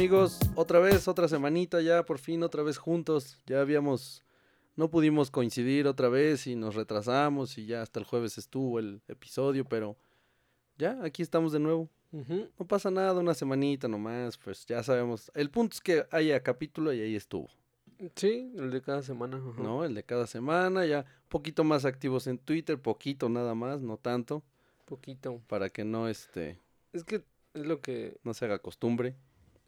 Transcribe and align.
amigos? 0.00 0.38
Otra 0.54 0.78
vez, 0.78 1.08
otra 1.08 1.28
semanita 1.28 1.82
ya, 1.82 2.06
por 2.06 2.18
fin, 2.18 2.42
otra 2.42 2.62
vez 2.62 2.78
juntos. 2.78 3.36
Ya 3.44 3.60
habíamos, 3.60 4.24
no 4.74 4.88
pudimos 4.88 5.30
coincidir 5.30 5.86
otra 5.86 6.08
vez 6.08 6.46
y 6.46 6.54
nos 6.54 6.74
retrasamos 6.74 7.58
y 7.58 7.66
ya 7.66 7.82
hasta 7.82 8.00
el 8.00 8.06
jueves 8.06 8.38
estuvo 8.38 8.78
el 8.78 9.02
episodio, 9.08 9.66
pero 9.66 9.98
ya, 10.78 10.98
aquí 11.04 11.20
estamos 11.20 11.52
de 11.52 11.60
nuevo. 11.60 11.90
No 12.12 12.66
pasa 12.66 12.90
nada, 12.90 13.20
una 13.20 13.34
semanita 13.34 13.88
nomás, 13.88 14.38
pues 14.38 14.64
ya 14.64 14.82
sabemos. 14.82 15.30
El 15.34 15.50
punto 15.50 15.74
es 15.74 15.82
que 15.82 16.06
haya 16.10 16.42
capítulo 16.42 16.94
y 16.94 17.02
ahí 17.02 17.14
estuvo. 17.14 17.50
Sí, 18.14 18.54
el 18.56 18.70
de 18.70 18.80
cada 18.80 19.02
semana. 19.02 19.38
No, 19.58 19.84
el 19.84 19.92
de 19.92 20.02
cada 20.02 20.26
semana, 20.26 20.86
ya 20.86 21.00
un 21.00 21.28
poquito 21.28 21.62
más 21.62 21.84
activos 21.84 22.26
en 22.26 22.38
Twitter, 22.38 22.80
poquito 22.80 23.28
nada 23.28 23.54
más, 23.54 23.82
no 23.82 23.98
tanto. 23.98 24.42
Poquito. 24.86 25.42
Para 25.46 25.68
que 25.68 25.84
no, 25.84 26.08
este... 26.08 26.58
Es 26.94 27.04
que 27.04 27.22
es 27.52 27.66
lo 27.66 27.82
que... 27.82 28.16
No 28.24 28.32
se 28.32 28.46
haga 28.46 28.60
costumbre. 28.60 29.14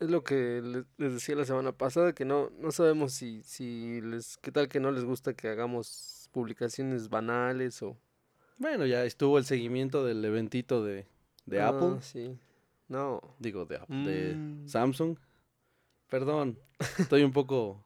Es 0.03 0.11
lo 0.11 0.25
que 0.25 0.61
les, 0.61 0.85
decía 1.15 1.37
la 1.37 1.45
semana 1.45 1.71
pasada, 1.71 2.13
que 2.13 2.25
no, 2.25 2.51
no 2.59 2.73
sabemos 2.73 3.13
si, 3.13 3.41
si 3.45 4.01
les... 4.01 4.37
¿Qué 4.39 4.51
tal 4.51 4.69
que 4.69 4.81
no 4.81 4.91
les 4.91 5.05
gusta 5.05 5.33
que 5.35 5.47
hagamos 5.49 6.29
publicaciones 6.33 7.09
banales 7.09 7.81
o... 7.83 7.97
Bueno, 8.59 8.85
ya 8.85 9.05
estuvo 9.05 9.39
el 9.39 9.45
seguimiento 9.45 10.05
del 10.05 10.25
eventito 10.25 10.83
de, 10.85 11.07
de 11.47 11.61
Ah, 11.61 11.69
Apple. 11.69 11.99
Sí. 12.01 12.37
No. 12.89 13.21
Digo, 13.39 13.65
de, 13.65 13.77
Apple, 13.77 13.97
de 14.05 14.35
Mm. 14.35 14.69
Samsung. 14.69 15.17
Perdón, 16.09 16.59
estoy 16.99 17.23
un 17.23 17.33
poco, 17.33 17.85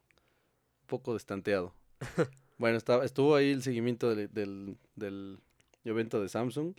un 0.81 0.87
poco 0.87 1.13
destanteado. 1.13 1.73
Bueno, 2.59 2.77
estaba, 2.79 3.05
estuvo 3.05 3.35
ahí 3.35 3.51
el 3.51 3.61
seguimiento 3.61 4.15
del, 4.15 4.33
del, 4.33 4.77
del 4.95 5.37
evento 5.85 6.19
de 6.19 6.27
Samsung. 6.27 6.73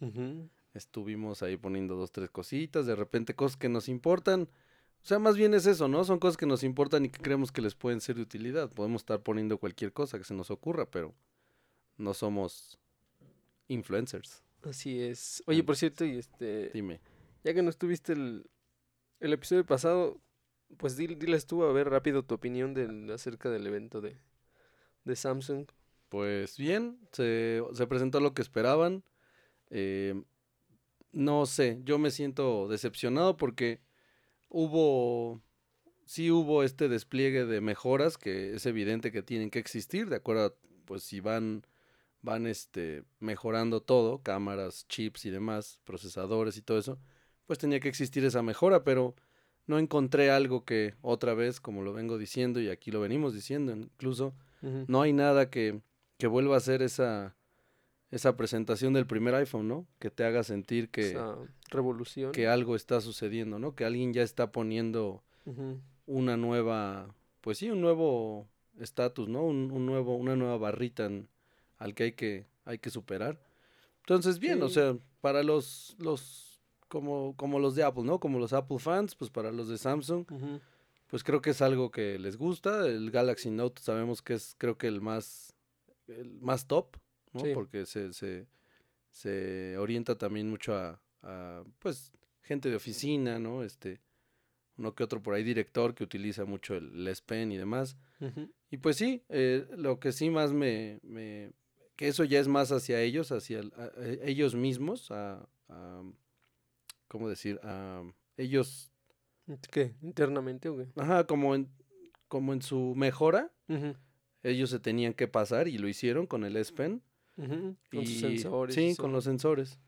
Estuvimos 0.75 1.45
ahí 1.45 1.57
poniendo 1.57 1.95
dos, 1.95 2.11
tres 2.11 2.31
cositas, 2.31 2.85
de 2.85 2.97
repente 2.97 3.37
cosas 3.37 3.57
que 3.57 3.69
nos 3.69 3.89
importan. 3.89 4.49
O 5.09 5.11
sea, 5.11 5.19
más 5.19 5.39
bien 5.39 5.55
es 5.55 5.65
eso, 5.65 5.89
¿no? 5.89 6.05
Son 6.05 6.19
cosas 6.19 6.37
que 6.37 6.45
nos 6.45 6.63
importan 6.63 7.07
y 7.07 7.09
que 7.09 7.19
creemos 7.19 7.51
que 7.51 7.63
les 7.63 7.75
pueden 7.75 8.03
ser 8.03 8.17
de 8.17 8.21
utilidad. 8.21 8.69
Podemos 8.71 9.01
estar 9.01 9.23
poniendo 9.23 9.57
cualquier 9.57 9.91
cosa 9.91 10.19
que 10.19 10.25
se 10.25 10.35
nos 10.35 10.51
ocurra, 10.51 10.85
pero 10.85 11.15
no 11.97 12.13
somos 12.13 12.79
influencers. 13.69 14.43
Así 14.65 15.01
es. 15.01 15.43
Oye, 15.47 15.65
por 15.65 15.77
cierto, 15.77 16.05
y 16.05 16.19
este... 16.19 16.69
Dime. 16.75 17.01
Ya 17.43 17.55
que 17.55 17.63
no 17.63 17.71
estuviste 17.71 18.13
el, 18.13 18.51
el 19.21 19.33
episodio 19.33 19.65
pasado, 19.65 20.21
pues 20.77 20.99
dil- 20.99 21.17
diles 21.17 21.47
tú 21.47 21.65
a 21.65 21.73
ver 21.73 21.89
rápido 21.89 22.23
tu 22.23 22.35
opinión 22.35 22.75
del, 22.75 23.11
acerca 23.11 23.49
del 23.49 23.67
evento 23.67 24.03
de, 24.03 24.15
de 25.05 25.17
Samsung. 25.17 25.69
Pues 26.11 26.59
bien, 26.59 26.99
se, 27.13 27.63
se 27.73 27.87
presentó 27.87 28.21
lo 28.21 28.35
que 28.35 28.43
esperaban. 28.43 29.03
Eh, 29.71 30.23
no 31.13 31.47
sé, 31.47 31.81
yo 31.85 31.99
me 31.99 32.11
siento 32.11 32.69
decepcionado 32.69 33.39
porque 33.39 33.81
hubo, 34.49 35.41
sí 36.05 36.31
hubo 36.31 36.63
este 36.63 36.89
despliegue 36.89 37.45
de 37.45 37.61
mejoras 37.61 38.19
que 38.19 38.55
es 38.55 38.67
evidente 38.67 39.13
que 39.13 39.23
tienen 39.23 39.51
que 39.51 39.59
existir, 39.59 40.09
de 40.09 40.17
acuerdo 40.17 40.47
a, 40.47 40.55
pues 40.85 41.03
si 41.03 41.21
van, 41.21 41.67
van 42.23 42.47
este, 42.47 43.05
mejorando 43.21 43.81
todo, 43.81 44.23
cámaras, 44.23 44.87
chips 44.89 45.27
y 45.27 45.31
demás, 45.31 45.81
procesadores 45.85 46.57
y 46.57 46.63
todo 46.63 46.79
eso, 46.79 46.99
pues 47.47 47.59
tenía 47.59 47.81
que 47.81 47.89
existir 47.89 48.25
esa 48.25 48.43
mejora, 48.43 48.85
pero 48.85 49.15
no 49.67 49.79
encontré 49.79 50.31
algo 50.31 50.65
que 50.65 50.95
otra 51.03 51.35
vez, 51.35 51.61
como 51.61 51.83
lo 51.83 51.93
vengo 51.93 52.19
diciendo 52.19 52.61
y 52.61 52.71
aquí 52.71 52.91
lo 52.91 53.01
venimos 53.01 53.35
diciendo 53.35 53.73
incluso, 53.73 54.35
no 54.61 55.03
hay 55.03 55.13
nada 55.13 55.51
que, 55.51 55.83
que 56.19 56.27
vuelva 56.27 56.57
a 56.57 56.61
ser 56.61 56.83
esa, 56.83 57.37
esa 58.11 58.37
presentación 58.37 58.93
del 58.95 59.07
primer 59.07 59.35
iPhone, 59.35 59.69
¿no? 59.69 59.87
Que 59.99 60.11
te 60.11 60.25
haga 60.25 60.43
sentir 60.43 60.89
que, 60.91 61.11
Esa 61.11 61.37
revolución. 61.71 62.33
que 62.33 62.47
algo 62.49 62.75
está 62.77 63.01
sucediendo, 63.01 63.59
¿no? 63.59 63.75
Que 63.75 63.85
alguien 63.85 64.13
ya 64.13 64.23
está 64.23 64.51
poniendo 64.53 65.23
una 66.07 66.37
nueva, 66.37 67.15
pues 67.41 67.59
sí, 67.59 67.71
un 67.71 67.81
nuevo 67.81 68.49
estatus, 68.79 69.29
¿no? 69.29 69.43
Un, 69.45 69.71
un 69.71 69.87
nuevo, 69.87 70.17
una 70.17 70.37
nueva 70.37 70.57
barrita 70.59 71.07
en- 71.07 71.29
al 71.79 71.95
que 71.95 72.03
hay 72.05 72.13
que, 72.13 72.47
hay 72.65 72.79
que 72.79 72.91
superar. 72.91 73.41
Entonces, 74.01 74.39
bien, 74.39 74.63
o 74.63 74.69
sea, 74.69 74.97
para 75.21 75.43
los, 75.43 75.97
los, 75.99 76.61
como, 76.89 77.35
como 77.37 77.59
los 77.59 77.75
de 77.75 77.83
Apple, 77.85 78.05
¿no? 78.05 78.21
Como 78.21 78.39
los 78.39 78.53
Apple 78.53 78.79
fans, 78.79 79.15
pues 79.15 79.31
para 79.31 79.53
los 79.53 79.69
de 79.69 79.77
Samsung, 79.79 80.25
pues 81.09 81.23
creo 81.25 81.41
que 81.41 81.51
es 81.51 81.61
algo 81.63 81.91
que 81.91 82.19
les 82.19 82.37
gusta. 82.37 82.87
El 82.87 83.11
Galaxy 83.11 83.51
Note 83.51 83.83
sabemos 83.83 84.23
que 84.23 84.35
es 84.35 84.55
creo 84.59 84.77
que 84.79 84.87
el 84.87 85.01
más 85.01 85.55
el 86.09 86.41
más 86.41 86.67
top, 86.67 86.97
¿no? 87.39 87.45
Sí. 87.45 87.51
Porque 87.55 87.87
se, 87.87 88.13
se, 88.13 88.47
se 89.11 89.77
orienta 89.79 90.17
también 90.19 90.49
mucho 90.51 90.75
a, 90.75 91.01
a, 91.23 91.65
pues 91.79 92.13
gente 92.43 92.69
de 92.71 92.77
oficina, 92.77 93.39
¿no? 93.39 93.63
Este 93.63 94.01
uno 94.77 94.95
que 94.95 95.03
otro 95.03 95.21
por 95.23 95.35
ahí 95.35 95.43
director 95.43 95.95
que 95.95 96.05
utiliza 96.05 96.45
mucho 96.45 96.77
el, 96.77 96.93
el 97.01 97.09
S 97.09 97.23
Pen 97.25 97.51
y 97.51 97.57
demás. 97.57 97.97
Y 98.71 98.77
pues 98.77 98.97
sí, 98.97 99.25
eh, 99.29 99.67
lo 99.77 99.99
que 99.99 100.13
sí 100.13 100.31
más 100.31 100.53
me, 100.53 101.01
me 101.03 101.53
que 101.97 102.07
eso 102.09 102.23
ya 102.23 102.39
es 102.39 102.47
más 102.49 102.71
hacia 102.71 103.01
ellos, 103.01 103.33
hacia 103.33 103.59
el- 103.61 103.73
a- 103.77 103.91
a 103.99 104.05
ellos 104.25 104.55
mismos, 104.55 105.11
a, 105.11 105.49
a 105.69 106.03
¿cómo 107.09 107.29
decir? 107.29 107.59
A 107.65 108.03
ellos 108.37 108.93
¿Qué? 109.73 109.95
¿Internamente 110.03 110.69
o 110.69 110.77
qué? 110.77 110.89
Ajá, 110.97 111.27
como 111.27 111.55
en, 111.55 111.69
como 112.29 112.53
en 112.53 112.61
su 112.63 112.95
mejora, 112.95 113.51
ellos 114.43 114.71
se 114.71 114.79
tenían 114.79 115.15
que 115.15 115.27
pasar 115.27 115.67
y 115.69 115.79
lo 115.79 115.89
hicieron 115.89 116.27
con 116.27 116.45
el 116.45 116.57
S 116.57 116.73
Con 117.39 118.07
sus 118.07 118.21
sensores. 118.21 118.75
Sí, 118.75 118.97
con 118.97 119.13
los 119.13 119.25
sensores. 119.25 119.79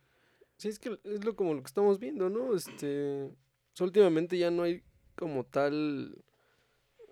Sí, 0.56 0.68
es 0.68 0.78
que 0.78 0.98
es 1.04 1.24
lo 1.24 1.34
como 1.34 1.54
lo 1.54 1.62
que 1.62 1.66
estamos 1.66 1.98
viendo, 1.98 2.30
¿no? 2.30 2.54
Este, 2.54 3.30
últimamente 3.80 4.38
ya 4.38 4.50
no 4.50 4.62
hay 4.62 4.82
como 5.16 5.44
tal, 5.44 6.22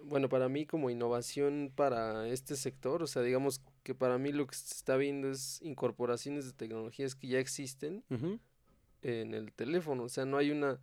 bueno, 0.04 0.28
para 0.28 0.49
mí 0.49 0.66
como 0.66 0.91
innovación 0.91 1.72
para 1.75 2.28
este 2.28 2.56
sector, 2.56 3.03
o 3.03 3.06
sea, 3.06 3.22
digamos 3.22 3.60
que 3.82 3.94
para 3.94 4.19
mí 4.19 4.32
lo 4.32 4.47
que 4.47 4.54
se 4.54 4.75
está 4.75 4.97
viendo 4.97 5.31
es 5.31 5.60
incorporaciones 5.62 6.47
de 6.47 6.53
tecnologías 6.53 7.15
que 7.15 7.28
ya 7.28 7.38
existen 7.38 8.05
en 9.03 9.34
el 9.34 9.53
teléfono, 9.53 10.05
o 10.05 10.09
sea, 10.09 10.25
no 10.25 10.37
hay 10.37 10.50
una, 10.50 10.78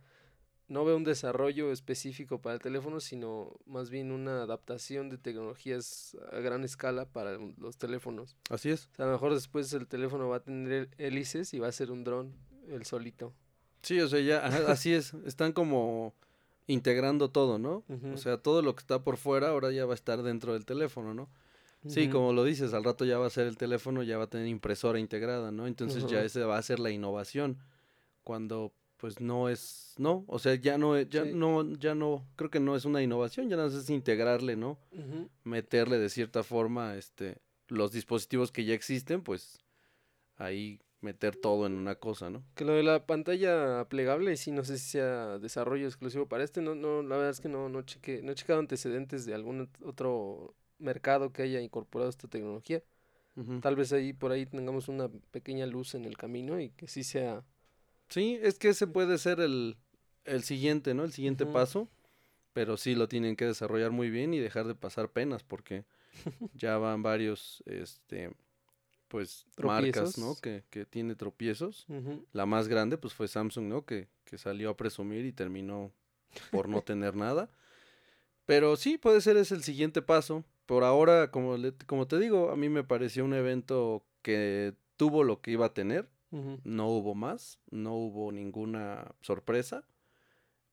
no 0.68 0.84
veo 0.84 0.96
un 0.96 1.04
desarrollo 1.04 1.70
específico 1.70 2.40
para 2.40 2.54
el 2.54 2.60
teléfono, 2.60 3.00
sino 3.00 3.52
más 3.66 3.90
bien 3.90 4.10
una 4.10 4.42
adaptación 4.42 5.08
de 5.08 5.18
tecnologías 5.18 6.16
a 6.32 6.40
gran 6.40 6.64
escala 6.64 7.06
para 7.06 7.38
los 7.58 7.76
teléfonos. 7.76 8.36
Así 8.50 8.70
es. 8.70 8.88
O 8.92 8.94
sea, 8.96 9.04
a 9.04 9.08
lo 9.08 9.14
mejor 9.14 9.34
después 9.34 9.72
el 9.72 9.86
teléfono 9.86 10.28
va 10.28 10.36
a 10.36 10.42
tener 10.42 10.90
hélices 10.98 11.54
y 11.54 11.58
va 11.58 11.68
a 11.68 11.72
ser 11.72 11.90
un 11.90 12.04
dron, 12.04 12.34
el 12.68 12.84
solito. 12.84 13.32
Sí, 13.82 14.00
o 14.00 14.08
sea, 14.08 14.20
ya, 14.20 14.44
así 14.44 14.92
es. 14.92 15.14
Están 15.24 15.52
como 15.52 16.14
integrando 16.66 17.30
todo, 17.30 17.58
¿no? 17.58 17.84
O 18.12 18.16
sea, 18.16 18.38
todo 18.38 18.60
lo 18.62 18.74
que 18.74 18.80
está 18.80 19.04
por 19.04 19.16
fuera 19.16 19.50
ahora 19.50 19.70
ya 19.70 19.86
va 19.86 19.92
a 19.92 19.94
estar 19.94 20.22
dentro 20.22 20.54
del 20.54 20.64
teléfono, 20.64 21.14
¿no? 21.14 21.28
Sí, 21.86 22.08
como 22.08 22.32
lo 22.32 22.42
dices, 22.42 22.74
al 22.74 22.82
rato 22.82 23.04
ya 23.04 23.18
va 23.18 23.28
a 23.28 23.30
ser 23.30 23.46
el 23.46 23.56
teléfono, 23.56 24.02
ya 24.02 24.18
va 24.18 24.24
a 24.24 24.26
tener 24.26 24.48
impresora 24.48 24.98
integrada, 24.98 25.52
¿no? 25.52 25.68
Entonces 25.68 26.04
ya 26.08 26.24
ese 26.24 26.42
va 26.42 26.58
a 26.58 26.62
ser 26.62 26.80
la 26.80 26.90
innovación. 26.90 27.58
Cuando 28.24 28.72
pues 28.96 29.20
no 29.20 29.48
es, 29.48 29.94
no, 29.98 30.24
o 30.26 30.38
sea, 30.38 30.54
ya 30.54 30.78
no, 30.78 30.96
es- 30.96 31.08
ya 31.08 31.24
Sí. 31.24 31.32
no, 31.34 31.74
ya 31.76 31.94
no, 31.94 32.26
creo 32.36 32.50
que 32.50 32.60
no 32.60 32.76
es 32.76 32.84
una 32.84 33.02
innovación, 33.02 33.48
ya 33.48 33.56
no 33.56 33.66
es 33.66 33.90
integrarle, 33.90 34.56
¿no? 34.56 34.78
Meterle 35.44 35.98
de 35.98 36.08
cierta 36.08 36.42
forma 36.42 36.96
este 36.96 37.38
los 37.68 37.92
dispositivos 37.92 38.52
que 38.52 38.64
ya 38.64 38.74
existen, 38.74 39.22
pues 39.22 39.58
ahí 40.36 40.80
meter 41.00 41.36
todo 41.36 41.66
en 41.66 41.74
una 41.74 41.96
cosa, 41.96 42.30
¿no? 42.30 42.42
Que 42.54 42.64
lo 42.64 42.72
de 42.72 42.82
la 42.82 43.06
pantalla 43.06 43.84
plegable, 43.88 44.36
sí, 44.36 44.50
no 44.50 44.64
sé 44.64 44.78
si 44.78 44.90
sea 44.90 45.38
desarrollo 45.38 45.86
exclusivo 45.86 46.26
para 46.26 46.42
este, 46.44 46.62
no, 46.62 46.74
no, 46.74 47.02
la 47.02 47.16
verdad 47.16 47.30
es 47.30 47.40
que 47.40 47.48
no, 47.48 47.68
no 47.68 47.82
chequé, 47.82 48.22
no 48.22 48.32
he 48.32 48.34
checado 48.34 48.58
antecedentes 48.60 49.24
de 49.26 49.34
algún 49.34 49.66
ot- 49.68 49.84
otro 49.84 50.54
mercado 50.78 51.32
que 51.32 51.42
haya 51.42 51.60
incorporado 51.60 52.08
esta 52.10 52.28
tecnología. 52.28 52.82
Tal 53.60 53.76
vez 53.76 53.92
ahí 53.92 54.14
por 54.14 54.32
ahí 54.32 54.46
tengamos 54.46 54.88
una 54.88 55.10
pequeña 55.30 55.66
luz 55.66 55.94
en 55.94 56.06
el 56.06 56.16
camino 56.16 56.58
y 56.58 56.70
que 56.70 56.88
sí 56.88 57.04
sea. 57.04 57.44
Sí, 58.08 58.38
es 58.42 58.58
que 58.58 58.68
ese 58.68 58.86
puede 58.86 59.18
ser 59.18 59.40
el, 59.40 59.76
el 60.24 60.42
siguiente, 60.42 60.94
¿no? 60.94 61.04
El 61.04 61.12
siguiente 61.12 61.44
paso, 61.52 61.88
pero 62.52 62.76
sí 62.76 62.94
lo 62.94 63.08
tienen 63.08 63.36
que 63.36 63.46
desarrollar 63.46 63.90
muy 63.90 64.10
bien 64.10 64.32
y 64.34 64.38
dejar 64.38 64.66
de 64.66 64.74
pasar 64.74 65.10
penas 65.10 65.42
porque 65.42 65.84
ya 66.54 66.78
van 66.78 67.02
varios, 67.02 67.62
este, 67.66 68.32
pues 69.08 69.46
marcas, 69.66 70.18
¿no? 70.18 70.34
Que, 70.40 70.64
que 70.70 70.84
tiene 70.86 71.14
tropiezos. 71.16 71.84
La 72.32 72.46
más 72.46 72.68
grande, 72.68 72.96
pues 72.98 73.12
fue 73.14 73.28
Samsung, 73.28 73.66
¿no? 73.66 73.84
Que, 73.84 74.08
que 74.24 74.38
salió 74.38 74.70
a 74.70 74.76
presumir 74.76 75.24
y 75.24 75.32
terminó 75.32 75.92
por 76.50 76.68
no 76.68 76.80
tener 76.82 77.16
nada. 77.16 77.50
Pero 78.46 78.76
sí, 78.76 78.96
puede 78.98 79.20
ser 79.20 79.36
es 79.36 79.50
el 79.52 79.62
siguiente 79.62 80.02
paso. 80.02 80.44
Por 80.66 80.84
ahora, 80.84 81.30
como, 81.30 81.56
le- 81.56 81.74
como 81.86 82.06
te 82.06 82.18
digo, 82.18 82.50
a 82.50 82.56
mí 82.56 82.68
me 82.68 82.84
pareció 82.84 83.24
un 83.24 83.34
evento 83.34 84.04
que 84.22 84.74
tuvo 84.96 85.24
lo 85.24 85.40
que 85.40 85.50
iba 85.52 85.66
a 85.66 85.74
tener. 85.74 86.08
No 86.64 86.88
hubo 86.88 87.14
más, 87.14 87.58
no 87.70 87.94
hubo 87.94 88.32
ninguna 88.32 89.14
sorpresa. 89.20 89.84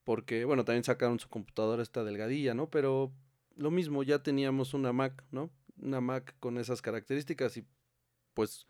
Porque, 0.04 0.44
bueno, 0.44 0.64
también 0.64 0.84
sacaron 0.84 1.18
su 1.18 1.28
computadora 1.28 1.82
esta 1.82 2.04
delgadilla, 2.04 2.52
¿no? 2.54 2.68
Pero 2.70 3.12
lo 3.56 3.70
mismo, 3.70 4.02
ya 4.02 4.22
teníamos 4.22 4.74
una 4.74 4.92
Mac, 4.92 5.24
¿no? 5.30 5.50
Una 5.80 6.00
Mac 6.00 6.34
con 6.40 6.58
esas 6.58 6.82
características 6.82 7.56
y 7.56 7.64
pues 8.34 8.66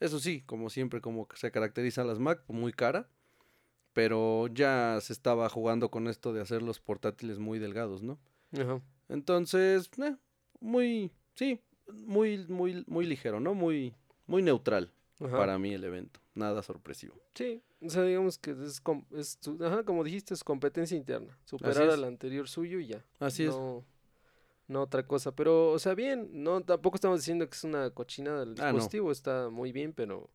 eso 0.00 0.20
sí, 0.20 0.42
como 0.42 0.70
siempre, 0.70 1.00
como 1.00 1.26
se 1.34 1.50
caracterizan 1.50 2.06
las 2.06 2.18
Mac, 2.20 2.44
muy 2.48 2.72
cara. 2.72 3.08
pero 3.92 4.46
ya 4.48 4.98
se 5.00 5.12
estaba 5.12 5.48
jugando 5.48 5.90
con 5.90 6.06
esto 6.06 6.32
de 6.32 6.40
hacer 6.40 6.62
los 6.62 6.78
portátiles 6.78 7.38
muy 7.40 7.58
delgados, 7.58 8.02
¿no? 8.02 8.18
Ajá. 8.52 8.80
Entonces, 9.08 9.90
eh, 10.00 10.16
muy, 10.60 11.10
sí, 11.34 11.60
muy, 12.06 12.46
muy, 12.48 12.84
muy 12.86 13.06
ligero, 13.06 13.40
¿no? 13.40 13.54
Muy, 13.54 13.94
muy 14.26 14.42
neutral 14.42 14.92
Ajá. 15.20 15.36
para 15.36 15.58
mí 15.58 15.72
el 15.74 15.82
evento, 15.82 16.20
nada 16.38 16.62
sorpresivo. 16.62 17.20
Sí, 17.34 17.62
o 17.82 17.90
sea, 17.90 18.04
digamos 18.04 18.38
que 18.38 18.52
es, 18.64 18.80
com- 18.80 19.04
es 19.10 19.38
su- 19.40 19.58
ajá, 19.64 19.82
como 19.84 20.02
dijiste, 20.04 20.32
es 20.34 20.42
competencia 20.44 20.96
interna. 20.96 21.36
Superar 21.44 21.90
al 21.90 22.04
anterior 22.04 22.48
suyo 22.48 22.78
y 22.80 22.86
ya. 22.88 23.04
Así 23.18 23.44
es. 23.44 23.54
no, 24.68 24.82
otra 24.82 25.06
cosa. 25.06 25.32
Pero, 25.34 25.70
o 25.72 25.78
sea, 25.78 25.94
bien, 25.94 26.28
no, 26.32 26.60
tampoco 26.62 26.96
estamos 26.96 27.20
diciendo 27.20 27.48
que 27.48 27.54
es 27.56 27.64
una 27.64 27.90
cochinada 27.90 28.40
del 28.40 28.50
Ah, 28.58 28.66
no. 28.70 28.72
dispositivo, 28.74 29.10
está 29.12 29.48
muy 29.50 29.72
bien, 29.72 29.92
pero, 29.92 30.30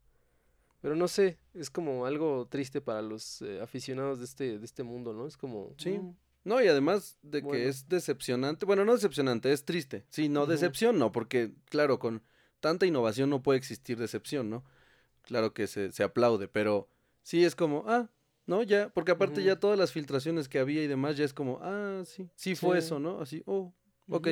pero 0.82 0.96
no 0.96 1.08
sé, 1.08 1.38
es 1.54 1.70
como 1.70 2.06
algo 2.06 2.48
triste 2.50 2.82
para 2.82 3.02
los 3.02 3.42
eh, 3.42 3.62
aficionados 3.62 4.20
de 4.20 4.26
este, 4.26 4.60
de 4.60 4.66
este 4.66 4.84
mundo, 4.84 5.14
¿no? 5.14 5.28
Es 5.28 5.38
como, 5.38 5.74
Sí. 5.78 5.92
mm, 6.00 6.16
No, 6.46 6.62
y 6.62 6.68
además 6.68 7.18
de 7.22 7.42
que 7.42 7.70
es 7.70 7.88
decepcionante, 7.88 8.66
bueno, 8.66 8.84
no 8.84 8.94
decepcionante, 8.94 9.54
es 9.54 9.64
triste. 9.64 10.06
Sí, 10.10 10.28
no, 10.28 10.46
decepción 10.46 11.00
no, 11.00 11.12
porque 11.14 11.54
claro, 11.70 12.00
con 12.00 12.22
tanta 12.60 12.86
innovación 12.86 13.30
no 13.30 13.42
puede 13.42 13.60
existir 13.60 13.98
decepción, 13.98 14.50
¿no? 14.50 14.66
Claro 15.24 15.54
que 15.54 15.68
se, 15.68 15.92
se 15.92 16.04
aplaude, 16.04 16.48
pero 16.48 16.88
sí 17.22 17.44
es 17.44 17.56
como, 17.56 17.84
ah, 17.88 18.10
no, 18.46 18.62
ya, 18.64 18.90
porque 18.90 19.12
aparte 19.12 19.44
ya 19.44 19.58
todas 19.60 19.78
las 19.80 19.92
filtraciones 19.92 20.50
que 20.50 20.60
había 20.60 20.84
y 20.84 20.88
demás 20.88 21.16
ya 21.18 21.24
es 21.26 21.34
como, 21.34 21.60
ah, 21.62 22.04
sí, 22.06 22.30
sí 22.36 22.56
fue 22.56 22.80
Sí. 22.82 22.86
eso, 22.86 23.00
¿no? 23.00 23.20
Así, 23.22 23.42
oh, 23.46 23.74
ok. 24.10 24.28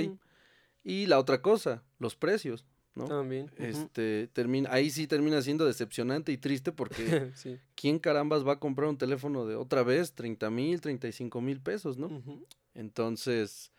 Y 0.84 1.06
la 1.06 1.18
otra 1.20 1.42
cosa, 1.42 1.84
los 2.00 2.16
precios, 2.16 2.66
¿no? 2.96 3.06
También. 3.06 3.50
Este, 3.56 4.28
termina, 4.34 4.70
ahí 4.74 4.90
sí 4.90 5.08
termina 5.08 5.42
siendo 5.42 5.66
decepcionante 5.66 6.32
y 6.34 6.38
triste 6.38 6.72
porque 6.74 7.32
sí. 7.36 7.58
¿quién 7.76 8.00
carambas 8.00 8.46
va 8.46 8.54
a 8.54 8.60
comprar 8.60 8.90
un 8.90 8.98
teléfono 8.98 9.46
de 9.46 9.56
otra 9.56 9.84
vez 9.84 10.14
30 10.14 10.50
mil, 10.50 10.82
35 10.82 11.40
mil 11.40 11.62
pesos, 11.62 11.98
¿no? 11.98 12.10
Entonces, 12.74 13.72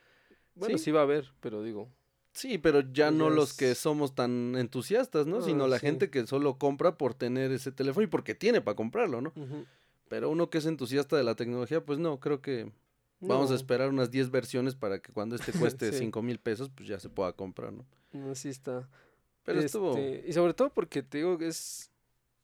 Bueno, 0.54 0.78
Sí. 0.78 0.84
sí. 0.84 0.90
va 0.92 1.00
a 1.00 1.02
haber, 1.04 1.32
pero 1.40 1.62
digo, 1.62 1.88
sí, 2.32 2.58
pero 2.58 2.80
ya 2.92 3.10
no 3.10 3.30
los 3.30 3.54
que 3.54 3.74
somos 3.74 4.14
tan 4.14 4.54
entusiastas, 4.56 5.26
¿no? 5.26 5.42
Sino 5.42 5.64
Ah, 5.64 5.68
la 5.68 5.78
sí. 5.78 5.86
gente 5.86 6.10
que 6.10 6.26
solo 6.26 6.58
compra 6.58 6.96
por 6.98 7.14
tener 7.14 7.52
ese 7.52 7.72
teléfono 7.72 8.04
y 8.04 8.08
porque 8.08 8.34
tiene 8.34 8.60
para 8.60 8.74
comprarlo, 8.76 9.20
¿no? 9.20 9.32
Pero 10.08 10.28
uno 10.30 10.50
que 10.50 10.58
es 10.58 10.66
entusiasta 10.66 11.16
de 11.16 11.24
la 11.24 11.34
tecnología, 11.36 11.84
pues 11.84 11.98
no, 11.98 12.20
creo 12.20 12.42
que 12.42 12.70
vamos 13.20 13.50
a 13.50 13.54
esperar 13.54 13.88
unas 13.88 14.10
10 14.10 14.30
versiones 14.30 14.74
para 14.74 15.00
que 15.00 15.12
cuando 15.12 15.36
este 15.36 15.52
cueste 15.78 15.92
Sí. 15.92 15.98
5 15.98 16.22
mil 16.22 16.38
pesos, 16.38 16.70
pues 16.74 16.88
ya 16.88 16.98
se 16.98 17.08
pueda 17.08 17.32
comprar, 17.32 17.72
¿no? 17.72 17.86
no, 18.12 18.34
sí 18.34 18.48
está. 18.50 18.88
Pero 19.44 19.60
estuvo... 19.60 19.96
Este, 19.96 20.24
Y 20.28 20.32
sobre 20.32 20.54
todo 20.54 20.70
porque 20.70 21.02
te 21.02 21.18
digo 21.18 21.38
que 21.38 21.48
es, 21.48 21.90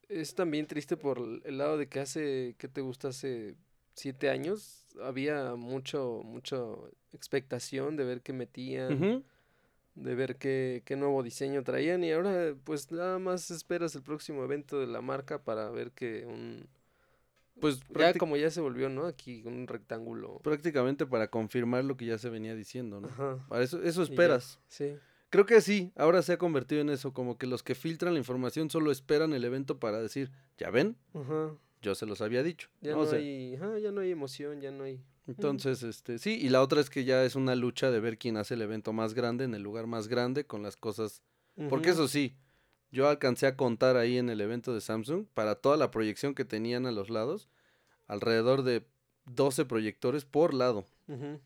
es 0.09 0.35
también 0.35 0.67
triste 0.67 0.97
por 0.97 1.19
el- 1.19 1.59
lado 1.59 1.77
de 1.77 1.89
que 1.89 2.01
hace, 2.01 2.55
¿qué 2.59 2.69
te 2.69 2.81
gusta? 2.81 3.09
Hace 3.09 3.55
siete 3.95 4.31
años 4.31 4.87
había 5.03 5.55
mucho, 5.57 6.23
mucho 6.25 6.91
expectación 7.13 7.97
de 7.97 8.05
ver 8.05 8.23
qué 8.23 8.33
metían. 8.33 9.25
De 10.03 10.15
ver 10.15 10.37
qué, 10.37 10.83
qué 10.85 10.97
nuevo 10.97 11.23
diseño 11.23 11.63
traían 11.65 12.05
y 12.05 12.13
ahora 12.13 12.55
pues 12.65 12.91
nada 12.93 13.19
más 13.19 13.51
esperas 13.51 13.95
el 13.95 14.03
próximo 14.03 14.45
evento 14.45 14.79
de 14.81 14.87
la 14.87 15.01
marca 15.01 15.43
para 15.43 15.71
ver 15.71 15.93
que 15.93 16.25
un... 16.27 16.67
Pues 17.61 17.81
Ya 17.97 18.15
como 18.15 18.37
ya 18.37 18.51
se 18.51 18.61
volvió, 18.61 18.89
¿no? 18.89 19.07
Aquí 19.07 19.43
un 19.45 19.67
rectángulo. 19.67 20.39
prácticamente 20.45 21.07
para 21.07 21.29
confirmar 21.29 21.85
lo 21.85 21.97
que 21.97 22.07
ya 22.07 22.17
se 22.17 22.29
venía 22.31 22.55
diciendo, 22.55 23.01
¿no? 23.01 23.09
Ajá. 23.09 23.45
Para 23.49 23.65
eso, 23.65 23.83
eso 23.83 24.05
ya, 24.05 24.11
esperas. 24.11 24.61
Sí. 24.69 24.97
Creo 25.31 25.45
que 25.45 25.61
sí, 25.61 25.93
ahora 25.97 26.23
se 26.23 26.33
ha 26.35 26.39
convertido 26.39 26.81
en 26.81 26.89
eso, 26.89 27.13
como 27.13 27.37
que 27.37 27.47
los 27.49 27.63
que 27.65 27.75
filtran 27.75 28.15
la 28.15 28.19
información 28.21 28.71
solo 28.71 28.93
esperan 28.93 29.33
el 29.33 29.45
evento 29.45 29.79
para 29.81 30.01
decir, 30.01 30.31
ya 30.57 30.71
ven, 30.71 30.97
Ajá. 31.13 31.51
yo 31.83 31.95
se 31.97 32.07
los 32.07 32.21
había 32.21 32.43
dicho. 32.45 32.69
Ya 32.81 32.93
¿no? 32.93 32.99
no, 32.99 33.03
O 33.03 33.07
sea, 33.07 33.19
hay, 33.19 33.57
ajá, 33.57 33.79
ya 33.79 33.91
no 33.91 34.01
hay 34.03 34.13
emoción, 34.13 34.61
ya 34.61 34.71
no 34.71 34.85
hay... 34.85 35.03
Entonces, 35.29 35.83
este, 35.83 36.19
sí, 36.19 36.39
y 36.41 36.49
la 36.49 36.63
otra 36.63 36.81
es 36.81 36.89
que 36.89 37.05
ya 37.05 37.23
es 37.23 37.35
una 37.35 37.55
lucha 37.55 37.91
de 37.91 38.01
ver 38.01 38.17
quién 38.17 38.39
hace 38.39 38.55
el 38.55 38.63
evento 38.63 38.95
más 38.95 39.13
grande, 39.13 39.45
en 39.45 39.55
el 39.55 39.63
lugar 39.63 39.87
más 39.87 40.09
grande, 40.09 40.47
con 40.47 40.63
las 40.63 40.77
cosas. 40.77 41.23
Porque 41.69 41.91
eso 41.91 42.09
sí, 42.09 42.35
yo 42.91 43.09
alcancé 43.09 43.47
a 43.47 43.57
contar 43.57 43.97
ahí 43.97 44.17
en 44.17 44.31
el 44.31 44.41
evento 44.41 44.73
de 44.73 44.81
Samsung, 44.81 45.27
para 45.35 45.57
toda 45.57 45.77
la 45.77 45.91
proyección 45.91 46.35
que 46.35 46.47
tenían 46.47 46.87
a 46.87 46.93
los 46.93 47.11
lados, 47.11 47.51
alrededor 48.07 48.63
de 48.63 48.87
12 49.27 49.67
proyectores 49.67 50.25
por 50.25 50.55
lado. 50.55 50.87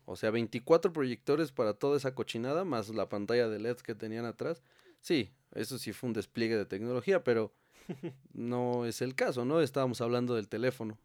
O 0.05 0.15
sea, 0.15 0.29
24 0.29 0.91
proyectores 0.91 1.51
para 1.51 1.73
toda 1.73 1.97
esa 1.97 2.15
cochinada, 2.15 2.63
más 2.65 2.89
la 2.89 3.09
pantalla 3.09 3.49
de 3.49 3.59
LED 3.59 3.77
que 3.77 3.95
tenían 3.95 4.25
atrás. 4.25 4.61
Sí, 4.99 5.31
eso 5.53 5.77
sí 5.77 5.93
fue 5.93 6.07
un 6.07 6.13
despliegue 6.13 6.57
de 6.57 6.65
tecnología, 6.65 7.23
pero 7.23 7.53
no 8.33 8.85
es 8.85 9.01
el 9.01 9.15
caso, 9.15 9.45
¿no? 9.45 9.61
Estábamos 9.61 10.01
hablando 10.01 10.35
del 10.35 10.47
teléfono. 10.47 10.97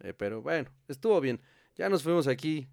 Eh, 0.00 0.14
pero 0.14 0.42
bueno, 0.42 0.70
estuvo 0.88 1.20
bien. 1.20 1.40
Ya 1.76 1.88
nos 1.88 2.02
fuimos 2.02 2.26
aquí 2.26 2.68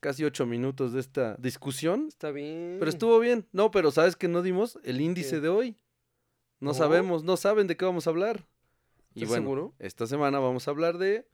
casi 0.00 0.24
ocho 0.24 0.46
minutos 0.46 0.92
de 0.92 1.00
esta 1.00 1.36
discusión, 1.38 2.06
Está 2.08 2.30
bien. 2.30 2.76
pero 2.78 2.90
estuvo 2.90 3.18
bien. 3.20 3.46
No, 3.52 3.70
pero 3.70 3.90
¿sabes 3.90 4.16
que 4.16 4.28
no 4.28 4.42
dimos? 4.42 4.78
El 4.84 5.00
índice 5.00 5.36
¿Qué? 5.36 5.40
de 5.42 5.48
hoy. 5.48 5.76
No, 6.60 6.68
¿No? 6.70 6.74
sabemos, 6.74 7.24
no 7.24 7.36
saben 7.36 7.66
de 7.66 7.76
qué 7.76 7.84
vamos 7.84 8.06
a 8.06 8.10
hablar. 8.10 8.46
Y 9.14 9.20
¿Estás 9.24 9.28
bueno, 9.30 9.42
seguro? 9.44 9.74
esta 9.78 10.06
semana 10.06 10.38
vamos 10.38 10.66
a 10.66 10.70
hablar 10.70 10.98
de, 10.98 11.26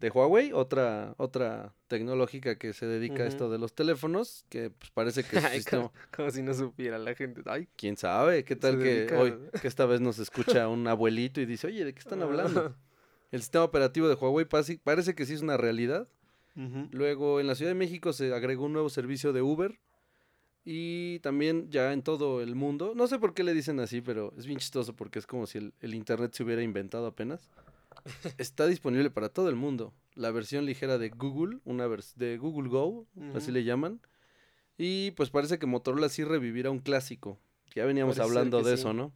de 0.00 0.10
Huawei, 0.10 0.52
otra, 0.52 1.14
otra 1.16 1.74
tecnológica 1.88 2.58
que 2.58 2.72
se 2.72 2.86
dedica 2.86 3.22
a 3.22 3.26
esto 3.26 3.50
de 3.50 3.58
los 3.58 3.72
teléfonos, 3.74 4.44
que 4.48 4.70
pues, 4.70 4.90
parece 4.90 5.24
que 5.24 5.40
su 5.40 5.46
Ay, 5.46 5.56
sistema, 5.58 5.90
Como 6.14 6.30
si 6.30 6.42
no 6.42 6.54
supiera 6.54 6.98
la 6.98 7.14
gente. 7.14 7.42
Ay, 7.46 7.68
quién 7.76 7.96
sabe, 7.96 8.44
qué 8.44 8.56
tal 8.56 8.78
que 8.78 9.06
dedica- 9.06 9.18
hoy, 9.20 9.38
que 9.60 9.68
esta 9.68 9.86
vez 9.86 10.00
nos 10.00 10.18
escucha 10.18 10.68
un 10.68 10.86
abuelito 10.88 11.40
y 11.40 11.46
dice, 11.46 11.66
oye, 11.66 11.84
¿de 11.84 11.92
qué 11.94 12.00
están 12.00 12.22
hablando? 12.22 12.74
El 13.32 13.40
sistema 13.40 13.64
operativo 13.64 14.08
de 14.08 14.14
Huawei 14.14 14.44
parece 14.44 15.14
que 15.14 15.24
sí 15.26 15.32
es 15.34 15.40
una 15.42 15.56
realidad. 15.56 16.06
Luego 16.54 17.40
en 17.40 17.46
la 17.46 17.54
Ciudad 17.54 17.70
de 17.70 17.74
México 17.78 18.12
se 18.12 18.32
agregó 18.34 18.66
un 18.66 18.72
nuevo 18.74 18.90
servicio 18.90 19.32
de 19.32 19.40
Uber 19.42 19.78
y 20.64 21.18
también 21.20 21.70
ya 21.70 21.92
en 21.92 22.02
todo 22.02 22.40
el 22.40 22.54
mundo, 22.54 22.92
no 22.94 23.06
sé 23.08 23.18
por 23.18 23.34
qué 23.34 23.42
le 23.42 23.52
dicen 23.54 23.80
así, 23.80 24.00
pero 24.00 24.32
es 24.36 24.46
bien 24.46 24.58
chistoso 24.58 24.94
porque 24.94 25.18
es 25.18 25.26
como 25.26 25.46
si 25.46 25.58
el, 25.58 25.74
el 25.80 25.94
Internet 25.94 26.32
se 26.34 26.44
hubiera 26.44 26.62
inventado 26.62 27.06
apenas. 27.06 27.48
Está 28.38 28.66
disponible 28.66 29.10
para 29.10 29.28
todo 29.28 29.48
el 29.48 29.56
mundo. 29.56 29.92
La 30.14 30.30
versión 30.30 30.64
ligera 30.66 30.98
de 30.98 31.08
Google, 31.10 31.58
una 31.64 31.86
vers- 31.86 32.14
de 32.16 32.36
Google 32.38 32.68
Go, 32.68 33.06
así 33.34 33.50
le 33.50 33.64
llaman. 33.64 34.00
Y 34.78 35.12
pues 35.12 35.30
parece 35.30 35.58
que 35.58 35.66
Motorola 35.66 36.08
sí 36.08 36.22
revivirá 36.24 36.70
un 36.70 36.78
clásico. 36.80 37.38
Ya 37.74 37.84
veníamos 37.86 38.16
Parece 38.16 38.30
hablando 38.30 38.62
de 38.62 38.74
sí. 38.76 38.80
eso, 38.80 38.92
¿no? 38.92 39.12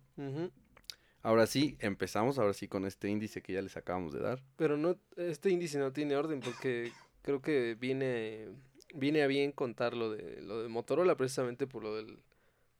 Ahora 1.22 1.46
sí, 1.46 1.76
empezamos, 1.80 2.38
ahora 2.38 2.52
sí 2.54 2.68
con 2.68 2.86
este 2.86 3.08
índice 3.08 3.42
que 3.42 3.52
ya 3.52 3.60
les 3.62 3.76
acabamos 3.76 4.12
de 4.12 4.20
dar. 4.20 4.42
Pero 4.56 4.76
no, 4.76 4.96
este 5.16 5.50
índice 5.50 5.78
no 5.78 5.92
tiene 5.92 6.14
orden 6.16 6.40
porque 6.40 6.92
creo 7.26 7.42
que 7.42 7.74
viene, 7.74 8.48
viene 8.94 9.22
a 9.22 9.26
bien 9.26 9.50
contar 9.50 9.94
lo 9.94 10.10
de, 10.12 10.40
lo 10.42 10.62
de 10.62 10.68
Motorola 10.68 11.16
precisamente 11.16 11.66
por 11.66 11.82
lo 11.82 11.96
de 11.96 12.16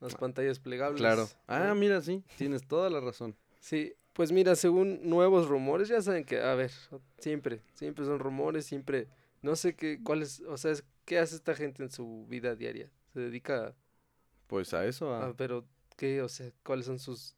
las 0.01 0.15
pantallas 0.15 0.61
plegables. 0.61 1.01
Claro. 1.01 1.29
Ah, 1.49 1.75
mira, 1.75 2.01
sí, 2.01 2.23
tienes 2.37 2.67
toda 2.67 2.89
la 2.89 3.01
razón. 3.01 3.37
Sí, 3.59 3.93
pues 4.13 4.31
mira, 4.31 4.55
según 4.55 5.01
nuevos 5.03 5.49
rumores, 5.49 5.89
ya 5.89 6.01
saben 6.01 6.25
que, 6.25 6.41
a 6.41 6.55
ver, 6.55 6.71
siempre, 7.19 7.61
siempre 7.75 8.05
son 8.05 8.21
rumores, 8.21 8.65
siempre, 8.65 9.09
no 9.43 9.57
sé 9.57 9.75
qué, 9.75 9.99
cuál 10.03 10.23
es, 10.23 10.41
o 10.43 10.57
sea, 10.57 10.71
es- 10.71 10.85
¿qué 11.05 11.19
hace 11.19 11.35
esta 11.35 11.55
gente 11.57 11.83
en 11.83 11.91
su 11.91 12.25
vida 12.29 12.55
diaria? 12.55 12.89
Se 13.13 13.21
dedica 13.21 13.75
Pues 14.47 14.73
a 14.75 14.87
eso, 14.87 15.13
a, 15.13 15.25
a... 15.25 15.29
a- 15.31 15.35
pero, 15.37 15.65
¿qué? 15.97 16.23
O 16.23 16.29
sea, 16.29 16.53
¿cuáles 16.63 16.87
son 16.87 17.01
sus, 17.01 17.35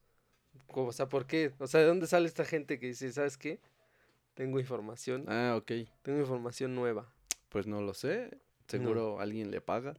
o 0.68 0.92
sea, 0.92 1.08
por 1.08 1.26
qué? 1.26 1.52
O 1.58 1.66
sea, 1.66 1.80
¿de 1.80 1.86
dónde 1.86 2.06
sale 2.06 2.26
esta 2.28 2.44
gente 2.44 2.78
que 2.78 2.88
dice, 2.88 3.10
¿sabes 3.12 3.38
qué? 3.38 3.60
Tengo 4.38 4.60
información, 4.60 5.24
Ah, 5.26 5.56
ok. 5.58 5.72
tengo 6.02 6.20
información 6.20 6.72
nueva. 6.76 7.12
Pues 7.48 7.66
no 7.66 7.82
lo 7.82 7.92
sé. 7.92 8.38
Seguro 8.68 9.18
alguien 9.18 9.50
le 9.50 9.60
paga. 9.60 9.94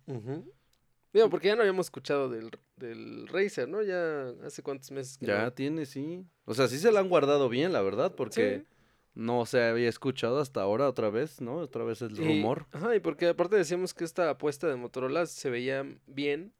Digo, 1.12 1.30
porque 1.30 1.48
ya 1.50 1.56
no 1.58 1.62
habíamos 1.62 1.88
escuchado 1.88 2.30
del, 2.30 2.50
del 2.78 3.28
Razer, 3.28 3.68
¿no? 3.68 3.82
Ya 3.82 4.30
hace 4.46 4.64
cuántos 4.64 4.92
meses 4.92 5.18
que 5.18 5.26
Ya 5.26 5.44
no. 5.44 5.52
tiene, 5.52 5.86
sí. 5.86 6.24
O 6.46 6.54
sea, 6.54 6.70
sí 6.70 6.78
se 6.78 6.90
la 6.94 7.02
han 7.02 7.10
guardado 7.10 7.50
bien, 7.50 7.74
la 7.74 7.82
verdad, 7.82 8.16
porque 8.16 8.60
Sí. 8.60 8.68
no 9.14 9.46
se 9.46 9.62
había 9.62 9.90
escuchado 9.90 10.40
hasta 10.40 10.62
ahora 10.62 10.88
otra 10.88 11.10
vez, 11.10 11.42
¿no? 11.42 11.58
Otra 11.58 11.84
vez 11.84 12.02
el 12.02 12.14
Y- 12.14 12.24
rumor. 12.24 12.66
Ajá, 12.72 12.96
y 12.96 13.02
porque 13.02 13.28
aparte 13.28 13.58
decíamos 13.58 13.94
que 13.94 14.06
esta 14.06 14.30
apuesta 14.30 14.68
de 14.70 14.78
Motorola 14.78 15.26
se 15.26 15.50
veía 15.50 15.86
bien 16.08 16.54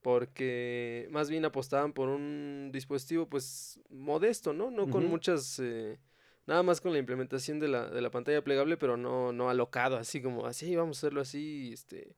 porque 0.00 1.08
más 1.10 1.28
bien 1.28 1.44
apostaban 1.44 1.92
por 1.92 2.08
un 2.08 2.70
dispositivo 2.72 3.28
pues 3.28 3.80
modesto, 3.90 4.54
¿no? 4.54 4.70
No 4.70 4.88
con 4.88 5.04
muchas 5.06 5.58
eh, 5.58 5.98
nada 6.46 6.62
más 6.62 6.80
con 6.80 6.92
la 6.92 6.98
implementación 6.98 7.58
de 7.60 7.68
la, 7.68 7.88
de 7.90 8.00
la 8.00 8.10
pantalla 8.10 8.42
plegable, 8.42 8.76
pero 8.76 8.96
no 8.96 9.32
no 9.32 9.50
alocado, 9.50 9.96
así 9.96 10.22
como 10.22 10.46
así, 10.46 10.74
vamos 10.76 10.98
a 10.98 11.00
hacerlo 11.00 11.20
así, 11.20 11.72
este 11.72 12.16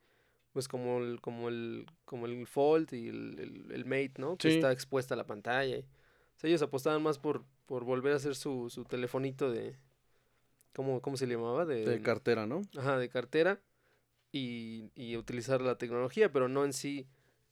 pues 0.53 0.69
como 0.69 0.99
el 0.99 1.21
como 1.21 1.49
el 1.49 1.87
como 2.05 2.27
el 2.27 2.47
Fold 2.47 2.93
y 2.95 3.09
el, 3.09 3.39
el, 3.39 3.73
el 3.73 3.85
Mate, 3.85 4.15
¿no? 4.19 4.37
Que 4.37 4.49
está 4.49 4.73
expuesta 4.73 5.15
a 5.15 5.17
la 5.17 5.27
pantalla. 5.27 5.77
y- 5.79 5.81
o 5.83 6.41
sea, 6.41 6.49
ellos 6.49 6.63
apostaban 6.63 7.03
más 7.03 7.19
por 7.19 7.45
por 7.67 7.85
volver 7.85 8.13
a 8.15 8.17
hacer 8.17 8.35
su, 8.35 8.71
su 8.71 8.85
telefonito 8.85 9.51
de 9.51 9.77
¿cómo, 10.75 11.01
¿cómo 11.03 11.17
se 11.17 11.27
le 11.27 11.35
llamaba? 11.35 11.65
De 11.65 12.01
cartera, 12.03 12.47
¿no? 12.47 12.63
Ajá, 12.77 12.99
de 12.99 13.09
cartera 13.09 13.61
y, 14.33 14.91
y 14.95 15.17
utilizar 15.17 15.61
la 15.61 15.79
tecnología, 15.79 16.31
pero 16.33 16.49
no 16.49 16.65
en 16.65 16.73
sí 16.73 17.07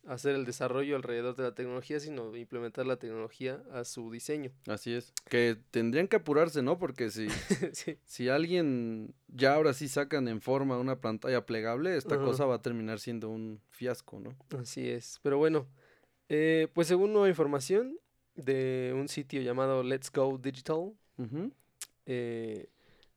hacer 0.06 0.34
el 0.34 0.44
desarrollo 0.44 0.96
alrededor 0.96 1.36
de 1.36 1.42
la 1.42 1.54
tecnología, 1.54 2.00
sino 2.00 2.34
implementar 2.36 2.86
la 2.86 2.96
tecnología 2.96 3.62
a 3.72 3.84
su 3.84 4.10
diseño. 4.10 4.52
Así 4.66 4.94
es. 4.94 5.12
Que 5.28 5.56
tendrían 5.70 6.08
que 6.08 6.16
apurarse, 6.16 6.62
¿no? 6.62 6.78
Porque 6.78 7.10
si, 7.10 7.28
sí. 7.72 7.98
si 8.04 8.28
alguien 8.28 9.14
ya 9.28 9.54
ahora 9.54 9.72
sí 9.74 9.88
sacan 9.88 10.28
en 10.28 10.40
forma 10.40 10.78
una 10.78 11.00
pantalla 11.00 11.44
plegable, 11.44 11.96
esta 11.96 12.18
cosa 12.18 12.46
va 12.46 12.56
a 12.56 12.62
terminar 12.62 13.00
siendo 13.00 13.28
un 13.28 13.60
fiasco, 13.70 14.20
¿no? 14.20 14.36
Así 14.58 14.88
es. 14.88 15.20
Pero 15.22 15.38
bueno, 15.38 15.66
eh, 16.28 16.68
pues 16.72 16.88
según 16.88 17.12
nueva 17.12 17.28
información 17.28 17.98
de 18.34 18.92
un 18.94 19.08
sitio 19.08 19.42
llamado 19.42 19.82
Let's 19.82 20.10
Go 20.12 20.38
Digital, 20.38 20.92
eh, 22.06 22.68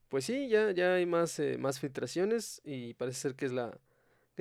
pues 0.08 0.26
sí, 0.26 0.50
ya, 0.50 0.72
ya 0.72 0.96
hay 0.96 1.06
más, 1.06 1.40
eh, 1.40 1.58
más 1.58 1.80
filtraciones 1.80 2.62
y 2.64 2.94
parece 2.96 3.20
ser 3.20 3.36
que 3.36 3.46
es 3.46 3.52
la 3.52 3.78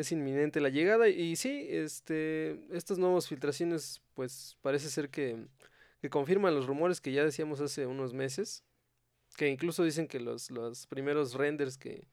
es 0.01 0.13
inminente 0.13 0.61
la 0.61 0.69
llegada. 0.69 1.09
Y 1.09 1.37
sí, 1.37 1.67
este, 1.71 2.61
estas 2.71 2.99
nuevas 2.99 3.29
filtraciones, 3.29 4.01
pues 4.15 4.57
parece 4.63 4.89
ser 4.89 5.11
que, 5.11 5.47
que 6.01 6.11
confirman 6.11 6.55
los 6.55 6.67
rumores 6.67 7.01
que 7.01 7.13
ya 7.13 7.25
decíamos 7.25 7.61
hace 7.61 7.87
unos 7.87 8.15
meses, 8.15 8.65
que 9.37 9.49
incluso 9.49 9.85
dicen 9.85 10.07
que 10.07 10.21
los, 10.21 10.51
los 10.51 10.87
primeros 10.87 11.35
renders 11.35 11.77
que, 11.77 12.07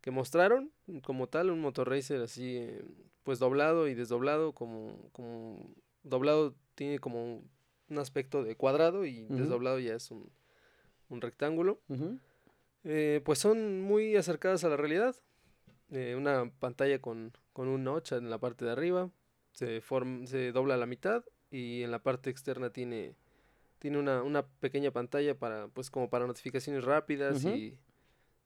que 0.00 0.10
mostraron, 0.10 0.70
como 1.02 1.28
tal, 1.28 1.50
un 1.50 1.60
motorracer 1.60 2.20
así, 2.20 2.56
eh, 2.56 2.84
pues 3.22 3.38
doblado 3.38 3.88
y 3.88 3.94
desdoblado, 3.94 4.52
como, 4.52 5.10
como 5.12 5.74
doblado 6.02 6.54
tiene 6.74 6.98
como 6.98 7.42
un 7.88 7.98
aspecto 7.98 8.42
de 8.42 8.54
cuadrado 8.54 9.04
y 9.04 9.26
desdoblado 9.28 9.78
ya 9.78 9.94
es 9.94 10.10
un, 10.10 10.30
un 11.08 11.20
rectángulo. 11.20 11.80
Eh, 12.84 13.20
pues 13.24 13.38
son 13.38 13.82
muy 13.82 14.16
acercadas 14.16 14.64
a 14.64 14.68
la 14.68 14.76
realidad. 14.76 15.16
Eh, 15.92 16.14
una 16.14 16.50
pantalla 16.60 17.00
con, 17.00 17.32
con 17.52 17.68
un 17.68 17.84
notch 17.84 18.12
en 18.12 18.30
la 18.30 18.38
parte 18.38 18.64
de 18.64 18.70
arriba, 18.70 19.10
se, 19.52 19.82
form- 19.82 20.26
se 20.26 20.52
dobla 20.52 20.74
a 20.74 20.76
la 20.76 20.86
mitad 20.86 21.24
y 21.50 21.82
en 21.82 21.90
la 21.90 21.98
parte 21.98 22.30
externa 22.30 22.70
tiene, 22.70 23.16
tiene 23.80 23.98
una, 23.98 24.22
una 24.22 24.46
pequeña 24.46 24.92
pantalla 24.92 25.34
para, 25.34 25.66
pues 25.68 25.90
como 25.90 26.08
para 26.08 26.26
notificaciones 26.26 26.84
rápidas 26.84 27.44
y, 27.44 27.76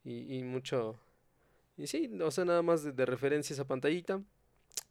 y, 0.04 0.38
y 0.38 0.42
mucho... 0.42 0.98
Y 1.76 1.88
sí, 1.88 2.10
o 2.22 2.30
sea, 2.30 2.44
nada 2.44 2.62
más 2.62 2.84
de, 2.84 2.92
de 2.92 3.04
referencia 3.04 3.52
esa 3.52 3.66
pantallita. 3.66 4.22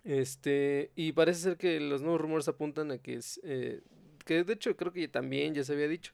Este, 0.03 0.91
y 0.95 1.13
parece 1.13 1.39
ser 1.39 1.57
que 1.57 1.79
los 1.79 2.01
nuevos 2.01 2.19
rumores 2.19 2.48
apuntan 2.50 2.91
a 2.91 2.98
que 2.98 3.15
es, 3.15 3.39
eh, 3.43 3.81
que 4.25 4.43
de 4.43 4.53
hecho 4.53 4.75
creo 4.75 4.91
que 4.91 5.07
también 5.07 5.53
ya 5.53 5.63
se 5.63 5.74
había 5.74 5.88
dicho, 5.88 6.13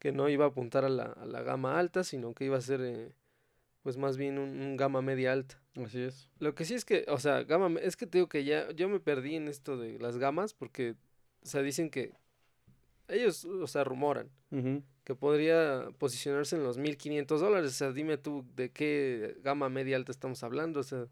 que 0.00 0.10
no 0.10 0.28
iba 0.28 0.44
a 0.44 0.48
apuntar 0.48 0.84
a 0.84 0.88
la, 0.88 1.04
a 1.04 1.24
la 1.24 1.42
gama 1.42 1.78
alta, 1.78 2.02
sino 2.02 2.34
que 2.34 2.44
iba 2.44 2.56
a 2.56 2.60
ser, 2.60 2.80
eh, 2.82 3.12
pues 3.86 3.96
más 3.98 4.16
bien 4.16 4.36
un, 4.36 4.48
un 4.60 4.76
gama 4.76 5.00
media 5.00 5.32
alta. 5.32 5.62
Así 5.76 6.00
es. 6.00 6.28
Lo 6.40 6.56
que 6.56 6.64
sí 6.64 6.74
es 6.74 6.84
que, 6.84 7.04
o 7.06 7.20
sea, 7.20 7.44
gama, 7.44 7.78
es 7.78 7.96
que 7.96 8.04
te 8.08 8.18
digo 8.18 8.28
que 8.28 8.42
ya, 8.42 8.68
yo 8.72 8.88
me 8.88 8.98
perdí 8.98 9.36
en 9.36 9.46
esto 9.46 9.76
de 9.76 9.96
las 10.00 10.18
gamas, 10.18 10.54
porque, 10.54 10.96
o 11.44 11.46
sea, 11.46 11.62
dicen 11.62 11.88
que 11.88 12.12
ellos, 13.06 13.44
o 13.44 13.68
sea, 13.68 13.84
rumoran 13.84 14.28
que 15.04 15.14
podría 15.14 15.88
posicionarse 15.98 16.56
en 16.56 16.64
los 16.64 16.78
1500 16.78 17.40
dólares, 17.40 17.70
o 17.70 17.74
sea, 17.74 17.92
dime 17.92 18.18
tú 18.18 18.44
de 18.56 18.72
qué 18.72 19.36
gama 19.44 19.68
media 19.68 19.94
alta 19.94 20.10
estamos 20.10 20.42
hablando, 20.42 20.80
o 20.80 20.82
sea, 20.82 21.06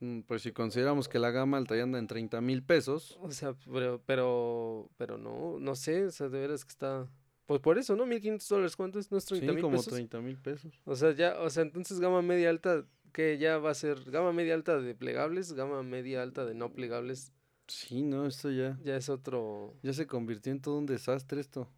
Mm, 0.00 0.20
Pues 0.20 0.42
si 0.42 0.52
consideramos 0.52 1.08
que 1.08 1.18
la 1.18 1.30
gama 1.30 1.58
alta 1.58 1.76
ya 1.76 1.82
anda 1.82 1.98
en 1.98 2.06
30 2.06 2.40
mil 2.40 2.62
pesos, 2.62 3.18
o 3.20 3.30
sea, 3.32 3.54
pero, 3.70 4.00
pero, 4.06 4.88
pero 4.96 5.18
no, 5.18 5.58
no 5.58 5.74
sé, 5.74 6.06
o 6.06 6.10
sea, 6.10 6.30
de 6.30 6.38
veras 6.38 6.64
que 6.64 6.70
está, 6.70 7.06
pues 7.48 7.60
por 7.62 7.78
eso, 7.78 7.96
¿no? 7.96 8.04
1500 8.04 8.48
dólares, 8.48 8.76
¿cuánto 8.76 8.98
es? 8.98 9.10
¿No 9.10 9.16
es 9.16 9.24
30 9.24 9.46
sí, 9.46 9.52
mil 9.54 9.62
como 9.62 9.78
pesos? 9.78 9.94
30 9.94 10.20
mil 10.20 10.36
pesos. 10.36 10.72
O 10.84 10.94
sea, 10.94 11.12
ya, 11.12 11.40
o 11.40 11.48
sea, 11.48 11.62
entonces 11.62 11.98
gama 11.98 12.20
media 12.20 12.50
alta, 12.50 12.84
que 13.10 13.38
ya 13.38 13.56
va 13.56 13.70
a 13.70 13.74
ser 13.74 14.04
gama 14.10 14.32
media 14.34 14.52
alta 14.52 14.78
de 14.78 14.94
plegables, 14.94 15.54
gama 15.54 15.82
media 15.82 16.22
alta 16.22 16.44
de 16.44 16.54
no 16.54 16.70
plegables, 16.74 17.32
Sí, 17.66 18.02
no, 18.02 18.26
esto 18.26 18.50
ya, 18.50 18.78
ya 18.82 18.96
es 18.96 19.08
otro. 19.10 19.74
ya 19.82 19.92
se 19.92 20.06
convirtió 20.06 20.52
en 20.52 20.60
todo 20.60 20.78
un 20.78 20.86
desastre 20.86 21.40
esto. 21.40 21.68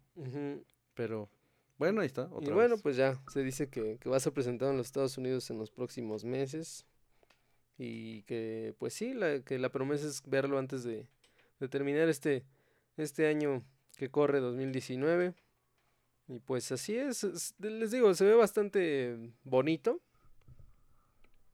Pero 0.93 1.29
bueno, 1.77 2.01
ahí 2.01 2.07
está. 2.07 2.29
Y 2.31 2.35
Otra 2.35 2.53
bueno, 2.53 2.75
vez. 2.75 2.81
pues 2.81 2.95
ya, 2.97 3.21
se 3.31 3.43
dice 3.43 3.69
que, 3.69 3.97
que 3.99 4.09
va 4.09 4.17
a 4.17 4.21
ser 4.21 4.33
presentado 4.33 4.71
en 4.71 4.77
los 4.77 4.87
Estados 4.87 5.17
Unidos 5.17 5.49
en 5.51 5.57
los 5.57 5.69
próximos 5.71 6.23
meses. 6.23 6.85
Y 7.77 8.21
que, 8.23 8.73
pues 8.77 8.93
sí, 8.93 9.13
la, 9.13 9.41
que 9.41 9.57
la 9.59 9.69
promesa 9.69 10.07
es 10.07 10.21
verlo 10.25 10.59
antes 10.59 10.83
de, 10.83 11.07
de 11.59 11.67
terminar 11.67 12.07
este, 12.07 12.45
este 12.95 13.27
año 13.27 13.63
que 13.97 14.09
corre 14.09 14.39
2019. 14.39 15.33
Y 16.33 16.39
pues 16.39 16.71
así 16.71 16.95
es, 16.95 17.23
es- 17.23 17.55
les 17.59 17.91
digo, 17.91 18.13
se 18.13 18.25
ve 18.25 18.33
bastante 18.35 19.17
bonito. 19.43 19.99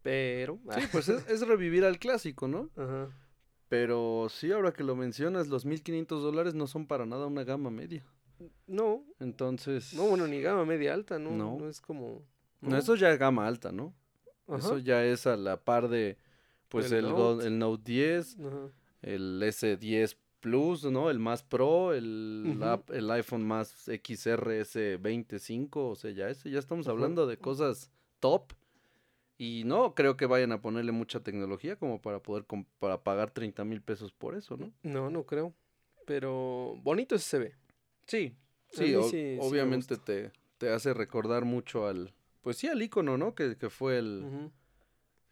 Pero... 0.03 0.59
Sí, 0.75 0.81
pues 0.91 1.09
es, 1.09 1.27
es 1.27 1.45
revivir 1.47 1.83
al 1.83 1.99
clásico, 1.99 2.47
¿no? 2.47 2.69
Ajá. 2.75 3.09
Pero 3.69 4.27
sí, 4.29 4.51
ahora 4.51 4.71
que 4.71 4.83
lo 4.83 4.95
mencionas, 4.95 5.47
los 5.47 5.65
1500 5.65 6.23
dólares 6.23 6.53
no 6.53 6.67
son 6.67 6.87
para 6.87 7.05
nada 7.05 7.25
una 7.27 7.43
gama 7.43 7.69
media. 7.69 8.05
No, 8.67 9.03
Entonces. 9.19 9.93
no, 9.93 10.03
bueno, 10.07 10.27
ni 10.27 10.41
gama 10.41 10.63
media 10.63 10.93
alta, 10.93 11.19
¿no? 11.19 11.31
No. 11.31 11.57
No, 11.57 11.67
es 11.67 11.81
como... 11.81 12.21
No, 12.61 12.77
eso 12.77 12.95
ya 12.95 13.11
es 13.11 13.19
gama 13.19 13.47
alta, 13.47 13.71
¿no? 13.71 13.93
Ajá, 14.47 14.59
Eso 14.59 14.77
ya 14.77 15.03
es 15.03 15.27
a 15.27 15.35
la 15.35 15.57
par 15.57 15.89
de. 15.89 16.17
Pues 16.69 16.91
El 16.91 17.05
el, 17.05 17.09
Note. 17.11 17.47
el 17.47 17.59
Note 17.59 17.83
10, 17.85 18.37
ajá. 18.39 18.71
el 19.01 19.41
S10 19.43 20.15
Plus, 20.39 20.83
¿no? 20.85 21.09
El 21.09 21.19
más 21.19 21.43
Pro, 21.43 21.93
el, 21.93 22.53
Ujú. 22.55 22.63
ap- 22.65 22.91
el 22.91 23.09
iPhone 23.11 23.45
más 23.45 23.87
XR 23.87 24.59
S25, 24.61 25.89
o 25.89 25.95
sea, 25.95 26.11
ya 26.11 26.29
ese, 26.29 26.49
ya 26.51 26.59
estamos 26.59 26.87
hablando 26.87 27.25
de 27.27 27.37
cosas 27.37 27.91
top. 28.19 28.53
Y 29.39 29.63
no 29.65 29.93
creo 29.93 30.17
que 30.17 30.25
vayan 30.25 30.51
a 30.51 30.61
ponerle 30.61 30.91
mucha 30.91 31.19
tecnología 31.19 31.75
como 31.75 32.01
para 32.01 32.19
poder 32.23 32.45
para 32.79 33.03
pagar 33.03 33.29
30 33.29 33.63
mil 33.65 33.81
pesos 33.81 34.11
por 34.11 34.33
eso, 34.35 34.57
¿no? 34.57 34.71
No, 34.81 35.09
no 35.11 35.25
creo. 35.25 35.53
Pero 36.05 36.75
bonito 36.81 37.17
se 37.19 37.37
ve. 37.37 37.55
Sí, 38.07 38.35
sí, 38.71 38.87
sí- 38.87 38.93
sí 39.11 39.35
me 39.35 39.41
obviamente 39.41 39.97
te, 39.97 40.31
te 40.57 40.69
hace 40.69 40.93
recordar 40.93 41.45
mucho 41.45 41.85
al, 41.87 42.13
pues 42.41 42.57
sí, 42.57 42.67
al 42.67 42.81
icono, 42.81 43.17
¿no? 43.17 43.35
Que, 43.35 43.57
que 43.57 43.69
fue 43.69 43.99
el, 43.99 44.49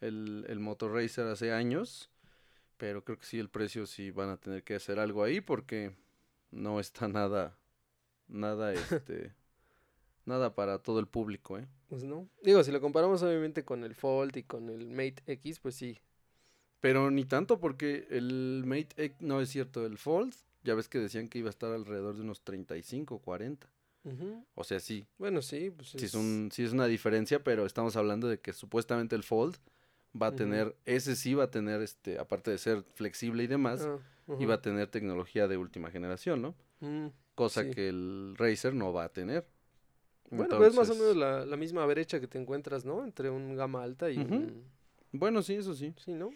el, 0.00 0.44
el 0.48 0.60
Motor 0.60 0.92
Racer 0.92 1.26
hace 1.26 1.52
años, 1.52 2.10
pero 2.76 3.04
creo 3.04 3.18
que 3.18 3.26
sí, 3.26 3.38
el 3.38 3.48
precio 3.48 3.86
sí 3.86 4.10
van 4.10 4.30
a 4.30 4.36
tener 4.36 4.62
que 4.62 4.74
hacer 4.74 4.98
algo 4.98 5.22
ahí 5.22 5.40
porque 5.40 5.92
no 6.50 6.80
está 6.80 7.08
nada, 7.08 7.58
nada, 8.28 8.72
este, 8.72 9.34
nada 10.24 10.54
para 10.54 10.78
todo 10.78 11.00
el 11.00 11.06
público, 11.06 11.58
¿eh? 11.58 11.66
Pues 11.88 12.04
no. 12.04 12.28
Digo, 12.42 12.62
si 12.64 12.72
lo 12.72 12.80
comparamos 12.80 13.22
obviamente 13.22 13.64
con 13.64 13.84
el 13.84 13.94
Fold 13.94 14.36
y 14.36 14.42
con 14.42 14.68
el 14.68 14.90
Mate 14.90 15.22
X, 15.26 15.60
pues 15.60 15.74
sí. 15.76 15.98
Pero 16.80 17.10
ni 17.10 17.24
tanto 17.24 17.58
porque 17.58 18.06
el 18.10 18.64
Mate 18.66 19.04
X, 19.04 19.16
no 19.20 19.40
es 19.40 19.48
cierto, 19.50 19.86
el 19.86 19.98
Fold, 19.98 20.34
ya 20.62 20.74
ves 20.74 20.88
que 20.88 20.98
decían 20.98 21.28
que 21.28 21.38
iba 21.38 21.48
a 21.48 21.50
estar 21.50 21.72
alrededor 21.72 22.16
de 22.16 22.22
unos 22.22 22.42
35, 22.42 23.20
40. 23.20 23.68
Ujú. 24.04 24.44
O 24.54 24.64
sea, 24.64 24.78
sí, 24.78 25.06
Bueno, 25.18 25.42
sí, 25.42 25.70
pues 25.70 25.90
sí 25.90 26.04
es, 26.04 26.14
un, 26.14 26.50
sí 26.52 26.64
es 26.64 26.72
una 26.72 26.86
diferencia, 26.86 27.42
pero 27.42 27.66
estamos 27.66 27.96
hablando 27.96 28.28
de 28.28 28.40
que 28.40 28.52
supuestamente 28.52 29.16
el 29.16 29.22
Fold 29.22 29.56
va 30.20 30.28
a 30.28 30.34
tener, 30.34 30.76
ese 30.84 31.16
sí 31.16 31.34
va 31.34 31.44
a 31.44 31.50
tener, 31.50 31.80
este, 31.82 32.18
aparte 32.18 32.50
de 32.50 32.58
ser 32.58 32.82
flexible 32.94 33.42
y 33.42 33.46
demás, 33.46 33.88
iba 34.38 34.54
a 34.54 34.60
tener 34.62 34.88
tecnología 34.88 35.46
de 35.48 35.56
última 35.56 35.90
generación, 35.90 36.42
¿no? 36.42 36.54
Mm. 36.80 37.08
Cosa 37.34 37.62
Sí. 37.64 37.70
que 37.72 37.88
el 37.88 38.34
Racer 38.36 38.74
no 38.74 38.92
va 38.92 39.04
a 39.04 39.08
tener. 39.10 39.46
Bueno, 40.30 40.46
pero 40.50 40.66
es 40.66 40.74
más 40.74 40.90
o 40.90 40.94
menos 40.94 41.16
la, 41.16 41.44
la 41.46 41.56
misma 41.56 41.86
brecha 41.86 42.18
que 42.18 42.26
te 42.26 42.38
encuentras, 42.38 42.84
¿no? 42.84 43.04
Entre 43.04 43.30
un 43.30 43.54
gama 43.54 43.82
alta 43.82 44.10
y 44.10 44.18
un... 44.18 44.64
Bueno, 45.12 45.42
sí, 45.42 45.54
eso 45.54 45.74
sí. 45.74 45.94
Sí, 46.04 46.12
¿no? 46.14 46.30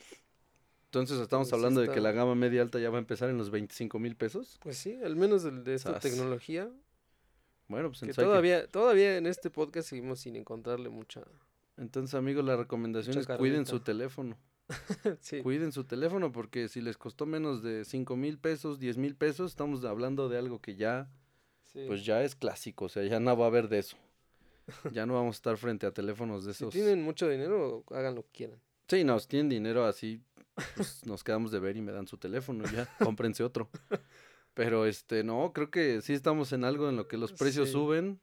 Entonces 0.87 1.19
estamos 1.21 1.49
Pues 1.49 1.53
hablando 1.59 1.81
de 1.81 1.89
que 1.89 2.01
la 2.01 2.13
gama 2.13 2.35
media 2.35 2.63
alta 2.63 2.79
ya 2.79 2.91
va 2.91 2.97
a 2.97 3.01
empezar 3.01 3.29
en 3.31 3.39
los 3.39 3.51
25 3.51 3.99
mil 3.99 4.17
pesos. 4.17 4.59
Pues 4.63 4.77
sí, 4.77 4.99
al 5.05 5.17
menos 5.17 5.43
de, 5.43 5.51
de 5.51 5.75
esta 5.75 5.93
Sas. 5.95 6.03
tecnología. 6.03 6.69
Bueno, 7.69 7.89
pues 7.89 8.01
Que 8.01 8.07
entonces, 8.07 8.19
hay 8.19 8.25
que- 8.25 8.29
todavía, 8.29 8.67
todavía 8.69 9.17
en 9.17 9.27
este 9.27 9.51
podcast 9.51 9.89
seguimos 9.89 10.21
sin 10.21 10.37
encontrarle 10.37 10.89
mucha... 10.89 11.23
entonces 11.81 12.15
amigos, 12.15 12.45
la 12.45 12.57
recomendación 12.57 13.19
es 13.19 13.27
cuiden 13.27 13.67
su 13.67 13.81
teléfono. 13.81 14.37
sí. 15.21 15.43
Cuiden 15.43 15.73
su 15.73 15.85
teléfono 15.85 16.31
porque 16.31 16.69
si 16.69 16.81
les 16.81 16.97
costó 16.97 17.27
menos 17.27 17.63
de 17.63 17.85
5 17.85 18.15
mil 18.17 18.39
pesos, 18.39 18.79
10 18.79 18.99
mil 18.99 19.17
pesos, 19.17 19.51
estamos 19.51 19.85
hablando 19.85 20.29
de 20.29 20.39
algo 20.39 20.61
que 20.61 20.77
ya, 20.77 21.11
sí. 21.65 21.85
pues 21.89 22.05
ya 22.05 22.23
es 22.23 22.37
clásico. 22.37 22.85
O 22.85 22.89
sea, 22.89 23.03
ya 23.05 23.19
no 23.19 23.37
va 23.37 23.47
a 23.47 23.49
haber 23.49 23.69
de 23.69 23.79
eso. 23.81 23.97
Ya 24.93 25.05
no 25.07 25.15
vamos 25.15 25.35
a 25.35 25.39
estar 25.39 25.57
frente 25.57 25.87
a 25.87 25.93
teléfonos 25.93 26.45
de 26.45 26.55
Si 26.55 26.63
esos. 26.63 26.73
tienen 26.73 27.03
mucho 27.03 27.29
dinero, 27.29 27.83
hagan 27.91 28.15
lo 28.15 28.23
que 28.23 28.31
quieran. 28.31 28.61
Sí, 28.87 29.03
no, 29.03 29.19
si 29.19 29.27
tienen 29.27 29.49
dinero 29.49 29.85
así, 29.85 30.23
pues 30.77 31.05
nos 31.07 31.25
quedamos 31.25 31.51
de 31.51 31.59
ver 31.59 31.77
y 31.77 31.81
me 31.83 31.91
dan 31.91 32.07
su 32.07 32.19
teléfono 32.19 32.65
ya, 32.73 32.87
cómprense 33.03 33.43
otro. 33.43 33.69
Pero 34.55 34.87
este, 34.87 35.25
no, 35.25 35.53
creo 35.53 35.71
que 35.71 36.03
sí 36.03 36.13
estamos 36.13 36.53
en 36.53 36.63
algo 36.65 36.89
en 36.89 36.97
lo 36.97 37.09
que 37.09 37.17
los 37.17 37.33
precios 37.33 37.69
Sí. 37.69 37.73
suben. 37.73 38.21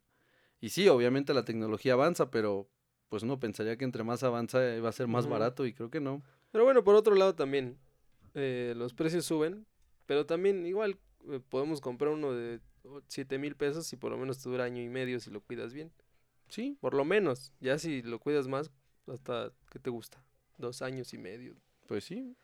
Y 0.61 0.69
sí, 0.69 0.87
obviamente 0.87 1.33
la 1.33 1.43
tecnología 1.43 1.93
avanza, 1.93 2.31
pero 2.31 2.69
pues 3.09 3.23
uno 3.23 3.39
pensaría 3.39 3.77
que 3.77 3.85
entre 3.85 4.03
más 4.03 4.23
avanza 4.23 4.63
eh, 4.67 4.81
va 4.81 4.89
a 4.89 4.93
ser 4.93 5.07
más 5.07 5.27
barato 5.27 5.65
y 5.65 5.73
creo 5.73 5.89
que 5.89 5.99
no. 5.99 6.21
Pero 6.51 6.63
bueno, 6.63 6.83
por 6.83 6.95
otro 6.95 7.15
lado 7.15 7.35
también, 7.35 7.77
eh, 8.33 8.73
los 8.75 8.93
precios 8.93 9.25
suben, 9.25 9.65
pero 10.05 10.25
también 10.25 10.65
igual 10.65 10.97
eh, 11.29 11.39
podemos 11.49 11.81
comprar 11.81 12.11
uno 12.11 12.33
de 12.33 12.59
7 13.07 13.37
mil 13.37 13.55
pesos 13.55 13.91
y 13.93 13.97
por 13.97 14.11
lo 14.11 14.17
menos 14.17 14.41
te 14.41 14.49
dura 14.49 14.63
año 14.63 14.81
y 14.81 14.89
medio 14.89 15.19
si 15.19 15.29
lo 15.29 15.41
cuidas 15.41 15.73
bien. 15.73 15.91
Sí, 16.49 16.77
Por 16.79 16.93
lo 16.93 17.03
menos, 17.03 17.51
ya 17.59 17.77
si 17.77 18.01
lo 18.01 18.19
cuidas 18.19 18.47
más, 18.47 18.71
hasta 19.07 19.51
que 19.69 19.79
te 19.79 19.89
gusta, 19.89 20.23
dos 20.57 20.81
años 20.81 21.13
y 21.13 21.17
medio. 21.17 21.55
pues 21.87 22.05
sí. 22.05 22.35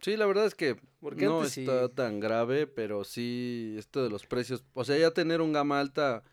Sí, 0.00 0.16
la 0.16 0.26
verdad 0.26 0.46
es 0.46 0.54
que 0.56 0.76
Porque 1.00 1.26
no 1.26 1.44
sí- 1.44 1.60
está 1.60 1.88
tan 1.88 2.18
grave, 2.18 2.66
pero 2.66 3.04
sí, 3.04 3.76
esto 3.78 4.02
de 4.02 4.10
los 4.10 4.26
precios, 4.26 4.64
o 4.74 4.84
sea, 4.84 4.98
ya 4.98 5.10
tener 5.12 5.40
un 5.40 5.52
gama 5.52 5.78
alta 5.78 6.24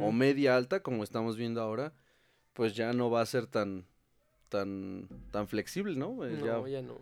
o 0.00 0.12
media 0.12 0.56
alta, 0.56 0.80
como 0.82 1.02
estamos 1.04 1.36
viendo 1.36 1.60
ahora, 1.60 1.92
pues 2.56 2.74
ya 2.74 2.92
no 2.94 3.10
va 3.10 3.20
a 3.20 3.26
ser 3.26 3.46
tan, 3.46 3.86
tan, 4.48 5.08
tan 5.30 5.46
flexible, 5.46 5.94
¿no? 5.94 6.24
Eh, 6.24 6.36
ya- 6.42 6.54
No, 6.54 6.66
ya 6.66 6.80
no. 6.82 6.98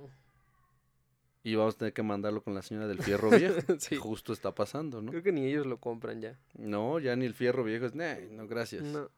y 1.43 1.55
vamos 1.55 1.75
a 1.75 1.79
tener 1.79 1.93
que 1.93 2.03
mandarlo 2.03 2.43
con 2.43 2.55
la 2.55 2.63
señora 2.63 2.87
del 2.89 3.03
fierro 3.03 3.31
viejo, 3.31 3.55
Sí. 3.79 3.97
justo 3.97 4.33
está 4.33 4.55
pasando, 4.55 5.01
¿no? 5.03 5.11
Creo 5.11 5.23
que 5.23 5.33
ni 5.33 5.47
ellos 5.47 5.67
lo 5.67 5.79
compran 5.79 6.21
ya. 6.21 6.39
No, 6.55 6.99
ya 6.99 7.15
ni 7.17 7.27
el 7.27 7.35
fierro 7.35 7.63
viejo 7.65 7.87
es, 7.87 7.95
"Nah, 7.95 8.17
no, 8.31 8.47
gracias. 8.47 8.83
No. 8.83 9.11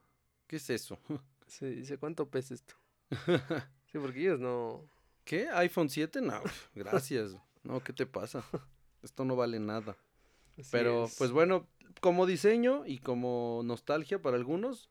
¿Qué 0.47 0.57
es 0.57 0.71
eso? 0.71 0.99
Sí, 1.49 1.67
dice, 1.67 1.97
¿cuánto 1.97 2.29
pesa 2.29 2.55
esto? 2.55 2.75
Sí, 3.93 3.99
porque 4.01 4.21
ellos 4.21 4.41
no. 4.41 4.85
¿Qué? 5.25 5.49
¿iPhone 5.49 5.89
7? 5.89 6.21
No, 6.21 6.43
gracias. 6.75 7.37
No, 7.63 7.79
¿qué 7.81 7.93
te 7.93 8.05
pasa? 8.05 8.45
Esto 9.03 9.25
no 9.25 9.37
vale 9.37 9.61
nada. 9.61 9.97
así 10.59 10.69
Pero, 10.73 11.05
es. 11.05 11.15
pues 11.17 11.31
bueno, 11.31 11.69
como 12.01 12.27
diseño 12.27 12.85
y 12.85 12.99
como 12.99 13.63
nostalgia 13.65 14.21
para 14.21 14.37
algunos, 14.37 14.91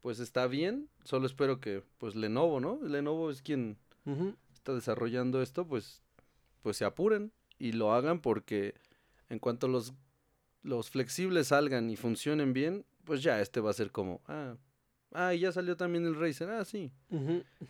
pues 0.00 0.18
está 0.20 0.46
bien. 0.46 0.88
Solo 1.04 1.26
espero 1.26 1.60
que, 1.60 1.82
pues 1.98 2.14
Lenovo, 2.14 2.60
¿no? 2.60 2.78
Lenovo 2.82 3.30
es 3.30 3.42
quien 3.42 3.76
está 4.54 4.74
desarrollando 4.74 5.42
esto, 5.42 5.66
pues, 5.66 6.02
pues 6.62 6.76
se 6.76 6.84
apuren 6.84 7.32
y 7.58 7.72
lo 7.72 7.92
hagan 7.92 8.20
porque 8.20 8.74
en 9.28 9.38
cuanto 9.38 9.68
los, 9.68 9.92
los 10.62 10.90
flexibles 10.90 11.48
salgan 11.48 11.90
y 11.90 11.96
funcionen 11.96 12.52
bien, 12.52 12.84
pues 13.04 13.22
ya 13.22 13.40
este 13.40 13.60
va 13.60 13.70
a 13.70 13.74
ser 13.74 13.90
como, 13.92 14.20
ah, 14.26 14.56
ah, 15.12 15.34
y 15.34 15.40
ya 15.40 15.52
salió 15.52 15.76
también 15.76 16.04
el 16.06 16.14
Razer, 16.14 16.50
ah, 16.50 16.64
sí. 16.64 16.90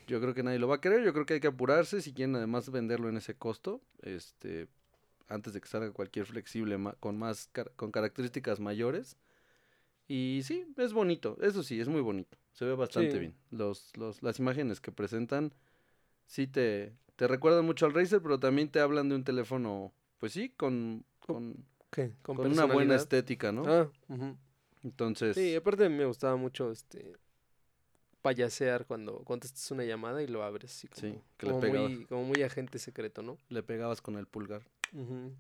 Yo 0.07 0.21
creo 0.21 0.35
que 0.35 0.43
nadie 0.43 0.59
lo 0.59 0.69
va 0.69 0.77
a 0.77 0.81
querer, 0.81 1.03
yo 1.05 1.13
creo 1.13 1.27
que 1.27 1.35
hay 1.35 1.41
que 1.41 1.47
apurarse 1.49 2.01
si 2.03 2.13
quieren 2.13 2.37
además 2.37 2.71
venderlo 2.71 3.09
en 3.09 3.17
ese 3.17 3.35
costo, 3.37 3.81
este, 4.03 4.69
antes 5.29 5.53
de 5.53 5.61
que 5.61 5.69
salga 5.69 5.93
cualquier 5.93 6.27
flexible 6.27 6.79
ma- 6.79 6.95
con 7.01 7.19
más 7.19 7.49
car- 7.53 7.73
con 7.77 7.91
características 7.93 8.59
mayores. 8.61 9.17
Y 10.13 10.43
sí, 10.43 10.67
es 10.77 10.93
bonito, 10.93 11.37
eso 11.41 11.63
sí, 11.63 11.81
es 11.81 11.87
muy 11.87 12.01
bonito, 12.01 12.37
se 12.53 12.65
ve 12.65 12.75
bastante 12.75 13.13
Sí. 13.13 13.19
bien. 13.21 13.37
Los, 13.53 13.97
los, 13.97 14.21
las 14.25 14.41
imágenes 14.41 14.81
que 14.81 14.91
presentan 14.91 15.55
sí 16.27 16.49
te, 16.49 16.93
te 17.15 17.29
recuerdan 17.29 17.65
mucho 17.65 17.87
al 17.87 17.95
Razer, 17.95 18.21
pero 18.21 18.41
también 18.41 18.69
te 18.73 18.81
hablan 18.81 19.09
de 19.09 19.15
un 19.15 19.23
teléfono, 19.23 19.93
pues 20.19 20.33
sí, 20.33 20.49
con, 20.49 21.05
con, 21.21 21.65
¿Qué? 21.93 22.17
Con, 22.23 22.35
con 22.39 22.51
una 22.51 22.65
buena 22.65 22.97
estética, 22.97 23.53
¿no? 23.53 23.63
Ah. 23.65 23.89
Entonces, 24.83 25.37
Sí, 25.37 25.55
aparte 25.55 25.89
me 25.89 26.05
gustaba 26.07 26.35
mucho 26.35 26.73
este 26.73 27.13
payasear 28.21 28.87
cuando 28.87 29.23
contestas 29.23 29.71
una 29.71 29.85
llamada 29.85 30.25
y 30.25 30.27
lo 30.27 30.43
abres 30.43 30.73
así 30.73 30.89
como, 30.89 31.01
Sí, 31.01 31.21
que 31.37 31.47
le 31.47 31.53
como 31.53 31.69
muy, 31.69 32.05
como 32.07 32.25
muy 32.25 32.43
agente 32.43 32.81
secreto, 32.81 33.23
¿no? 33.23 33.39
le 33.49 33.63
pegabas 33.63 34.03
con 34.03 34.17
el 34.17 34.27
pulgar 34.27 34.63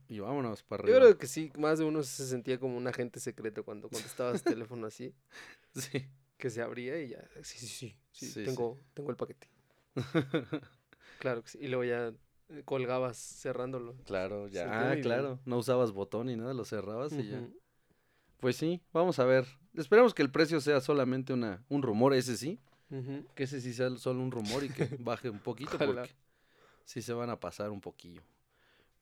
Y 0.09 0.21
vámonos 0.21 0.63
para 0.63 0.83
Yo 0.85 0.95
arriba. 0.95 1.01
creo 1.07 1.19
que 1.19 1.27
sí, 1.27 1.53
más 1.59 1.79
de 1.79 1.85
uno 1.85 2.03
se 2.03 2.27
sentía 2.27 2.59
como 2.61 2.77
un 2.77 2.87
agente 2.87 3.19
secreto 3.21 3.65
cuando 3.65 3.89
contestabas 3.89 4.43
teléfono 4.43 4.87
así, 4.87 5.15
Sí. 5.75 6.07
que 6.39 6.51
se 6.51 6.63
abría 6.63 7.01
y 7.01 7.09
ya, 7.11 7.25
sí, 7.43 7.59
sí, 7.59 7.67
sí, 7.67 7.97
sí, 8.13 8.27
Sí, 8.27 8.27
sí. 8.33 8.45
tengo, 8.45 8.79
tengo 8.95 9.11
el 9.11 9.17
paquete. 9.17 9.49
Claro 11.19 11.43
que 11.43 11.51
sí. 11.51 11.59
Y 11.61 11.69
luego 11.69 11.85
ya 11.85 12.15
eh, 12.49 12.63
colgabas 12.65 13.17
cerrándolo. 13.19 13.95
Claro, 14.07 14.49
ya. 14.49 14.93
Ah, 14.93 14.97
claro. 15.03 15.39
No 15.45 15.59
usabas 15.59 15.93
botón 15.93 16.29
ni 16.29 16.37
nada, 16.37 16.55
lo 16.55 16.65
cerrabas 16.65 17.13
y 17.13 17.29
ya. 17.29 17.47
Pues 18.39 18.57
sí, 18.57 18.81
vamos 18.93 19.19
a 19.19 19.25
ver. 19.27 19.47
Esperemos 19.75 20.15
que 20.15 20.23
el 20.23 20.31
precio 20.31 20.61
sea 20.63 20.81
solamente 20.81 21.35
una, 21.35 21.63
un 21.69 21.83
rumor, 21.83 22.15
ese 22.15 22.37
sí. 22.39 22.59
Que 23.35 23.43
ese 23.45 23.61
sí 23.61 23.75
sea 23.75 23.91
solo 23.99 24.21
un 24.23 24.31
rumor 24.31 24.65
y 24.65 24.71
que 24.71 24.85
baje 24.99 25.29
un 25.29 25.39
poquito 25.41 25.77
porque 25.79 26.11
sí 26.87 27.03
se 27.03 27.13
van 27.13 27.29
a 27.29 27.39
pasar 27.39 27.71
un 27.71 27.81
poquillo. 27.83 28.23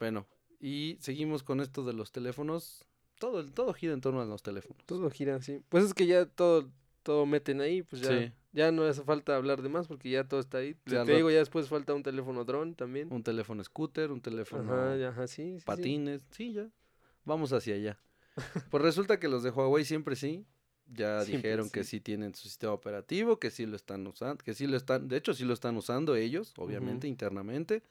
Bueno, 0.00 0.26
y 0.60 0.96
seguimos 1.00 1.42
con 1.42 1.60
esto 1.60 1.84
de 1.84 1.92
los 1.92 2.12
teléfonos. 2.12 2.84
Todo, 3.18 3.44
todo 3.46 3.72
gira 3.74 3.92
en 3.92 4.00
torno 4.00 4.20
a 4.20 4.24
los 4.26 4.42
teléfonos. 4.42 4.84
Todo 4.86 5.10
gira 5.10 5.36
así. 5.36 5.60
Pues 5.68 5.84
es 5.84 5.94
que 5.94 6.06
ya 6.06 6.26
todo, 6.26 6.70
todo 7.02 7.26
meten 7.26 7.60
ahí, 7.60 7.82
pues 7.82 8.02
ya, 8.02 8.08
Sí. 8.10 8.32
ya 8.52 8.70
no 8.70 8.84
hace 8.84 9.02
falta 9.02 9.34
hablar 9.36 9.60
de 9.62 9.68
más 9.68 9.88
porque 9.88 10.10
ya 10.10 10.24
todo 10.24 10.38
está 10.40 10.58
ahí. 10.58 10.74
Te, 10.74 10.92
Ya 10.92 11.04
te 11.04 11.10
al 11.12 11.16
digo, 11.16 11.30
ya 11.30 11.38
después 11.38 11.68
falta 11.68 11.94
un 11.94 12.02
teléfono 12.02 12.44
dron 12.44 12.74
también. 12.74 13.12
Un 13.12 13.22
teléfono 13.24 13.62
scooter, 13.64 14.12
un 14.12 14.20
teléfono 14.20 14.72
Ajá, 14.72 15.08
ajá, 15.08 15.26
sí, 15.26 15.54
sí, 15.54 15.58
sí. 15.60 15.64
patines. 15.66 16.22
Sí. 16.30 16.52
ya. 16.52 16.68
Vamos 17.24 17.52
hacia 17.52 17.74
allá. 17.74 17.98
Pues 18.70 18.82
resulta 18.82 19.18
que 19.18 19.26
los 19.28 19.42
de 19.42 19.50
Huawei 19.50 19.84
siempre 19.84 20.14
sí. 20.16 20.46
Ya 20.90 21.20
Siempre 21.22 21.50
dijeron 21.50 21.68
que 21.70 21.84
sí. 21.84 21.90
sí 21.96 22.00
tienen 22.00 22.34
su 22.34 22.48
sistema 22.48 22.72
operativo, 22.72 23.38
que 23.38 23.50
sí 23.50 23.66
lo 23.66 23.76
están 23.76 24.06
usando, 24.06 24.42
que 24.42 24.54
sí 24.54 24.66
lo 24.66 24.76
están, 24.78 25.06
de 25.08 25.18
hecho 25.18 25.34
sí 25.34 25.44
lo 25.44 25.52
están 25.52 25.76
usando 25.76 26.14
ellos, 26.16 26.54
obviamente, 26.56 27.06
internamente. 27.06 27.82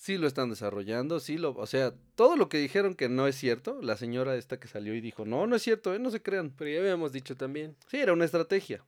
Sí 0.00 0.16
lo 0.16 0.28
están 0.28 0.48
desarrollando, 0.48 1.18
sí 1.18 1.38
lo, 1.38 1.50
o 1.56 1.66
sea, 1.66 1.92
todo 2.14 2.36
lo 2.36 2.48
que 2.48 2.58
dijeron 2.58 2.94
que 2.94 3.08
no 3.08 3.26
es 3.26 3.34
cierto, 3.34 3.80
la 3.82 3.96
señora 3.96 4.36
esta 4.36 4.60
que 4.60 4.68
salió 4.68 4.94
y 4.94 5.00
dijo, 5.00 5.24
no, 5.24 5.48
no 5.48 5.56
es 5.56 5.62
cierto, 5.62 5.92
eh, 5.92 5.98
no 5.98 6.12
se 6.12 6.22
crean. 6.22 6.52
Pero 6.56 6.70
ya 6.70 6.78
habíamos 6.78 7.10
dicho 7.10 7.36
también. 7.36 7.74
Sí, 7.88 7.96
era 7.98 8.12
una 8.12 8.24
estrategia, 8.24 8.84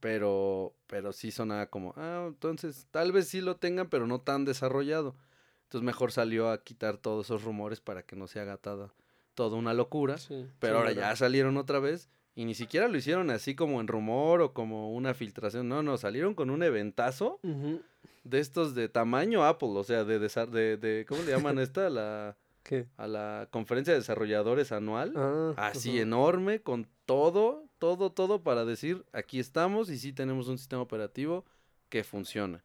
pero, 0.00 0.74
pero 0.86 1.12
sí 1.12 1.30
sonaba 1.30 1.66
como, 1.68 1.94
ah, 1.96 2.26
entonces 2.28 2.86
tal 2.90 3.10
vez 3.12 3.28
sí 3.28 3.40
lo 3.40 3.56
tengan, 3.56 3.88
pero 3.88 4.06
no 4.06 4.20
tan 4.20 4.44
desarrollado. 4.44 5.16
Entonces 5.64 5.84
mejor 5.86 6.12
salió 6.12 6.50
a 6.50 6.62
quitar 6.62 6.98
todos 6.98 7.26
esos 7.26 7.42
rumores 7.42 7.80
para 7.80 8.02
que 8.02 8.14
no 8.14 8.26
se 8.28 8.38
haga 8.40 8.56
tada- 8.58 8.92
toda 9.34 9.56
una 9.56 9.72
locura. 9.74 10.18
Sí, 10.18 10.46
Pero 10.58 10.74
sí, 10.74 10.76
ahora 10.78 10.90
verdad. 10.90 11.10
ya 11.10 11.16
salieron 11.16 11.56
otra 11.56 11.78
vez 11.80 12.10
y 12.34 12.44
ni 12.44 12.54
siquiera 12.54 12.86
lo 12.88 12.96
hicieron 12.98 13.30
así 13.30 13.54
como 13.54 13.80
en 13.80 13.88
rumor 13.88 14.42
o 14.42 14.52
como 14.52 14.92
una 14.92 15.14
filtración. 15.14 15.68
No, 15.68 15.82
no, 15.82 15.96
salieron 15.96 16.34
con 16.34 16.50
un 16.50 16.62
eventazo. 16.62 17.40
De 18.24 18.40
estos 18.40 18.74
de 18.74 18.88
tamaño 18.88 19.44
Apple, 19.44 19.68
o 19.70 19.84
sea, 19.84 20.04
de, 20.04 20.18
de, 20.18 20.76
de 20.76 21.06
¿cómo 21.06 21.22
le 21.22 21.30
llaman 21.32 21.58
esta? 21.60 21.88
La, 21.90 22.36
¿Qué? 22.62 22.86
a 22.96 23.06
la 23.06 23.48
conferencia 23.50 23.92
de 23.92 24.00
desarrolladores 24.00 24.72
anual. 24.72 25.12
Ah, 25.16 25.52
Así 25.56 25.98
enorme, 26.00 26.60
con 26.60 26.88
todo, 27.04 27.64
todo, 27.78 28.10
todo 28.10 28.42
para 28.42 28.64
decir, 28.64 29.04
aquí 29.12 29.38
estamos 29.38 29.90
y 29.90 29.98
sí 29.98 30.12
tenemos 30.12 30.48
un 30.48 30.58
sistema 30.58 30.82
operativo 30.82 31.44
que 31.90 32.02
funciona. 32.02 32.64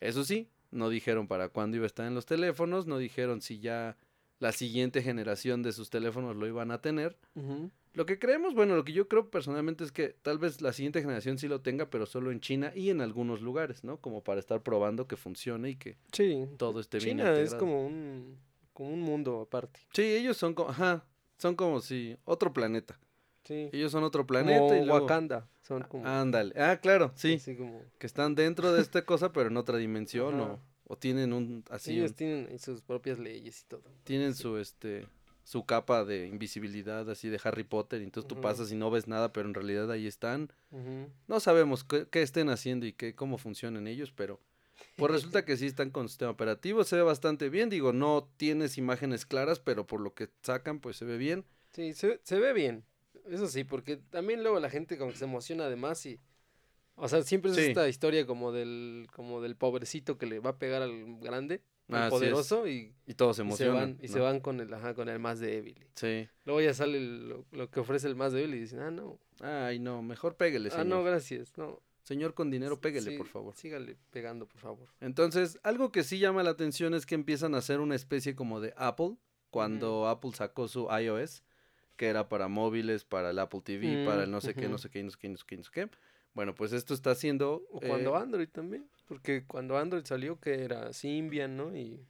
Eso 0.00 0.24
sí, 0.24 0.48
no 0.70 0.88
dijeron 0.88 1.26
para 1.26 1.48
cuándo 1.48 1.76
iba 1.76 1.84
a 1.84 1.86
estar 1.86 2.06
en 2.06 2.14
los 2.14 2.26
teléfonos, 2.26 2.86
no 2.86 2.98
dijeron 2.98 3.40
si 3.40 3.58
ya 3.58 3.96
la 4.38 4.52
siguiente 4.52 5.02
generación 5.02 5.62
de 5.62 5.72
sus 5.72 5.90
teléfonos 5.90 6.36
lo 6.36 6.46
iban 6.46 6.70
a 6.70 6.80
tener. 6.80 7.16
Ujú. 7.34 7.70
Lo 7.94 8.06
que 8.06 8.18
creemos, 8.18 8.54
bueno, 8.54 8.74
lo 8.76 8.84
que 8.84 8.92
yo 8.92 9.08
creo 9.08 9.30
personalmente 9.30 9.84
es 9.84 9.92
que 9.92 10.08
tal 10.22 10.38
vez 10.38 10.60
la 10.60 10.72
siguiente 10.72 11.00
generación 11.00 11.38
sí 11.38 11.46
lo 11.48 11.60
tenga, 11.60 11.88
pero 11.90 12.06
solo 12.06 12.30
en 12.32 12.40
China 12.40 12.72
y 12.74 12.90
en 12.90 13.00
algunos 13.00 13.40
lugares, 13.40 13.84
¿no? 13.84 13.98
Como 13.98 14.22
para 14.22 14.40
estar 14.40 14.62
probando 14.62 15.06
que 15.06 15.16
funcione 15.16 15.70
y 15.70 15.76
que 15.76 15.96
Sí. 16.12 16.44
todo 16.58 16.80
esté 16.80 16.98
bien 16.98 17.18
China 17.18 17.38
es 17.38 17.54
como 17.54 17.86
un, 17.86 18.36
como 18.72 18.90
un 18.92 19.00
mundo 19.00 19.40
aparte. 19.42 19.80
Sí, 19.92 20.02
ellos 20.02 20.36
son 20.36 20.54
como, 20.54 20.70
ajá, 20.70 21.04
son 21.38 21.54
como 21.54 21.80
si 21.80 22.16
otro 22.24 22.52
planeta. 22.52 22.98
Sí. 23.44 23.68
Ellos 23.72 23.92
son 23.92 24.02
otro 24.04 24.26
planeta 24.26 24.58
como 24.58 24.74
y 24.74 24.84
luego... 24.86 25.02
Wakanda. 25.02 25.46
Son 25.62 25.82
como. 25.82 26.06
Ándale. 26.06 26.52
Ah, 26.60 26.78
claro, 26.80 27.12
sí. 27.14 27.34
Así 27.34 27.56
como. 27.56 27.80
Que 27.98 28.06
están 28.06 28.34
dentro 28.34 28.72
de 28.72 28.80
esta 28.82 29.04
cosa, 29.04 29.32
pero 29.32 29.48
en 29.50 29.56
otra 29.56 29.76
dimensión 29.78 30.34
Ajá. 30.40 30.52
o, 30.86 30.94
o 30.94 30.98
tienen 30.98 31.32
un 31.32 31.62
así 31.70 31.92
ellos 31.92 32.10
un- 32.10 32.16
tienen 32.16 32.58
sus 32.58 32.82
propias 32.82 33.18
leyes 33.18 33.62
y 33.62 33.64
todo. 33.66 33.82
tienen 34.04 34.34
su 34.34 34.56
este 34.58 35.06
su 35.44 35.64
capa 35.64 36.04
de 36.04 36.26
invisibilidad 36.26 37.08
así 37.10 37.28
de 37.28 37.38
Harry 37.44 37.64
Potter, 37.64 38.00
y 38.00 38.04
entonces 38.04 38.26
tú 38.28 38.40
pasas 38.40 38.72
y 38.72 38.74
no 38.74 38.90
ves 38.90 39.06
nada, 39.08 39.32
pero 39.32 39.46
en 39.48 39.54
realidad 39.54 39.90
ahí 39.90 40.06
están. 40.06 40.50
No 41.28 41.38
sabemos 41.40 41.84
qué, 41.84 42.06
qué 42.10 42.22
estén 42.22 42.48
haciendo 42.48 42.86
y 42.86 42.92
qué, 42.92 43.14
cómo 43.14 43.38
funcionan 43.38 43.86
ellos, 43.86 44.10
pero 44.12 44.40
pues 44.96 45.12
resulta 45.12 45.44
que 45.44 45.56
sí 45.56 45.66
están 45.66 45.90
con 45.90 46.08
sistema 46.08 46.30
operativo, 46.32 46.82
se 46.84 46.96
ve 46.96 47.02
bastante 47.02 47.48
bien, 47.50 47.68
digo, 47.68 47.92
no 47.92 48.28
tienes 48.36 48.78
imágenes 48.78 49.26
claras, 49.26 49.60
pero 49.60 49.86
por 49.86 50.00
lo 50.00 50.14
que 50.14 50.28
sacan, 50.42 50.80
pues 50.80 50.96
se 50.96 51.04
ve 51.04 51.16
bien. 51.18 51.44
Sí, 51.72 51.92
se, 51.94 52.20
se 52.22 52.38
ve 52.38 52.52
bien. 52.52 52.84
Eso 53.28 53.48
sí, 53.48 53.64
porque 53.64 53.96
también 53.96 54.42
luego 54.42 54.60
la 54.60 54.70
gente 54.70 54.96
como 54.98 55.10
que 55.12 55.16
se 55.18 55.24
emociona 55.24 55.64
además 55.64 56.04
y... 56.06 56.20
O 56.96 57.08
sea, 57.08 57.22
siempre 57.22 57.50
es 57.50 57.56
Sí. 57.56 57.62
esta 57.64 57.88
historia 57.88 58.24
como 58.26 58.52
del, 58.52 59.08
como 59.12 59.40
del 59.40 59.56
pobrecito 59.56 60.16
que 60.16 60.26
le 60.26 60.38
va 60.38 60.50
a 60.50 60.58
pegar 60.58 60.80
al 60.82 61.18
grande, 61.18 61.60
es. 61.88 62.10
poderoso, 62.10 62.66
y, 62.66 62.94
Y 63.06 63.14
todos 63.14 63.36
se 63.36 63.42
y 63.42 63.44
se 63.44 63.64
emocionan. 63.64 63.96
van, 63.96 63.98
y 64.04 64.08
se 64.08 64.18
van 64.20 64.40
con 64.40 64.60
el, 64.60 64.72
ajá, 64.72 64.94
con 64.94 65.08
el 65.08 65.18
más 65.18 65.38
débil. 65.40 65.86
Sí. 65.94 66.28
Luego 66.44 66.60
ya 66.60 66.72
sale 66.74 67.00
lo, 67.00 67.44
lo 67.52 67.70
que 67.70 67.80
ofrece 67.80 68.06
el 68.08 68.16
más 68.16 68.32
débil 68.32 68.54
y 68.54 68.60
dicen, 68.60 68.80
ah, 68.80 68.90
no, 68.90 69.18
Ay, 69.40 69.78
no, 69.80 70.00
mejor 70.02 70.36
pégale, 70.36 70.68
ah, 70.68 70.72
señor. 70.72 70.86
no, 70.86 71.04
gracias, 71.04 71.56
no. 71.58 71.80
Señor 72.02 72.34
con 72.34 72.50
dinero, 72.50 72.80
pégale, 72.80 73.12
Sí, 73.12 73.16
por 73.16 73.26
favor. 73.26 73.54
Sígale 73.56 73.96
pegando, 74.10 74.46
por 74.46 74.60
favor. 74.60 74.88
Entonces, 75.00 75.58
algo 75.62 75.90
que 75.90 76.04
sí 76.04 76.18
llama 76.18 76.42
la 76.42 76.50
atención 76.50 76.92
es 76.94 77.06
que 77.06 77.14
empiezan 77.14 77.54
a 77.54 77.58
hacer 77.58 77.80
una 77.80 77.94
especie 77.94 78.34
como 78.34 78.60
de 78.60 78.74
Apple, 78.76 79.16
cuando 79.50 80.06
Apple 80.08 80.32
sacó 80.34 80.68
su 80.68 80.88
iOS, 80.90 81.42
que 81.96 82.06
era 82.08 82.28
para 82.28 82.48
móviles, 82.48 83.04
para 83.04 83.30
el 83.30 83.38
Apple 83.38 83.62
TV, 83.64 84.04
para 84.04 84.24
el 84.24 84.30
no 84.30 84.40
sé 84.40 84.52
qué, 84.54 84.68
no 84.68 84.74
Mm, 84.74 84.78
sé 84.78 84.90
qué, 84.90 85.02
no 85.02 85.10
sé 85.10 85.18
qué, 85.18 85.28
no 85.28 85.36
sé 85.38 85.44
qué, 85.46 85.56
no 85.56 85.62
sé 85.64 85.70
qué. 85.72 85.88
Bueno, 86.34 86.54
pues 86.54 86.72
esto 86.72 86.94
está 86.94 87.12
haciendo... 87.12 87.64
O 87.70 87.80
eh, 87.82 87.88
cuando 87.88 88.16
Android 88.16 88.48
también, 88.48 88.88
porque 89.06 89.44
cuando 89.46 89.78
Android 89.78 90.04
salió 90.04 90.38
que 90.40 90.64
era 90.64 90.92
Symbian, 90.92 91.56
¿no? 91.56 91.76
Y... 91.76 92.04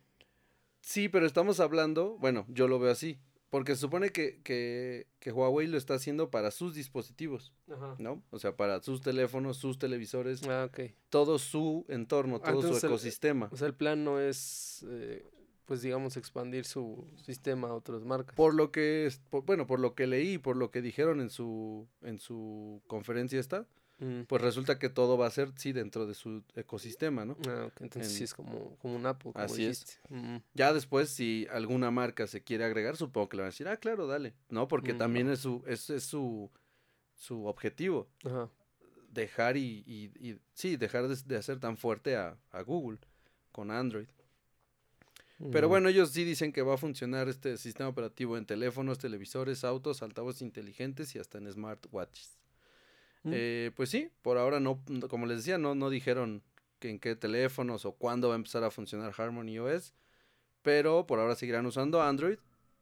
Sí, 0.81 1.09
pero 1.09 1.27
estamos 1.27 1.61
hablando, 1.61 2.17
bueno, 2.19 2.47
yo 2.49 2.67
lo 2.67 2.79
veo 2.79 2.91
así, 2.91 3.19
porque 3.55 3.77
se 3.77 3.83
supone 3.83 4.11
que, 4.11 4.41
que, 4.43 5.07
que, 5.21 5.31
Huawei 5.31 5.69
lo 5.69 5.79
está 5.79 5.95
haciendo 5.95 6.29
para 6.29 6.51
sus 6.51 6.75
dispositivos, 6.75 7.53
Ajá. 7.71 7.95
¿no? 7.99 8.21
O 8.31 8.39
sea, 8.41 8.57
para 8.57 8.83
sus 8.83 9.01
teléfonos, 9.01 9.59
sus 9.59 9.79
televisores, 9.79 10.43
ah, 10.49 10.65
okay. 10.65 10.97
todo 11.09 11.39
su 11.39 11.85
entorno, 11.89 12.41
todo 12.41 12.63
su 12.63 12.85
ecosistema. 12.85 13.49
O 13.53 13.57
sea, 13.57 13.69
el 13.69 13.75
plan 13.75 14.03
no 14.03 14.19
es, 14.19 14.85
eh, 14.89 15.25
pues 15.67 15.83
digamos, 15.83 16.17
expandir 16.17 16.65
su 16.65 17.07
sistema 17.23 17.69
a 17.69 17.75
otras 17.75 18.03
marcas. 18.05 18.35
Por 18.35 18.55
lo 18.55 18.73
que, 18.73 19.07
es, 19.07 19.19
por, 19.31 19.45
bueno, 19.45 19.69
por 19.69 19.79
lo 19.79 19.95
que 19.95 20.09
leí, 20.09 20.39
por 20.39 20.57
lo 20.57 20.71
que 20.71 20.83
dijeron 20.83 21.21
en 21.21 21.31
su, 21.31 21.87
en 22.03 22.19
su 22.19 22.83
conferencia 22.89 23.39
esta, 23.39 23.69
Mm. 23.99 24.23
pues 24.23 24.43
resulta 24.43 24.79
que 24.79 24.89
todo 24.89 25.17
va 25.17 25.27
a 25.27 25.31
ser, 25.31 25.53
sí, 25.57 25.73
dentro 25.73 26.07
de 26.07 26.15
su 26.15 26.43
ecosistema, 26.57 27.25
¿no? 27.25 27.37
Ah. 27.49 27.69
Entonces 27.81 28.13
sí 28.13 28.25
es 28.25 28.35
como, 28.35 28.77
como 28.79 28.97
un 28.97 29.07
Apple. 29.07 29.33
Como 29.33 29.45
así 29.45 29.65
es. 29.67 30.01
Mm. 30.09 30.39
Ya 30.53 30.73
después, 30.73 31.11
si 31.11 31.47
alguna 31.51 31.91
marca 31.91 32.27
se 32.27 32.43
quiere 32.43 32.65
agregar, 32.65 32.97
supongo 32.97 33.29
que 33.29 33.37
le 33.37 33.43
van 33.43 33.49
a 33.49 33.53
decir, 33.53 33.69
ah, 33.69 33.77
claro, 33.77 34.07
dale, 34.07 34.35
¿no? 34.49 34.67
Porque 34.67 34.95
mm, 34.95 34.99
también 34.99 35.29
es 35.31 35.41
su, 35.41 35.63
es, 35.67 35.91
es 35.91 36.05
su, 36.05 36.51
su 37.15 37.47
objetivo. 37.47 38.09
Ajá. 38.25 38.51
Dejar 39.11 39.57
y, 39.57 39.85
y, 39.87 40.41
sí, 40.55 40.77
dejar 40.77 41.07
de, 41.07 41.17
de 41.25 41.37
hacer 41.37 41.61
tan 41.61 41.77
fuerte 41.77 42.17
a, 42.17 42.37
a 42.51 42.63
Google 42.63 42.99
con 43.53 43.71
Android. 43.71 44.09
Pero 45.53 45.69
bueno, 45.69 45.89
ellos 45.89 46.11
sí 46.11 46.25
dicen 46.25 46.53
que 46.53 46.63
va 46.63 46.75
a 46.75 46.79
funcionar 46.79 47.29
este 47.29 47.57
sistema 47.59 47.89
operativo 47.89 48.39
en 48.39 48.47
teléfonos, 48.47 48.99
televisores, 48.99 49.65
autos, 49.65 50.03
altavoces 50.03 50.43
inteligentes 50.43 51.15
y 51.15 51.19
hasta 51.19 51.39
en 51.39 51.51
smartwatches. 51.53 52.39
Eh, 53.31 53.71
pues 53.75 53.89
sí, 53.89 54.11
por 54.23 54.37
ahora 54.37 54.61
no, 54.61 54.83
como 55.09 55.27
les 55.27 55.39
decía, 55.39 55.57
no, 55.57 55.75
no 55.75 55.89
dijeron 55.91 56.43
en 56.81 56.99
qué 56.99 57.17
teléfonos 57.17 57.87
o 57.87 57.93
cuándo 57.93 58.29
va 58.29 58.35
a 58.35 58.37
empezar 58.37 58.63
a 58.65 58.71
funcionar 58.71 59.15
Harmony 59.17 59.59
OS, 59.59 59.95
pero 60.61 61.07
por 61.07 61.19
ahora 61.19 61.35
seguirán 61.35 61.65
usando 61.65 62.03
Android 62.03 62.39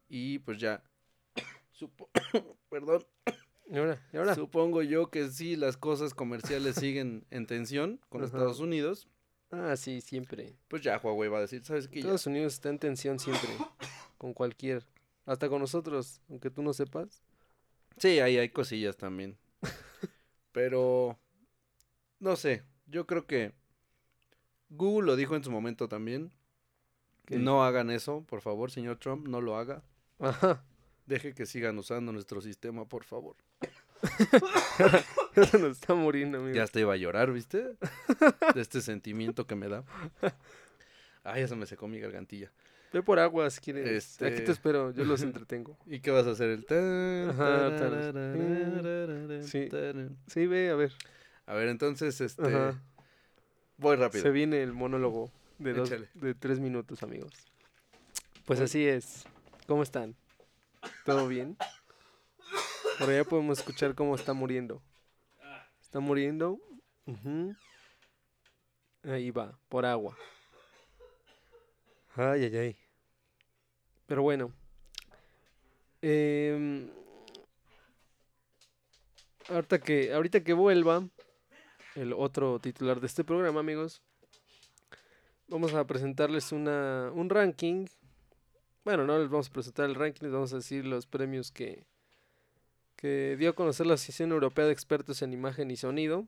y 0.09 0.41
pues 0.41 0.59
ya, 0.59 0.83
supo, 1.71 2.11
perdón, 2.69 3.05
¿Y 3.73 3.79
ahora? 4.19 4.35
Supongo 4.35 4.83
yo 4.83 5.09
que 5.09 5.31
sí, 5.31 5.57
las 5.57 5.79
cosas 5.79 6.13
comerciales 6.13 6.75
siguen 6.75 7.25
en 7.31 7.47
tensión 7.47 8.01
con. 8.11 8.23
Estados 8.23 8.61
Unidos. 8.61 9.09
Ah, 9.51 9.77
sí, 9.77 10.03
siempre. 10.03 10.55
Pues 10.69 10.83
ya 10.83 10.99
Huawei 10.99 11.31
va 11.31 11.39
a 11.39 11.43
decir, 11.43 11.65
¿sabes 11.65 11.89
qué? 11.89 12.01
Estados? 12.01 12.27
Unidos 12.27 12.53
está 12.55 12.69
en 12.69 12.79
tensión 12.79 13.19
siempre, 13.19 13.49
con 14.19 14.35
cualquier, 14.35 14.85
hasta 15.25 15.49
con 15.49 15.61
nosotros, 15.61 16.21
aunque 16.29 16.51
tú 16.51 16.63
no 16.63 16.75
sepas. 16.75 17.23
Sí, 17.97 18.21
ahí 18.21 18.37
hay 18.37 18.51
cosillas 18.51 18.97
también. 18.99 19.39
Pero, 20.53 21.19
no 22.21 22.37
sé, 22.37 22.63
yo 22.87 23.07
creo 23.07 23.27
que 23.27 23.53
Google 24.69 25.07
lo 25.07 25.17
dijo 25.17 25.37
en 25.37 25.45
su 25.45 25.51
momento 25.51 25.89
también. 25.89 26.33
No 27.29 27.65
hagan 27.65 27.91
eso, 27.91 28.25
por 28.25 28.41
favor, 28.41 28.71
señor 28.71 28.99
Trump, 28.99 29.27
no 29.27 29.41
lo 29.41 29.57
haga. 29.57 29.83
Ajá. 30.19 30.65
Deje 31.07 31.35
que 31.35 31.47
sigan 31.47 31.79
usando 31.79 32.13
nuestro 32.13 32.41
sistema, 32.41 32.87
por 32.87 33.05
favor. 33.05 33.37
Eso 35.35 35.59
nos 35.59 35.79
está 35.79 35.95
muriendo, 35.95 36.39
amigo. 36.39 36.55
Ya 36.55 36.65
hasta 36.65 36.81
iba 36.81 36.93
a 36.93 36.97
llorar, 36.97 37.33
¿viste? 37.33 37.77
De 38.55 38.61
este 38.61 38.81
sentimiento 38.81 39.47
que 39.47 39.55
me 39.55 39.69
da. 39.69 39.85
Ay, 41.25 41.43
ya 41.43 41.49
se 41.49 41.57
me 41.57 41.67
secó 41.67 41.89
mi 41.89 42.01
gargantilla. 42.01 42.53
Ve 42.93 43.03
por 43.03 43.19
agua 43.19 43.49
si 43.51 43.61
quieres. 43.61 44.15
Aquí 44.17 44.25
te 44.25 44.37
este, 44.37 44.53
espero, 44.53 44.91
yo 44.91 45.05
los 45.05 45.23
entretengo. 45.23 45.79
¿Y 45.87 46.01
qué 46.01 46.11
vas 46.11 46.27
a 46.27 46.33
hacer? 46.33 46.51
El 46.51 46.67
sí. 49.45 49.69
sí, 50.27 50.47
ve, 50.47 50.71
a 50.71 50.75
ver. 50.75 50.93
A 51.47 51.55
ver, 51.55 51.69
entonces, 51.69 52.21
este. 52.21 52.75
Voy 53.79 53.97
rápido. 53.97 54.23
Se 54.23 54.31
viene 54.31 54.63
el 54.63 54.73
monólogo 54.73 55.33
de, 55.59 55.73
dos, 55.73 55.91
de 55.91 56.35
tres 56.35 56.61
minutos, 56.61 57.03
amigos. 57.03 57.33
Pues 58.45 58.61
así 58.61 58.87
es. 58.87 59.25
¿Cómo 59.67 59.83
están? 59.83 60.15
¿Todo 61.05 61.27
bien? 61.29 61.57
Por 62.99 63.09
allá 63.09 63.25
podemos 63.25 63.59
escuchar 63.59 63.95
cómo 63.95 64.15
está 64.15 64.35
muriendo. 64.35 64.83
Está 65.81 66.01
muriendo. 66.01 66.61
Uh. 67.07 67.53
Ahí 69.05 69.31
va, 69.31 69.59
por 69.69 69.85
agua. 69.85 70.17
Ay, 72.15 72.45
ay, 72.45 72.57
ay. 72.57 72.82
Pero 74.13 74.21
bueno. 74.21 74.53
em, 76.03 76.91
ahorita 79.49 79.79
que, 79.81 80.13
ahorita 80.13 80.45
que 80.45 80.53
vuelva 80.53 81.09
el 81.95 82.13
otro 82.13 82.59
titular 82.59 83.01
de 83.01 83.07
este 83.07 83.25
programa, 83.25 83.61
amigos, 83.61 84.03
vamos 85.49 85.73
a 85.73 85.87
presentarles 85.87 86.53
una, 86.53 87.11
un 87.15 87.31
ranking. 87.31 87.87
Bueno, 88.85 89.07
no 89.07 89.19
les 89.19 89.31
vamos 89.31 89.49
a 89.49 89.53
presentar 89.55 89.89
el 89.89 89.95
ranking, 89.95 90.25
les 90.25 90.33
vamos 90.33 90.53
a 90.53 90.57
decir 90.57 90.85
los 90.85 91.07
premios 91.07 91.51
que, 91.51 91.87
que 92.97 93.37
dio 93.39 93.49
a 93.49 93.55
conocer 93.55 93.87
la 93.87 93.95
Asociación 93.95 94.31
Europea 94.33 94.67
de 94.67 94.73
Expertos 94.73 95.23
en 95.23 95.33
Imagen 95.33 95.71
y 95.71 95.77
Sonido, 95.79 96.27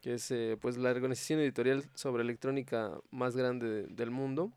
que 0.00 0.14
es 0.14 0.28
eh, 0.32 0.58
pues 0.60 0.76
la 0.78 0.90
organización 0.90 1.38
editorial 1.38 1.84
sobre 1.94 2.24
electrónica 2.24 2.98
más 3.12 3.36
grande 3.36 3.68
de- 3.68 3.86
del 3.86 4.10
mundo. 4.10 4.50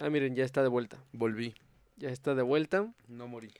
Ah, 0.00 0.10
miren, 0.10 0.34
ya 0.34 0.44
está 0.44 0.62
de 0.62 0.68
vuelta. 0.68 0.98
Volví. 1.12 1.54
Ya 1.96 2.08
está 2.10 2.34
de 2.34 2.42
vuelta. 2.42 2.92
No 3.08 3.28
morí. 3.28 3.52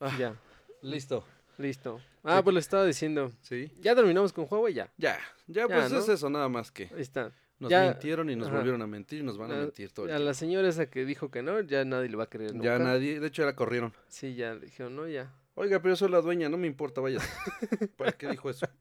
Ah. 0.00 0.16
Ya, 0.18 0.34
Listo. 0.82 1.24
listo. 1.58 2.00
Ah, 2.24 2.40
pues 2.42 2.54
lo 2.54 2.60
estaba 2.60 2.84
diciendo. 2.84 3.30
¿Sí? 3.42 3.70
Ya 3.80 3.94
terminamos 3.94 4.32
con 4.32 4.46
Huawei, 4.50 4.74
ya. 4.74 4.90
Ya. 4.96 5.18
Ya, 5.46 5.62
Ya, 5.62 5.66
pues 5.68 5.92
¿no? 5.92 5.98
es 5.98 6.08
eso, 6.08 6.28
nada 6.30 6.48
más 6.48 6.70
que. 6.72 6.84
Ahí 6.94 7.02
está. 7.02 7.32
Nos 7.58 7.70
Ya- 7.70 7.84
mintieron 7.90 8.28
y 8.30 8.36
nos 8.36 8.48
ajá. 8.48 8.56
volvieron 8.56 8.82
a 8.82 8.86
mentir 8.86 9.20
y 9.20 9.22
nos 9.22 9.38
van 9.38 9.52
a 9.52 9.54
A- 9.54 9.58
mentir 9.58 9.92
todo 9.92 10.06
el 10.06 10.12
A 10.12 10.14
tiempo. 10.16 10.26
la 10.26 10.34
señora 10.34 10.68
esa 10.68 10.86
que 10.90 11.04
dijo 11.04 11.30
que 11.30 11.42
no, 11.42 11.60
ya 11.60 11.84
nadie 11.84 12.08
le 12.08 12.16
va 12.16 12.24
a 12.24 12.30
creer 12.30 12.52
nunca. 12.54 12.64
Ya 12.64 12.78
nadie, 12.78 13.20
de 13.20 13.26
hecho 13.28 13.42
ya 13.42 13.46
la 13.46 13.54
corrieron. 13.56 13.92
Sí, 14.08 14.34
ya 14.34 14.54
le 14.54 14.60
dijeron, 14.66 14.96
no, 14.96 15.06
ya. 15.06 15.32
Oiga, 15.54 15.78
pero 15.80 15.92
yo 15.92 15.96
soy 15.96 16.10
la 16.10 16.20
dueña, 16.20 16.48
no 16.48 16.56
me 16.56 16.66
importa, 16.66 17.00
vaya. 17.00 17.18
¿Para 17.96 18.12
qué 18.12 18.28
dijo 18.28 18.50
eso? 18.50 18.66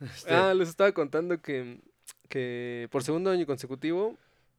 Este, 0.00 0.34
Ah, 0.34 0.52
les 0.52 0.68
estaba 0.68 0.90
contando 0.90 1.40
que, 1.40 1.80
que 2.28 2.88
por 2.90 3.04
segundo 3.04 3.30
año 3.30 3.46
consecutivo 3.46 4.18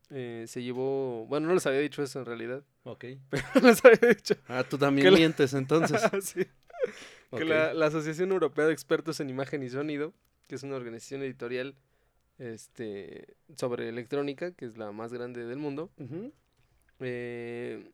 eh, 0.10 0.46
se 0.48 0.62
llevó, 0.62 1.26
bueno, 1.28 1.48
no 1.48 1.54
les 1.54 1.66
había 1.66 1.80
dicho 1.80 2.04
eso 2.04 2.20
en 2.20 2.26
realidad, 2.26 2.64
ok. 2.84 3.06
pero 3.30 3.44
les 3.68 3.84
había 3.86 4.10
dicho 4.14 4.36
Ah, 4.48 4.64
tú 4.64 4.78
también 4.78 5.12
la- 5.12 5.18
mientes 5.18 5.54
entonces. 5.54 6.02
sí, 6.24 6.46
que 7.36 7.46
la, 7.46 7.74
la 7.74 7.88
Asociación 7.88 8.32
Europea 8.32 8.66
de 8.68 8.74
Expertos 8.74 9.20
en 9.20 9.30
Imagen 9.30 9.64
y 9.64 9.70
Sonido, 9.70 10.14
que 10.48 10.56
es 10.56 10.64
una 10.64 10.76
organización 10.76 11.22
editorial 11.24 11.76
este, 12.38 13.36
sobre 13.56 13.90
electrónica, 13.90 14.52
que 14.52 14.66
es 14.66 14.78
la 14.78 14.92
más 14.92 15.14
grande 15.14 15.46
del 15.46 15.58
mundo, 15.58 15.90
eh, 17.00 17.92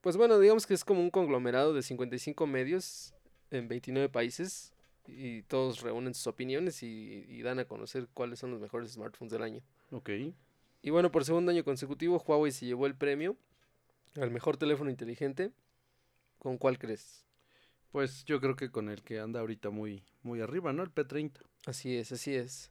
pues 0.00 0.16
bueno, 0.16 0.38
digamos 0.38 0.66
que 0.66 0.74
es 0.74 0.84
como 0.84 1.00
un 1.00 1.10
conglomerado 1.10 1.74
de 1.74 1.82
55 1.82 2.46
medios 2.46 3.12
en 3.50 3.68
29 3.68 4.08
países 4.08 4.72
y 5.06 5.42
todos 5.42 5.80
reúnen 5.82 6.14
sus 6.14 6.26
opiniones 6.26 6.82
y, 6.82 7.24
y 7.28 7.42
dan 7.42 7.58
a 7.58 7.64
conocer 7.66 8.08
cuáles 8.14 8.38
son 8.38 8.50
los 8.52 8.60
mejores 8.60 8.92
smartphones 8.92 9.32
del 9.32 9.42
año. 9.42 9.60
Ok. 9.90 10.10
Y 10.82 10.90
bueno, 10.90 11.10
por 11.10 11.24
segundo 11.24 11.50
año 11.50 11.64
consecutivo, 11.64 12.22
Huawei 12.26 12.52
se 12.52 12.66
llevó 12.66 12.86
el 12.86 12.94
premio 12.94 13.36
al 14.16 14.30
mejor 14.30 14.56
teléfono 14.56 14.90
inteligente. 14.90 15.52
¿Con 16.38 16.56
cuál 16.56 16.78
crees? 16.78 17.26
Pues 17.92 18.24
yo 18.24 18.40
creo 18.40 18.56
que 18.56 18.70
con 18.70 18.88
el 18.88 19.02
que 19.02 19.20
anda 19.20 19.40
ahorita 19.40 19.70
muy, 19.70 20.04
muy 20.22 20.40
arriba, 20.40 20.72
¿no? 20.72 20.82
El 20.82 20.94
P30. 20.94 21.40
Así 21.66 21.96
es, 21.96 22.12
así 22.12 22.34
es. 22.34 22.70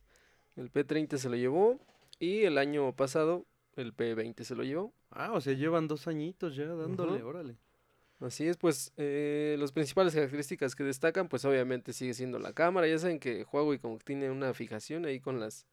El 0.56 0.72
P30 0.72 1.18
se 1.18 1.30
lo 1.30 1.36
llevó 1.36 1.80
y 2.20 2.44
el 2.44 2.58
año 2.58 2.96
pasado 2.96 3.46
el 3.76 3.96
P20 3.96 4.44
se 4.44 4.56
lo 4.56 4.64
llevó. 4.64 4.94
Ah, 5.12 5.34
o 5.34 5.42
sea, 5.42 5.54
llevan 5.54 5.88
dos 5.88 6.08
añitos 6.08 6.56
ya 6.56 6.66
dándole, 6.66 7.22
órale. 7.22 7.58
Así 8.20 8.48
es, 8.48 8.58
pues 8.58 8.92
eh, 8.98 9.56
las 9.60 9.72
principales 9.72 10.14
características 10.14 10.76
que 10.76 10.84
destacan, 10.84 11.30
pues 11.30 11.46
obviamente 11.46 11.94
sigue 11.94 12.14
siendo 12.14 12.38
la 12.40 12.54
cámara. 12.54 12.88
Ya 12.88 13.00
saben 13.00 13.20
que 13.20 13.46
Huawei 13.50 13.80
como 13.80 13.98
que 13.98 14.04
tiene 14.04 14.30
una 14.30 14.54
fijación 14.54 15.06
ahí 15.06 15.20
con 15.22 15.40
las 15.40 15.66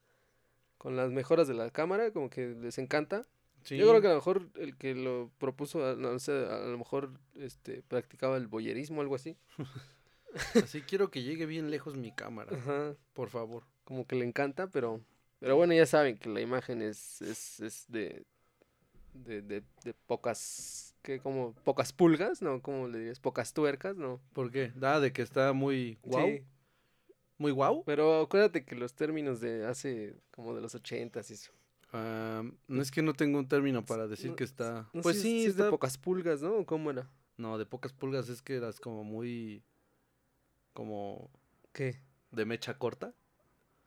con 0.87 0.95
las 0.95 1.11
mejoras 1.11 1.49
de 1.49 1.53
la 1.53 1.69
cámara, 1.69 2.11
como 2.11 2.29
que 2.29 2.47
les 2.61 2.77
encanta. 2.77 3.27
Sí. 3.63 3.75
Yo 3.75 3.89
creo 3.89 3.99
que 3.99 4.07
a 4.07 4.11
lo 4.11 4.15
mejor 4.15 4.49
el 4.55 4.77
que 4.77 4.95
lo 4.95 5.29
propuso, 5.37 5.85
a- 5.85 5.95
no 5.97 6.17
sé, 6.17 6.31
a 6.31 6.59
lo 6.59 6.77
mejor 6.77 7.11
este 7.35 7.81
practicaba 7.81 8.37
el 8.37 8.47
boyerismo 8.47 8.99
o 8.99 9.01
algo 9.01 9.15
así. 9.15 9.35
Así 10.55 10.81
quiero 10.83 11.11
que 11.11 11.23
llegue 11.23 11.45
bien 11.45 11.69
lejos 11.71 11.97
mi 11.97 12.13
cámara, 12.13 12.55
Ajá. 12.57 12.95
por 13.13 13.29
favor. 13.29 13.63
como 13.83 14.07
que 14.07 14.15
le 14.15 14.23
encanta, 14.23 14.67
pero 14.67 15.01
pero 15.39 15.57
bueno, 15.57 15.73
ya 15.73 15.85
saben 15.85 16.17
que 16.17 16.29
la 16.29 16.39
imagen 16.39 16.81
es, 16.81 17.21
es, 17.21 17.59
es 17.59 17.85
de, 17.89 18.25
de, 19.13 19.41
de, 19.41 19.63
de 19.83 19.93
pocas, 20.05 20.95
que 21.01 21.19
como 21.19 21.53
pocas 21.65 21.91
pulgas, 21.91 22.41
¿no? 22.41 22.61
Como 22.61 22.87
le 22.87 22.99
dirías? 22.99 23.19
Pocas 23.19 23.53
tuercas, 23.53 23.97
¿no? 23.97 24.21
¿Por 24.31 24.51
qué? 24.51 24.71
Da 24.75 25.01
de 25.01 25.11
que 25.11 25.21
está 25.21 25.51
muy 25.53 25.97
guau. 26.03 26.25
Sí, 26.27 26.43
Muy 27.37 27.51
guau. 27.51 27.83
pero 27.85 28.21
acuérdate 28.21 28.65
que 28.65 28.75
los 28.75 28.93
términos 28.95 29.39
de 29.41 29.65
hace 29.65 30.15
como 30.31 30.55
de 30.55 30.61
los 30.61 30.73
ochentas 30.75 31.29
y 31.29 31.33
eso. 31.35 31.51
Ah, 31.93 32.43
no 32.67 32.81
es 32.81 32.91
que 32.91 33.01
no 33.01 33.13
tengo 33.13 33.39
un 33.39 33.47
término 33.47 33.85
para 33.85 34.07
decir 34.07 34.31
No, 34.31 34.35
que 34.35 34.43
está. 34.43 34.89
No 34.93 35.01
pues 35.01 35.21
sí, 35.21 35.41
si 35.41 35.45
es 35.47 35.55
de 35.55 35.69
pocas 35.69 35.97
pulgas, 35.97 36.41
¿no? 36.41 36.55
¿O 36.57 36.65
¿Cómo 36.65 36.89
era? 36.91 37.09
No, 37.37 37.57
de 37.57 37.65
pocas 37.65 37.93
pulgas 37.93 38.27
es 38.29 38.41
que 38.41 38.55
eras 38.57 38.79
como 38.79 39.03
muy. 39.03 39.63
como 40.73 41.29
¿Qué? 41.73 41.99
de 42.31 42.45
mecha 42.45 42.77
corta. 42.77 43.13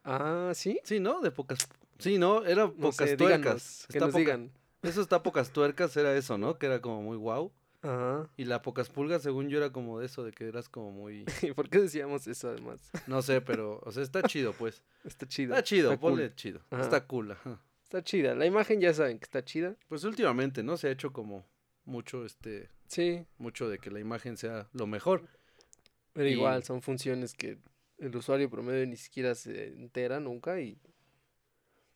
Ah, 0.05 0.53
¿sí? 0.55 0.81
Sí, 0.85 0.99
¿no? 1.01 1.21
De 1.21 1.31
pocas. 1.31 1.69
Sí, 1.99 2.19
no, 2.19 2.45
era 2.47 2.65
No 2.67 2.75
pocas 2.75 3.11
sé, 3.11 3.17
tuercas. 3.17 3.41
díganos, 3.43 3.87
que 3.89 3.99
Está 3.99 4.05
nos 4.07 4.13
poca- 4.13 4.19
digan. 4.19 4.53
Eso 4.83 5.01
está 5.03 5.23
pocas 5.23 5.51
tuercas, 5.53 5.95
era 5.97 6.17
eso, 6.17 6.39
¿no? 6.39 6.59
Que 6.59 6.67
era 6.67 6.81
como 6.81 7.03
muy 7.03 7.17
guau. 7.19 7.53
Ajá. 7.83 8.29
Y 8.37 8.45
la 8.45 8.61
pocas 8.63 8.91
pulgas, 8.91 9.23
según 9.23 9.49
yo, 9.49 9.59
era 9.59 9.71
como 9.73 9.99
de 10.01 10.07
eso, 10.07 10.23
de 10.25 10.33
que 10.33 10.47
eras 10.47 10.69
como 10.69 10.91
muy. 10.93 11.25
¿Y 11.43 11.53
por 11.53 11.69
qué 11.71 11.79
decíamos 11.81 12.27
eso 12.27 12.51
además? 12.51 12.91
No 13.07 13.23
sé, 13.23 13.41
pero, 13.41 13.81
o 13.85 13.91
sea, 13.93 14.03
está 14.03 14.23
chido, 14.23 14.53
pues. 14.53 14.83
Está 15.05 15.27
chido. 15.27 15.55
Está 15.55 15.63
chido, 15.65 15.91
está 15.93 16.01
cool. 16.01 16.11
ponle 16.13 16.35
chido. 16.35 16.61
Ajá. 16.71 16.83
Está 16.83 17.07
cool, 17.07 17.33
ajá. 17.33 17.59
Está 17.85 18.05
chida. 18.05 18.35
La 18.35 18.45
imagen 18.47 18.81
ya 18.81 18.93
saben 18.93 19.19
que 19.19 19.25
está 19.25 19.43
chida. 19.45 19.77
Pues 19.89 20.05
últimamente, 20.05 20.63
¿no? 20.63 20.77
Se 20.77 20.89
ha 20.89 20.91
hecho 20.91 21.13
como 21.13 21.47
mucho, 21.87 22.25
este, 22.27 22.69
Sí, 22.87 23.25
mucho 23.39 23.69
de 23.71 23.79
que 23.79 23.91
la 23.91 23.99
imagen 24.01 24.37
sea 24.37 24.69
lo 24.73 24.87
mejor. 24.87 25.23
pero 26.13 26.29
Y- 26.29 26.33
igual 26.33 26.63
son 26.65 26.83
funciones 26.83 27.33
que 27.35 27.59
el 27.99 28.15
usuario 28.15 28.51
promedio 28.51 28.87
ni 28.87 28.97
siquiera 28.97 29.35
se 29.35 29.69
entera 29.69 30.21
nunca 30.21 30.61
y... 30.61 30.79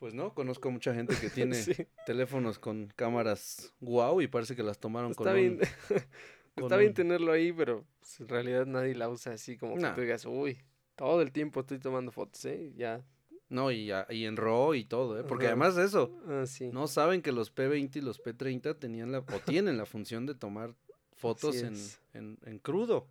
Pues 0.05 0.13
no, 0.13 0.35
conozco 0.35 0.71
mucha 0.71 0.93
gente 0.93 1.17
que 1.17 1.31
tiene 1.31 1.55
Sí, 1.55 1.73
teléfonos 2.05 2.59
con 2.59 2.93
cámaras 2.95 3.73
wow 3.81 4.21
y 4.21 4.27
parece 4.27 4.55
que 4.55 4.63
las 4.63 4.79
tomaron 4.79 5.13
está 5.13 5.25
con 5.25 5.35
bien. 5.35 5.53
un- 5.55 5.61
Está 6.57 6.61
con 6.69 6.79
bien 6.79 6.89
un- 6.91 6.95
tenerlo 6.95 7.33
ahí, 7.33 7.55
pero 7.55 7.87
pues, 8.01 8.21
en 8.21 8.29
realidad 8.29 8.67
nadie 8.67 8.95
la 8.95 9.09
usa 9.09 9.33
así 9.33 9.57
como 9.57 9.77
que 9.79 9.89
tú 9.95 10.03
digas, 10.03 10.27
uy, 10.27 10.59
todo 10.95 11.23
el 11.23 11.33
tiempo 11.33 11.61
estoy 11.61 11.79
tomando 11.79 12.13
fotos, 12.13 12.45
¿eh? 12.45 12.75
Ya. 12.77 13.03
No, 13.49 13.73
y, 13.73 13.91
y 14.11 14.25
en 14.27 14.37
RAW 14.37 14.75
y 14.75 14.85
todo, 14.85 15.19
¿eh? 15.19 15.25
Porque 15.25 15.47
Ajá. 15.47 15.53
además 15.55 15.75
de 15.75 15.87
eso, 15.87 16.15
Ah, 16.29 16.45
sí. 16.47 16.69
no 16.71 16.87
saben 16.87 17.23
que 17.23 17.33
los 17.33 17.51
P20 17.55 17.97
y 17.97 18.01
los 18.03 18.21
P30 18.23 18.79
tenían 18.79 19.11
la, 19.11 19.21
o 19.21 19.41
tienen 19.47 19.79
la 19.79 19.87
función 19.87 20.27
de 20.27 20.35
tomar 20.35 20.75
fotos 21.15 21.57
en, 21.63 21.75
en, 22.13 22.39
en 22.45 22.59
crudo. 22.59 23.09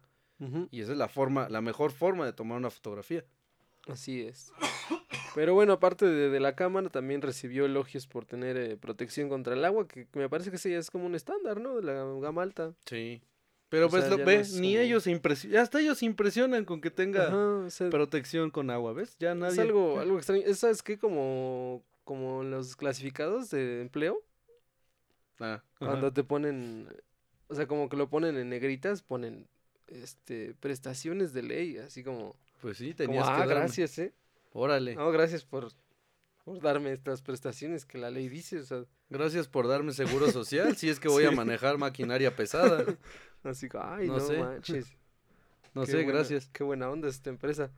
Y 0.70 0.82
esa 0.82 0.92
es 0.92 0.98
la 1.00 1.08
forma, 1.08 1.50
la 1.50 1.62
mejor 1.62 1.92
forma 1.92 2.24
de 2.28 2.34
tomar 2.34 2.60
una 2.60 2.70
fotografía. 2.70 3.26
Así 3.88 4.22
es. 4.22 4.52
Pero 5.36 5.54
bueno, 5.54 5.74
aparte 5.74 6.06
de, 6.06 6.30
de 6.30 6.40
la 6.40 6.56
cámara, 6.56 6.90
también 6.90 7.22
recibió 7.22 7.66
elogios 7.66 8.08
por 8.08 8.26
tener 8.26 8.56
eh, 8.58 8.78
protección 8.78 9.30
contra 9.30 9.54
el 9.54 9.66
agua, 9.66 9.88
que, 9.88 10.06
que 10.08 10.20
me 10.20 10.30
parece 10.30 10.52
que 10.52 10.58
ya 10.58 10.78
es 10.78 10.92
como 10.92 11.06
un 11.06 11.16
estándar, 11.16 11.60
¿no? 11.60 11.76
De 11.76 11.82
la 11.84 11.94
gama 12.20 12.44
alta. 12.44 12.74
Sí. 12.86 13.22
Pero 13.70 13.88
O 13.88 13.90
pues 13.90 14.04
sea, 14.04 14.12
lo, 14.12 14.18
ya 14.20 14.26
ve, 14.26 14.36
no 14.36 14.42
es 14.42 14.54
ni 14.60 14.78
ellos 14.78 15.04
se 15.04 15.12
impresionan, 15.12 15.60
hasta 15.60 15.80
ellos 15.82 15.98
se 15.98 16.06
impresionan 16.06 16.64
con 16.64 16.80
que 16.80 16.92
tenga 16.92 17.28
Ajá, 17.30 17.38
o 17.66 17.70
sea, 17.72 17.90
protección 17.90 18.52
con 18.52 18.70
agua, 18.70 18.94
¿ves? 18.94 19.16
Ya 19.20 19.34
nadie. 19.34 19.54
es 19.54 19.60
algo, 19.60 20.00
algo 20.00 20.18
extraño. 20.18 20.44
Es, 20.46 20.60
¿Sabes 20.60 20.84
qué? 20.84 21.00
Como, 21.00 21.84
como 22.04 22.44
los 22.44 22.76
clasificados 22.76 23.50
de 23.50 23.82
empleo, 23.82 24.22
Ah, 25.40 25.54
ajá. 25.56 25.64
cuando 25.80 26.14
te 26.14 26.24
ponen, 26.24 26.88
o 27.48 27.56
sea, 27.56 27.66
como 27.68 27.90
que 27.90 27.98
lo 27.98 28.08
ponen 28.10 28.38
en 28.38 28.50
negritas, 28.50 29.02
ponen 29.02 29.48
este 29.88 30.54
prestaciones 30.60 31.34
de 31.34 31.42
ley, 31.42 31.78
así 31.78 32.04
como, 32.04 32.36
Pues 32.64 32.78
sí, 32.78 32.86
como, 32.94 32.96
tenías 32.98 33.28
ah, 33.28 33.34
que 33.34 33.40
darme. 33.40 33.54
gracias, 33.56 34.00
¿eh? 34.00 34.14
Órale. 34.54 34.96
No, 34.96 35.12
gracias 35.12 35.44
por, 35.46 35.68
por 36.46 36.60
darme 36.62 36.92
estas 36.94 37.22
prestaciones 37.22 37.86
que 37.86 37.98
la 38.00 38.10
ley 38.10 38.28
dice, 38.30 38.60
o 38.60 38.64
sea, 38.64 38.86
Gracias 39.10 39.48
por 39.48 39.68
darme 39.68 39.92
seguro 39.94 40.32
social, 40.32 40.76
si 40.76 40.90
es 40.90 41.00
que 41.00 41.08
voy 41.10 41.26
a 41.26 41.32
manejar 41.46 41.78
maquinaria 41.78 42.36
pesada. 42.36 42.84
así 43.44 43.68
como, 43.70 43.84
ay, 43.84 44.08
No 44.08 44.14
no, 44.18 44.20
sé. 44.26 44.38
manches. 44.40 44.88
No 45.76 45.82
qué 45.86 45.92
sé, 45.92 45.98
buena- 46.04 46.14
gracias. 46.14 46.50
Qué 46.54 46.64
buena 46.64 46.90
onda 46.90 47.08
esta 47.10 47.30
empresa. 47.32 47.72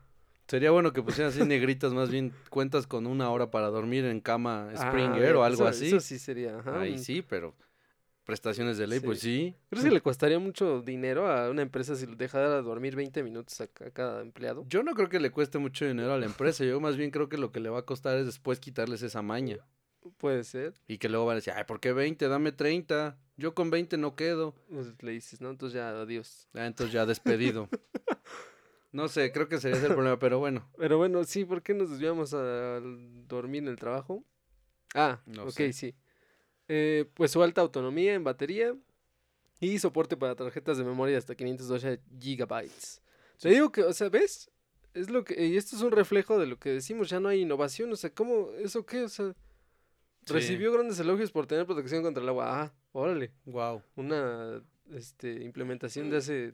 Sería 0.48 0.70
bueno 0.72 0.94
que 0.94 1.02
pusieran 1.02 1.32
así 1.34 1.44
negritas, 1.46 1.94
más 1.94 2.10
bien 2.12 2.32
cuentas 2.50 2.86
con 2.88 3.08
una 3.08 3.32
hora 3.32 3.50
para 3.50 3.68
dormir 3.70 4.06
en 4.06 4.20
cama 4.20 4.70
Ah, 4.78 4.94
Air 4.96 5.36
o 5.36 5.40
eso- 5.40 5.44
algo 5.44 5.66
así. 5.66 5.88
Eso 5.88 6.00
sí 6.02 6.20
sería, 6.20 6.60
ajá. 6.60 6.82
Ahí 6.82 7.00
sí, 7.00 7.22
pero 7.28 7.56
prestaciones 8.26 8.78
de 8.78 8.88
ley, 8.88 9.00
pues 9.00 9.20
sí. 9.20 9.56
¿Crees 9.70 9.86
que 9.86 9.92
le 9.92 10.02
costaría 10.02 10.40
mucho 10.40 10.82
dinero 10.82 11.28
a 11.32 11.50
una 11.50 11.62
empresa 11.62 11.96
si 11.96 12.06
dejara 12.06 12.62
dormir 12.62 12.96
20 12.96 13.24
minutos 13.24 13.62
a, 13.62 13.68
ca- 13.68 13.86
a 13.88 13.92
cada 13.92 14.22
empleado? 14.22 14.66
Yo 14.68 14.84
no 14.84 14.94
creo 14.94 15.08
que 15.10 15.20
le 15.20 15.30
cueste 15.32 15.58
mucho 15.60 15.86
dinero 15.86 16.12
a 16.14 16.18
la 16.18 16.26
empresa, 16.26 16.66
yo 16.66 16.80
más 16.82 16.98
bien 16.98 17.12
creo 17.12 17.30
que 17.30 17.38
lo 17.38 17.52
que 17.52 17.60
le 17.60 17.70
va 17.70 17.80
a 17.80 17.86
costar 17.86 18.18
es 18.18 18.26
después 18.26 18.60
quitarles 18.60 19.02
esa 19.04 19.22
maña. 19.22 19.58
Puede 20.18 20.44
ser. 20.44 20.74
Y 20.88 20.98
que 21.00 21.10
luego 21.10 21.26
van 21.26 21.34
a 21.34 21.36
decir, 21.38 21.54
ay, 21.56 21.64
¿por 21.64 21.80
qué 21.80 21.92
20? 21.94 22.28
Dame 22.28 22.52
30. 22.52 23.18
Yo 23.38 23.54
con 23.56 23.70
20 23.72 23.98
no 23.98 24.16
quedo. 24.16 24.54
Pues 24.70 24.94
le 25.02 25.12
dices, 25.14 25.42
¿no? 25.42 25.50
Entonces 25.50 25.76
ya, 25.76 25.90
adiós. 25.90 26.48
Ah, 26.54 26.68
entonces 26.68 26.94
ya 26.94 27.06
despedido. 27.08 27.70
no 28.92 29.08
sé, 29.08 29.32
creo 29.32 29.48
que 29.50 29.60
sería 29.60 29.78
ese 29.78 29.88
el 29.88 29.94
problema, 29.94 30.20
pero 30.20 30.40
bueno. 30.40 30.70
Pero 30.78 30.98
bueno, 30.98 31.24
sí, 31.24 31.44
¿por 31.44 31.62
qué 31.64 31.74
nos 31.74 31.90
desviamos 31.90 32.34
a 32.34 32.80
dormir 33.28 33.64
en 33.64 33.70
el 33.70 33.76
trabajo? 33.78 34.24
Ah, 34.94 35.20
No 35.26 35.44
ok, 35.44 35.52
sé. 35.52 35.74
sí. 35.74 35.96
Eh, 36.68 37.06
pues 37.14 37.32
su 37.32 37.44
alta 37.44 37.62
autonomía 37.62 38.14
en 38.16 38.24
batería 38.24 38.76
y 39.60 39.78
soporte 39.80 40.18
para 40.18 40.36
tarjetas 40.36 40.78
de 40.78 40.84
memoria 40.84 41.14
de 41.14 41.20
hasta 41.20 41.36
512 41.36 42.00
gigabytes. 42.20 43.02
Te 43.40 43.50
digo 43.50 43.72
que, 43.72 43.84
o 43.84 43.94
sea, 43.94 44.10
¿ves? 44.10 44.50
Es 44.94 45.10
lo 45.10 45.24
que, 45.24 45.46
y 45.46 45.58
esto 45.58 45.76
es 45.76 45.82
un 45.82 45.92
reflejo 45.92 46.40
de 46.40 46.48
lo 46.48 46.58
que 46.58 46.70
decimos, 46.70 47.10
ya 47.10 47.20
no 47.20 47.30
hay 47.30 47.42
innovación, 47.42 47.92
o 47.92 47.96
sea, 47.96 48.10
¿cómo, 48.10 48.50
eso 48.60 48.86
qué? 48.86 49.04
O 49.04 49.10
sea, 49.10 49.34
Sí. 50.26 50.34
recibió 50.34 50.72
grandes 50.74 51.00
elogios 51.00 51.32
por 51.32 51.46
tener 51.46 51.66
protección 51.68 52.02
contra 52.02 52.24
el 52.24 52.30
agua. 52.30 52.64
Ah, 52.64 52.74
órale, 52.94 53.32
Wow. 53.46 53.84
una 53.96 54.64
este, 54.92 55.44
implementación 55.44 56.10
de 56.10 56.18
hace 56.18 56.54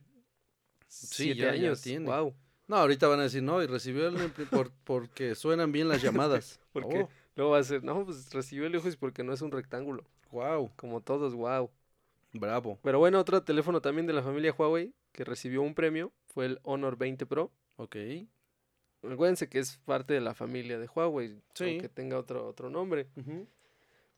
Sí, 0.88 1.08
siete 1.26 1.40
ya- 1.42 1.46
ya 1.56 1.68
años. 1.68 1.82
tiene. 1.82 2.06
Wow. 2.06 2.34
No, 2.68 2.76
ahorita 2.78 3.08
van 3.08 3.20
a 3.20 3.24
decir, 3.24 3.44
no, 3.44 3.62
y 3.64 3.68
recibió 3.68 4.08
el 4.08 4.32
por, 4.50 4.72
porque 4.84 5.36
suenan 5.36 5.72
bien 5.72 5.88
las 5.88 6.02
llamadas. 6.02 6.60
¿Por 6.74 6.88
qué? 6.90 7.02
Oh, 7.02 7.10
Luego 7.36 7.52
va 7.52 7.60
a 7.60 7.64
ser, 7.64 7.84
no, 7.84 8.06
pues 8.06 8.32
recibió 8.34 8.66
elogios 8.66 8.98
porque 8.98 9.24
no 9.24 9.34
es 9.34 9.42
un 9.42 9.52
rectángulo, 9.52 10.04
wow, 10.32 10.72
como 10.76 11.02
todos, 11.02 11.34
wow. 11.34 11.70
bravo. 12.34 12.78
Pero 12.84 13.00
bueno, 13.00 13.20
otro 13.20 13.42
teléfono 13.44 13.82
también 13.82 14.06
de 14.08 14.14
la 14.14 14.22
familia 14.24 14.54
Huawei 14.58 14.94
que 15.12 15.24
recibió 15.24 15.62
un 15.62 15.74
premio 15.74 16.12
fue 16.28 16.46
el 16.46 16.60
Honor 16.64 16.98
20 16.98 17.26
Pro. 17.26 17.52
Ok. 17.78 17.96
Acuérdense 19.04 19.50
que 19.50 19.60
es 19.60 19.78
parte 19.86 20.14
de 20.14 20.22
la 20.22 20.34
familia 20.34 20.78
de 20.78 20.88
Huawei, 20.88 21.42
Sí. 21.54 21.72
aunque 21.72 21.90
tenga 21.90 22.18
otro, 22.20 22.46
otro 22.48 22.70
nombre. 22.70 23.08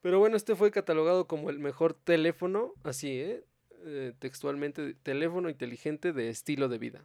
Pero 0.02 0.18
bueno, 0.18 0.36
este 0.36 0.54
fue 0.54 0.70
catalogado 0.70 1.26
como 1.26 1.48
el 1.50 1.58
mejor 1.58 1.94
teléfono, 1.94 2.74
así, 2.82 3.18
¿eh? 3.18 3.44
Eh, 3.86 4.12
textualmente, 4.18 4.94
teléfono 5.02 5.48
inteligente 5.48 6.12
de 6.12 6.28
estilo 6.28 6.68
de 6.68 6.78
vida. 6.78 7.04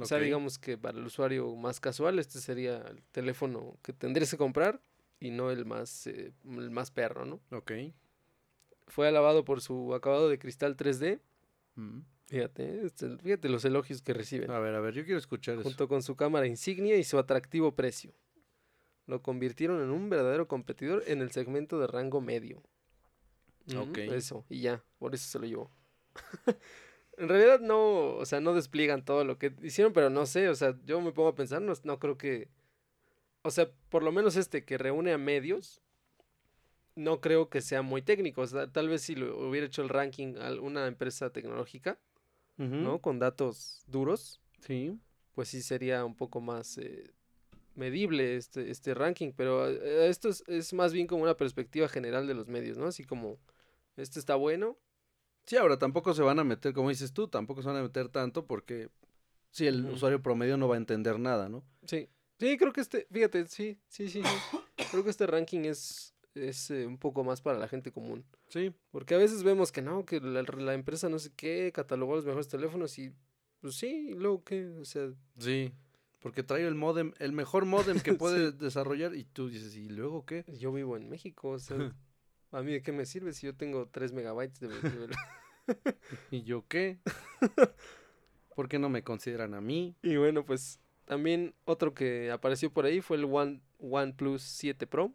O 0.00 0.04
sea, 0.04 0.18
digamos 0.18 0.58
que 0.58 0.78
para 0.78 0.96
el 0.98 1.04
usuario 1.04 1.54
más 1.56 1.80
casual, 1.80 2.18
este 2.18 2.38
sería 2.40 2.78
el 2.78 3.02
teléfono 3.12 3.76
que 3.82 3.92
tendrías 3.92 4.30
que 4.30 4.36
comprar 4.36 4.80
y 5.20 5.30
no 5.30 5.50
el 5.50 5.64
más, 5.64 6.06
eh, 6.06 6.32
el 6.44 6.70
más 6.70 6.90
perro, 6.90 7.24
¿no? 7.24 7.40
Ok. 7.50 7.72
Fue 8.86 9.08
alabado 9.08 9.44
por 9.44 9.60
su 9.60 9.94
acabado 9.94 10.28
de 10.28 10.38
cristal 10.38 10.76
3D. 10.76 11.20
Mm. 11.74 12.00
Fíjate. 12.26 12.84
Este, 12.84 13.16
fíjate 13.18 13.48
los 13.48 13.64
elogios 13.64 14.02
que 14.02 14.12
reciben. 14.12 14.50
A 14.50 14.58
ver, 14.58 14.74
a 14.74 14.80
ver, 14.80 14.94
yo 14.94 15.04
quiero 15.04 15.18
escuchar 15.18 15.54
eso. 15.54 15.64
junto 15.64 15.88
con 15.88 16.02
su 16.02 16.16
cámara 16.16 16.46
insignia 16.46 16.96
y 16.96 17.04
su 17.04 17.18
atractivo 17.18 17.74
precio. 17.74 18.12
Lo 19.06 19.22
convirtieron 19.22 19.82
en 19.82 19.90
un 19.90 20.10
verdadero 20.10 20.46
competidor 20.48 21.02
en 21.06 21.22
el 21.22 21.30
segmento 21.30 21.78
de 21.78 21.86
rango 21.86 22.20
medio. 22.20 22.62
Ok. 23.76 23.98
Eso, 23.98 24.44
y 24.48 24.60
ya, 24.60 24.82
por 24.98 25.14
eso 25.14 25.28
se 25.28 25.38
lo 25.38 25.46
llevó. 25.46 25.70
en 27.18 27.28
realidad 27.28 27.60
no, 27.60 28.14
o 28.16 28.24
sea, 28.24 28.40
no 28.40 28.54
despliegan 28.54 29.04
todo 29.04 29.24
lo 29.24 29.38
que 29.38 29.54
hicieron, 29.62 29.92
pero 29.92 30.10
no 30.10 30.26
sé, 30.26 30.48
o 30.48 30.54
sea, 30.54 30.78
yo 30.84 31.00
me 31.00 31.12
pongo 31.12 31.30
a 31.30 31.34
pensar, 31.34 31.60
no, 31.60 31.72
no 31.84 31.98
creo 31.98 32.16
que, 32.16 32.48
o 33.42 33.50
sea, 33.50 33.70
por 33.88 34.02
lo 34.02 34.12
menos 34.12 34.36
este 34.36 34.64
que 34.64 34.78
reúne 34.78 35.12
a 35.12 35.18
medios, 35.18 35.80
no 36.94 37.20
creo 37.20 37.48
que 37.48 37.60
sea 37.60 37.82
muy 37.82 38.02
técnico, 38.02 38.42
o 38.42 38.46
sea, 38.46 38.70
tal 38.70 38.88
vez 38.88 39.02
si 39.02 39.14
lo 39.14 39.48
hubiera 39.48 39.66
hecho 39.66 39.82
el 39.82 39.88
ranking 39.88 40.36
alguna 40.36 40.86
empresa 40.86 41.30
tecnológica. 41.30 41.98
¿no? 42.56 43.00
Con 43.00 43.20
datos 43.20 43.84
duros, 43.86 44.40
Sí. 44.66 44.98
pues 45.34 45.48
sí 45.48 45.62
sería 45.62 46.04
un 46.04 46.16
poco 46.16 46.40
más 46.40 46.76
eh, 46.78 47.12
medible 47.76 48.36
este, 48.36 48.68
este 48.72 48.94
ranking, 48.94 49.30
pero 49.32 49.68
eh, 49.68 50.08
esto 50.08 50.28
es, 50.28 50.42
es 50.48 50.72
más 50.74 50.92
bien 50.92 51.06
como 51.06 51.22
una 51.22 51.36
perspectiva 51.36 51.88
general 51.88 52.26
de 52.26 52.34
los 52.34 52.48
medios, 52.48 52.76
¿no? 52.76 52.86
Así 52.86 53.04
como, 53.04 53.38
este 53.96 54.18
está 54.18 54.34
bueno, 54.34 54.76
Sí, 55.46 55.56
ahora 55.56 55.78
tampoco 55.78 56.12
se 56.12 56.22
van 56.22 56.38
a 56.40 56.44
meter, 56.44 56.74
como 56.74 56.90
dices 56.90 57.12
tú, 57.14 57.28
tampoco 57.28 57.62
se 57.62 57.68
van 57.68 57.78
a 57.78 57.82
meter 57.82 58.08
tanto 58.08 58.44
porque 58.44 58.90
si 59.50 59.66
el 59.66 59.84
Ujú. 59.84 59.94
usuario 59.94 60.20
promedio 60.20 60.56
no 60.58 60.66
va 60.68 60.74
a 60.74 60.78
entender 60.78 61.18
nada, 61.20 61.48
¿no? 61.48 61.64
sí, 61.86 62.08
sí, 62.38 62.56
creo 62.56 62.72
que 62.72 62.80
este, 62.80 63.06
fíjate, 63.10 63.46
sí, 63.46 63.78
sí, 63.88 64.08
sí, 64.08 64.22
sí, 64.22 64.58
creo 64.90 65.04
que 65.04 65.10
este 65.10 65.26
ranking 65.26 65.60
es, 65.64 66.14
es 66.34 66.70
eh, 66.70 66.86
un 66.86 66.98
poco 66.98 67.24
más 67.24 67.40
para 67.40 67.58
la 67.58 67.68
gente 67.68 67.92
común, 67.92 68.24
Sí. 68.48 68.72
porque 68.90 69.14
a 69.14 69.18
veces 69.18 69.42
vemos 69.42 69.72
que 69.72 69.82
no, 69.82 70.04
que 70.04 70.20
la, 70.20 70.42
la 70.42 70.74
empresa 70.74 71.08
no 71.08 71.18
sé 71.18 71.30
qué 71.36 71.70
catalogó 71.74 72.16
los 72.16 72.24
mejores 72.24 72.48
teléfonos 72.48 72.98
y, 72.98 73.12
pues 73.60 73.74
sí, 73.76 74.10
y 74.10 74.14
luego 74.14 74.44
qué, 74.44 74.66
o 74.66 74.84
sea, 74.84 75.08
Sí. 75.38 75.72
Porque 76.20 76.42
trae 76.42 76.66
el 76.66 76.74
modem, 76.74 77.12
el 77.20 77.30
mejor 77.32 77.64
modem 77.64 78.00
que 78.00 78.12
puede 78.14 78.50
desarrollar 78.50 79.14
y 79.14 79.24
tú 79.24 79.48
dices, 79.48 79.76
¿y 79.76 79.88
luego 79.88 80.26
qué? 80.26 80.44
yo 80.58 80.72
vivo 80.72 80.96
en 80.96 81.08
México, 81.08 81.50
o 81.50 81.58
sea, 81.60 81.76
a 82.50 82.62
mí 82.62 82.72
de 82.72 82.82
qué 82.82 82.90
me 82.92 83.06
sirve 83.06 83.32
si 83.32 83.46
yo 83.46 83.54
tengo 83.54 83.88
3 83.88 84.12
megabytes 84.12 84.58
de, 84.60 84.68
¿Y 86.30 86.42
yo 86.42 86.64
qué? 86.66 86.98
¿Por 88.54 88.68
qué 88.68 88.78
no 88.78 88.88
me 88.88 89.04
consideran 89.04 89.54
a 89.54 89.60
mí? 89.60 89.94
Y 90.02 90.16
bueno, 90.16 90.44
pues 90.44 90.80
también 91.08 91.54
otro 91.64 91.94
que 91.94 92.30
apareció 92.30 92.70
por 92.70 92.84
ahí 92.84 93.00
fue 93.00 93.16
el 93.16 93.24
One 93.24 93.60
OnePlus 93.80 94.42
7 94.42 94.86
Pro. 94.86 95.12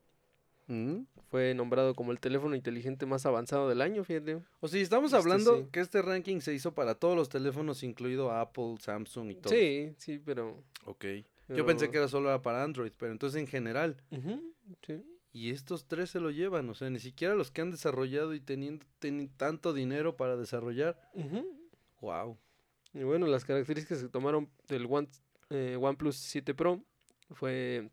¿Mm? 0.68 1.04
Fue 1.30 1.54
nombrado 1.54 1.94
como 1.94 2.12
el 2.12 2.20
teléfono 2.20 2.56
inteligente 2.56 3.06
más 3.06 3.26
avanzado 3.26 3.68
del 3.70 3.82
año, 3.82 4.04
fíjate. 4.04 4.42
O 4.62 4.68
sea, 4.68 4.82
estamos 4.82 5.12
Este 5.12 5.18
hablando 5.18 5.58
sí. 5.60 5.68
que 5.72 5.80
este 5.82 6.02
ranking 6.02 6.40
se 6.40 6.54
hizo 6.54 6.74
para 6.74 6.96
todos 6.96 7.16
los 7.16 7.28
teléfonos, 7.30 7.84
incluido 7.84 8.32
Apple, 8.32 8.76
Samsung 8.80 9.32
y 9.32 9.36
todo. 9.36 9.54
Sí, 9.54 9.94
sí, 9.98 10.20
pero... 10.24 10.64
Ok. 10.86 11.06
Yo 11.50 11.66
pensé 11.66 11.92
que 11.92 11.98
era 11.98 12.08
solo 12.08 12.42
para 12.42 12.64
Android, 12.64 12.92
pero 12.98 13.12
entonces 13.12 13.40
en 13.42 13.48
general. 13.48 13.98
Ujú, 14.12 14.42
sí. 14.88 15.04
Y 15.34 15.50
estos 15.52 15.86
tres 15.86 16.10
se 16.12 16.20
lo 16.20 16.32
llevan, 16.32 16.70
o 16.70 16.74
sea, 16.76 16.90
ni 16.90 17.00
siquiera 17.00 17.36
los 17.36 17.52
que 17.52 17.62
han 17.62 17.72
desarrollado 17.72 18.34
y 18.34 18.40
teniendo 18.40 18.86
teni- 19.02 19.30
tanto 19.36 19.74
dinero 19.74 20.16
para 20.16 20.38
desarrollar. 20.38 20.98
Ujú. 21.14 21.46
Wow. 22.02 22.38
Y 22.94 23.04
bueno, 23.04 23.28
las 23.28 23.44
características 23.44 24.02
que 24.02 24.10
tomaron 24.10 24.50
del 24.68 24.86
One, 24.90 25.10
eh, 25.54 25.78
OnePlus 25.80 26.16
7 26.18 26.54
Pro 26.54 26.84
fue 27.32 27.90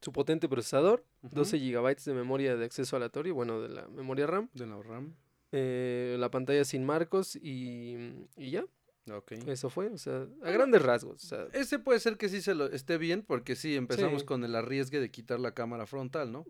su 0.00 0.12
potente 0.12 0.48
procesador, 0.48 1.04
Ujú. 1.22 1.36
12 1.36 1.58
GB 1.58 1.96
de 2.04 2.14
memoria 2.14 2.56
de 2.56 2.64
acceso 2.64 2.96
aleatorio, 2.96 3.34
bueno, 3.34 3.60
de 3.60 3.68
la 3.68 3.86
memoria 3.88 4.26
RAM, 4.26 4.48
De 4.54 4.66
la 4.66 4.80
RAM. 4.82 5.14
eh, 5.52 6.16
la 6.18 6.30
pantalla 6.30 6.64
sin 6.64 6.84
marcos 6.84 7.36
y, 7.36 8.26
y 8.36 8.50
ya, 8.50 8.64
Ok. 9.12 9.32
eso 9.46 9.68
fue, 9.70 9.88
o 9.88 9.98
sea, 9.98 10.26
a 10.42 10.50
grandes 10.50 10.82
rasgos. 10.82 11.22
O 11.24 11.26
sea, 11.26 11.46
Ese 11.52 11.78
puede 11.78 12.00
ser 12.00 12.16
que 12.16 12.28
sí 12.28 12.40
se 12.40 12.54
lo 12.54 12.66
esté 12.66 12.98
bien, 12.98 13.22
porque 13.22 13.54
sí, 13.56 13.76
empezamos 13.76 14.22
Sí. 14.22 14.26
con 14.26 14.44
el 14.44 14.54
arriesgue 14.54 14.98
de 15.00 15.10
quitar 15.10 15.38
la 15.40 15.52
cámara 15.54 15.86
frontal, 15.86 16.32
¿no? 16.32 16.46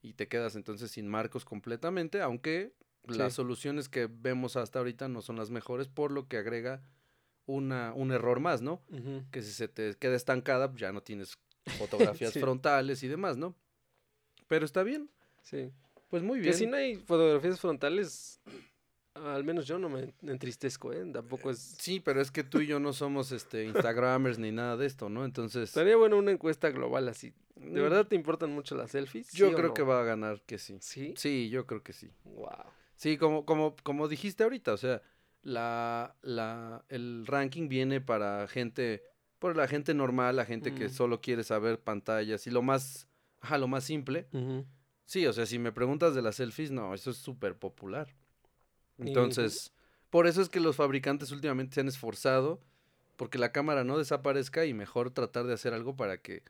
Y 0.00 0.12
te 0.14 0.28
quedas 0.28 0.54
entonces 0.56 0.90
sin 0.92 1.08
marcos 1.08 1.44
completamente, 1.44 2.20
aunque 2.22 2.72
las 3.04 3.32
soluciones 3.34 3.88
que 3.88 4.06
vemos 4.10 4.56
hasta 4.56 4.78
ahorita 4.78 5.08
no 5.08 5.22
son 5.22 5.36
las 5.36 5.50
mejores, 5.50 5.88
por 5.88 6.10
lo 6.12 6.28
que 6.28 6.36
agrega 6.36 6.82
una, 7.48 7.92
un 7.94 8.12
error 8.12 8.38
más, 8.40 8.62
¿no? 8.62 8.82
ujú. 8.90 9.24
Que 9.32 9.42
si 9.42 9.50
se 9.52 9.66
te 9.68 9.94
queda 9.96 10.14
estancada, 10.14 10.68
pues 10.70 10.80
ya 10.80 10.92
no 10.92 11.02
tienes 11.02 11.36
fotografías 11.78 12.32
Sí. 12.34 12.40
frontales 12.40 13.02
y 13.02 13.08
demás, 13.08 13.36
¿no? 13.36 13.56
Pero 14.46 14.64
está 14.64 14.82
bien, 14.82 15.10
Sí. 15.42 15.72
pues 16.10 16.22
muy 16.22 16.38
Que 16.38 16.44
bien. 16.44 16.54
si 16.54 16.66
no 16.66 16.76
hay 16.76 16.96
fotografías 16.96 17.58
frontales, 17.58 18.40
al 19.14 19.44
menos 19.44 19.66
yo 19.66 19.78
no 19.78 19.88
me 19.88 20.14
entristezco, 20.22 20.92
¿eh? 20.92 21.04
Tampoco 21.12 21.50
es... 21.50 21.58
Sí, 21.58 22.00
pero 22.00 22.20
es 22.20 22.30
que 22.30 22.44
tú 22.44 22.60
y 22.60 22.66
yo 22.66 22.78
no 22.80 22.92
somos 22.92 23.32
este 23.32 23.64
Instagramers 23.64 24.38
ni 24.38 24.52
nada 24.52 24.76
de 24.76 24.86
esto, 24.86 25.08
¿no? 25.08 25.24
Entonces, 25.24 25.70
Estaría 25.70 25.96
bueno 25.96 26.16
una 26.18 26.30
encuesta 26.30 26.70
global 26.70 27.08
así. 27.08 27.32
¿De 27.56 27.66
mm, 27.80 27.82
verdad 27.82 28.06
te 28.06 28.14
importan 28.14 28.50
mucho 28.52 28.76
las 28.76 28.90
selfies? 28.92 29.32
yo 29.32 29.48
¿Sí 29.48 29.52
o 29.54 29.56
creo 29.56 29.68
no? 29.68 29.74
que 29.74 29.82
va 29.82 30.00
a 30.00 30.04
ganar 30.04 30.42
que 30.42 30.58
sí. 30.58 30.78
¿Sí? 30.80 31.14
Sí, 31.16 31.48
yo 31.50 31.66
creo 31.66 31.82
que 31.82 31.92
sí. 31.92 32.10
Wow. 32.24 32.50
Sí, 32.94 33.16
como, 33.16 33.44
como, 33.44 33.74
como 33.82 34.06
dijiste 34.08 34.42
ahorita, 34.44 34.72
o 34.72 34.76
sea, 34.76 35.02
la, 35.42 36.16
la, 36.22 36.84
el 36.88 37.26
ranking 37.26 37.68
viene 37.68 38.00
para 38.00 38.46
gente, 38.48 39.02
por 39.38 39.56
la 39.56 39.68
gente 39.68 39.94
normal, 39.94 40.36
la 40.36 40.44
gente 40.44 40.74
que 40.74 40.86
Mm. 40.86 40.90
solo 40.90 41.20
quiere 41.20 41.44
saber 41.44 41.80
pantallas 41.80 42.46
y 42.46 42.50
lo 42.50 42.62
más, 42.62 43.08
ajá, 43.40 43.58
lo 43.58 43.68
más 43.68 43.84
simple. 43.84 44.28
Sí, 45.06 45.26
o 45.26 45.32
sea, 45.32 45.46
si 45.46 45.58
me 45.58 45.72
preguntas 45.72 46.14
de 46.14 46.22
las 46.22 46.36
selfies, 46.36 46.70
no, 46.70 46.92
eso 46.94 47.10
es 47.10 47.16
súper 47.16 47.56
popular. 47.58 48.08
Y- 48.98 49.06
Entonces, 49.06 49.72
por 50.10 50.26
eso 50.26 50.42
es 50.42 50.48
que 50.48 50.60
los 50.60 50.76
fabricantes 50.76 51.30
últimamente 51.32 51.74
se 51.74 51.80
han 51.80 51.88
esforzado 51.88 52.60
porque 53.16 53.38
la 53.38 53.52
cámara 53.52 53.84
no 53.84 53.96
desaparezca 53.98 54.66
y 54.66 54.74
mejor 54.74 55.10
tratar 55.10 55.46
de 55.46 55.54
hacer 55.54 55.72
algo 55.72 55.96
para 55.96 56.18
que 56.18 56.42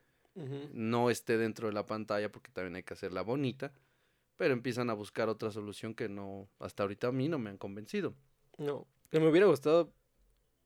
no 0.73 1.11
esté 1.11 1.37
dentro 1.39 1.67
de 1.69 1.73
la 1.75 1.87
pantalla 1.87 2.31
porque 2.33 2.51
también 2.53 2.77
hay 2.77 2.83
que 2.83 2.95
hacerla 2.95 3.23
bonita, 3.23 3.73
pero 4.37 4.55
empiezan 4.55 4.91
a 4.91 4.93
buscar 4.95 5.29
otra 5.29 5.51
solución 5.51 5.95
que 5.95 6.09
no, 6.09 6.49
hasta 6.59 6.83
ahorita 6.85 7.09
a 7.09 7.13
mí 7.13 7.29
no 7.29 7.39
me 7.39 7.51
han 7.51 7.59
convencido. 7.59 8.15
No. 8.59 8.87
Que 9.11 9.21
me 9.21 9.29
hubiera 9.29 9.47
gustado 9.47 9.93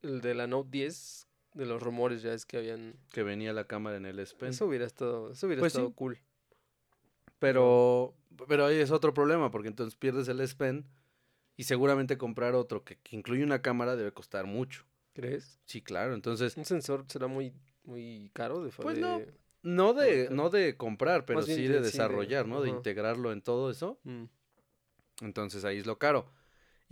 el 0.02 0.20
de 0.20 0.34
la 0.34 0.46
Note 0.46 0.68
10, 0.72 1.28
de 1.54 1.66
los 1.66 1.82
rumores 1.82 2.22
ya 2.22 2.32
es 2.32 2.44
que 2.46 2.56
habían... 2.56 2.96
Que 3.12 3.22
venía 3.22 3.52
la 3.52 3.66
cámara 3.66 3.96
en 3.98 4.06
el 4.06 4.18
S 4.18 4.34
Pen. 4.36 4.48
Eso 4.50 4.66
hubiera 4.66 4.84
estado, 4.86 5.30
eso 5.32 5.46
hubiera 5.46 5.60
Pues 5.60 5.72
sí. 5.72 5.78
estado 5.78 5.94
cool. 5.94 6.18
Pero, 7.38 8.14
pero 8.48 8.66
ahí 8.66 8.76
es 8.78 8.90
otro 8.90 9.12
problema 9.14 9.50
porque 9.50 9.68
entonces 9.68 9.96
pierdes 9.96 10.28
el 10.28 10.40
S 10.40 10.54
Pen 10.56 10.86
y 11.56 11.64
seguramente 11.64 12.16
comprar 12.16 12.54
otro 12.54 12.84
que, 12.84 12.96
que 12.98 13.16
incluye 13.16 13.42
una 13.44 13.62
cámara 13.62 13.96
debe 13.96 14.12
costar 14.12 14.46
mucho. 14.46 14.84
¿Crees? 15.12 15.58
Sí, 15.66 15.82
claro. 15.82 16.14
Entonces, 16.14 16.56
Un 16.56 16.64
sensor 16.64 17.04
será 17.08 17.26
muy, 17.26 17.52
muy 17.84 18.30
caro 18.32 18.62
de 18.64 18.70
Pues 18.70 18.98
no. 18.98 19.20
no 19.62 19.92
de, 19.92 20.28
no 20.30 20.48
de 20.50 20.76
comprar, 20.76 21.26
pero 21.26 21.42
sí 21.42 21.50
de- 21.52 21.56
de 21.58 21.62
sí, 21.66 21.72
de- 21.72 21.80
desarrollar, 21.80 22.46
¿no? 22.46 22.62
De 22.62 22.70
integrarlo 22.70 23.32
en 23.32 23.42
todo 23.42 23.70
eso. 23.70 23.98
Mm. 24.04 24.24
Entonces 25.20 25.64
ahí 25.64 25.78
es 25.78 25.86
lo 25.86 25.98
caro. 25.98 26.30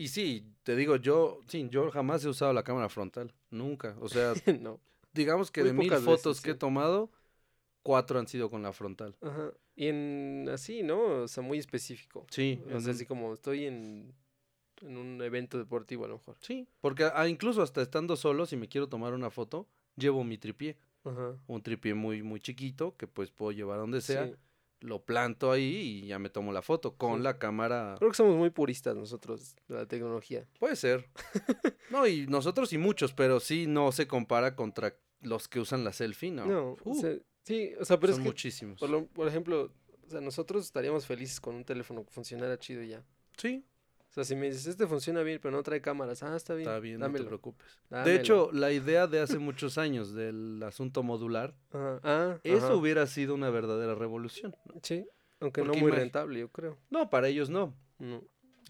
Y 0.00 0.08
sí, 0.08 0.46
te 0.62 0.76
digo, 0.76 0.96
yo, 0.96 1.40
sí, 1.46 1.68
yo 1.70 1.90
jamás 1.90 2.24
he 2.24 2.28
usado 2.30 2.54
la 2.54 2.62
cámara 2.62 2.88
frontal. 2.88 3.34
Nunca. 3.50 3.94
O 4.00 4.08
sea, 4.08 4.32
no. 4.58 4.80
digamos 5.12 5.50
que 5.50 5.60
Muy 5.60 5.68
de 5.68 5.74
mil 5.74 5.90
veces, 5.90 6.04
fotos 6.06 6.40
que 6.40 6.52
he 6.52 6.54
tomado, 6.54 7.10
cuatro 7.82 8.18
han 8.18 8.26
sido 8.26 8.48
con 8.48 8.62
la 8.62 8.72
frontal. 8.72 9.14
Ajá. 9.20 9.52
Y 9.76 9.88
en 9.88 10.48
así, 10.50 10.82
¿no? 10.82 11.24
O 11.24 11.28
sea, 11.28 11.42
muy 11.42 11.58
específico. 11.58 12.26
Sí, 12.30 12.62
O 12.72 12.80
sea, 12.80 12.92
así 12.92 13.04
como 13.04 13.34
estoy 13.34 13.66
en, 13.66 14.14
en 14.80 14.96
un 14.96 15.20
evento 15.20 15.58
deportivo 15.58 16.06
a 16.06 16.08
lo 16.08 16.14
mejor. 16.14 16.38
sí. 16.40 16.66
Porque 16.80 17.06
incluso 17.28 17.60
hasta 17.60 17.82
estando 17.82 18.16
solo, 18.16 18.46
si 18.46 18.56
me 18.56 18.68
quiero 18.68 18.88
tomar 18.88 19.12
una 19.12 19.28
foto, 19.28 19.68
llevo 19.96 20.24
mi 20.24 20.38
tripié. 20.38 20.78
Ajá. 21.04 21.34
Un 21.46 21.62
tripié 21.62 21.92
muy, 21.92 22.22
muy 22.22 22.40
chiquito 22.40 22.96
que 22.96 23.06
pues 23.06 23.30
puedo 23.30 23.52
llevar 23.52 23.76
a 23.76 23.80
donde 23.82 24.00
sea. 24.00 24.28
Sí. 24.28 24.34
Lo 24.80 25.04
planto 25.04 25.52
ahí 25.52 26.02
y 26.04 26.06
ya 26.06 26.18
me 26.18 26.30
tomo 26.30 26.52
la 26.52 26.62
foto 26.62 26.96
con 26.96 27.18
Sí. 27.18 27.22
la 27.24 27.38
cámara. 27.38 27.96
Creo 27.98 28.10
que 28.10 28.16
somos 28.16 28.36
muy 28.36 28.48
puristas 28.50 28.96
nosotros 28.96 29.54
de 29.68 29.74
la 29.74 29.86
tecnología. 29.86 30.46
Puede 30.58 30.76
ser. 30.76 31.08
no, 31.90 32.06
y 32.06 32.26
nosotros 32.26 32.72
y 32.72 32.78
muchos, 32.78 33.12
pero 33.12 33.40
sí 33.40 33.66
no 33.66 33.92
se 33.92 34.06
compara 34.06 34.56
contra 34.56 34.96
los 35.20 35.48
que 35.48 35.60
usan 35.60 35.84
la 35.84 35.92
selfie, 35.92 36.30
¿no? 36.30 36.46
No, 36.46 36.70
o 36.72 36.78
Uh, 36.84 37.00
sea, 37.00 37.14
sí, 37.42 37.72
o 37.78 37.84
sea, 37.84 38.00
pero 38.00 38.14
son 38.14 38.22
es 38.22 38.24
que, 38.24 38.28
muchísimos. 38.30 38.80
por, 38.80 38.88
lo- 38.88 39.06
por 39.06 39.28
ejemplo, 39.28 39.70
o 40.06 40.10
sea, 40.10 40.20
nosotros 40.22 40.64
estaríamos 40.64 41.04
felices 41.06 41.40
con 41.40 41.54
un 41.56 41.64
teléfono 41.64 42.04
que 42.04 42.10
funcionara 42.10 42.58
chido 42.58 42.82
y 42.82 42.88
ya. 42.88 43.04
Sí, 43.36 43.64
O 44.10 44.12
sea, 44.12 44.24
si 44.24 44.34
me 44.34 44.46
dices, 44.46 44.66
este 44.66 44.88
funciona 44.88 45.22
bien, 45.22 45.38
pero 45.40 45.56
no 45.56 45.62
trae 45.62 45.80
cámaras, 45.80 46.22
ah, 46.24 46.34
está 46.36 46.54
bien. 46.54 46.68
está 46.68 46.80
bien, 46.80 46.98
no 46.98 47.12
te 47.12 47.22
preocupes. 47.22 47.64
dámelo". 47.88 48.10
De 48.10 48.16
hecho, 48.16 48.50
la 48.52 48.72
idea 48.72 49.06
de 49.06 49.20
hace 49.20 49.38
muchos 49.38 49.78
años 49.78 50.12
del 50.12 50.60
asunto 50.64 51.04
modular, 51.04 51.54
Ajá, 51.70 52.00
ah, 52.02 52.38
eso 52.42 52.66
ajá, 52.66 52.74
hubiera 52.74 53.06
sido 53.06 53.34
una 53.34 53.50
verdadera 53.50 53.94
revolución. 53.94 54.54
¿no? 54.66 54.80
Sí, 54.82 55.06
aunque 55.38 55.62
no 55.62 55.74
muy 55.74 55.92
rentable, 55.92 56.40
yo 56.40 56.48
creo. 56.48 56.76
No, 56.90 57.08
para 57.08 57.28
ellos 57.28 57.50
no. 57.50 57.72
No, 58.00 58.22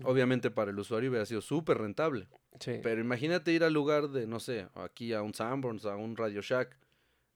Obviamente 0.05 0.51
para 0.51 0.71
el 0.71 0.79
usuario 0.79 1.09
hubiera 1.11 1.25
sido 1.27 1.41
súper 1.41 1.79
rentable. 1.79 2.29
sí. 2.59 2.81
Pero 2.83 3.01
imagínate 3.01 3.53
ir 3.53 3.65
al 3.65 3.73
lugar 3.73 4.09
de, 4.09 4.27
no 4.27 4.41
sé, 4.41 4.69
aquí 4.75 5.13
a 5.15 5.23
un 5.23 5.33
Sanborns, 5.35 5.85
a 5.87 5.97
un 5.97 6.17
Radio 6.17 6.43
Shack. 6.43 6.77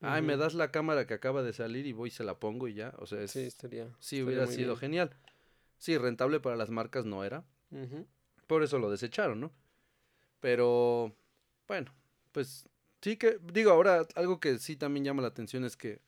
Ay, 0.01 0.21
me 0.21 0.37
das 0.37 0.53
la 0.53 0.71
cámara 0.71 1.07
que 1.07 1.15
acaba 1.15 1.41
de 1.41 1.53
salir 1.53 1.87
y 1.87 1.93
voy 1.93 2.09
y 2.09 2.11
se 2.11 2.23
la 2.23 2.37
pongo 2.39 2.67
y 2.67 2.75
ya. 2.75 2.93
O 2.99 3.07
sea, 3.07 3.21
es- 3.21 3.31
Sí, 3.31 3.41
sí, 3.41 3.47
estaría. 3.47 3.85
estaría 3.99 4.25
hubiera 4.25 4.45
sido 4.47 4.73
bien. 4.73 4.77
genial. 4.79 5.09
Sí, 5.79 5.97
rentable 5.97 6.39
para 6.39 6.55
las 6.55 6.69
marcas 6.69 7.05
no 7.05 7.23
era. 7.23 7.43
Por 8.47 8.63
eso 8.63 8.79
lo 8.79 8.89
desecharon, 8.91 9.39
¿no? 9.39 9.51
Pero, 10.39 11.15
bueno, 11.67 11.91
pues 12.31 12.67
sí 13.01 13.17
que, 13.17 13.39
digo, 13.53 13.71
ahora 13.71 14.05
algo 14.15 14.39
que 14.39 14.59
sí 14.59 14.75
también 14.75 15.05
llama 15.05 15.21
la 15.21 15.29
atención 15.29 15.63
es 15.65 15.75
que, 15.77 15.99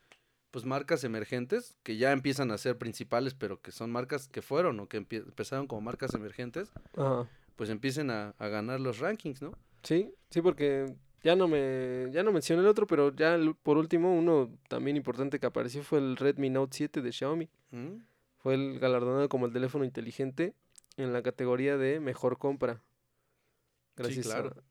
pues 0.50 0.64
marcas 0.64 1.04
emergentes, 1.04 1.76
que 1.82 1.96
ya 1.96 2.12
empiezan 2.12 2.50
a 2.50 2.58
ser 2.58 2.78
principales, 2.78 3.34
pero 3.34 3.60
que 3.60 3.70
son 3.72 3.90
marcas 3.90 4.28
que 4.28 4.42
fueron 4.42 4.80
o 4.80 4.88
que 4.88 4.98
empezaron 4.98 5.66
como 5.66 5.80
marcas 5.82 6.14
emergentes, 6.14 6.70
Ajá. 6.96 7.28
pues 7.56 7.68
empiecen 7.70 8.10
a, 8.10 8.34
a 8.38 8.48
ganar 8.48 8.80
los 8.80 8.98
rankings, 8.98 9.42
¿no? 9.42 9.52
Sí, 9.82 10.14
sí, 10.30 10.40
porque 10.40 10.94
ya 11.22 11.36
no 11.36 11.48
me, 11.48 12.06
ya 12.12 12.22
no 12.22 12.32
mencioné 12.32 12.62
el 12.62 12.68
otro, 12.68 12.86
pero 12.86 13.14
ya 13.14 13.34
el- 13.34 13.54
por 13.54 13.76
último, 13.76 14.16
uno 14.16 14.50
también 14.68 14.96
importante 14.96 15.38
que 15.38 15.46
apareció 15.46 15.82
fue 15.82 15.98
el 15.98 16.16
Redmi 16.16 16.48
Note 16.50 16.76
7 16.76 17.02
de 17.02 17.12
Xiaomi. 17.12 17.48
¿Mm? 17.72 17.96
Fue 18.38 18.54
el 18.54 18.78
galardonado 18.78 19.28
como 19.28 19.46
el 19.46 19.52
teléfono 19.52 19.84
inteligente 19.84 20.54
en 20.98 21.12
la 21.12 21.22
categoría 21.22 21.76
de 21.76 22.00
mejor 22.00 22.38
compra. 22.38 22.82
Gracias 23.96 24.26
claro. 24.26 24.50
a 24.50 24.62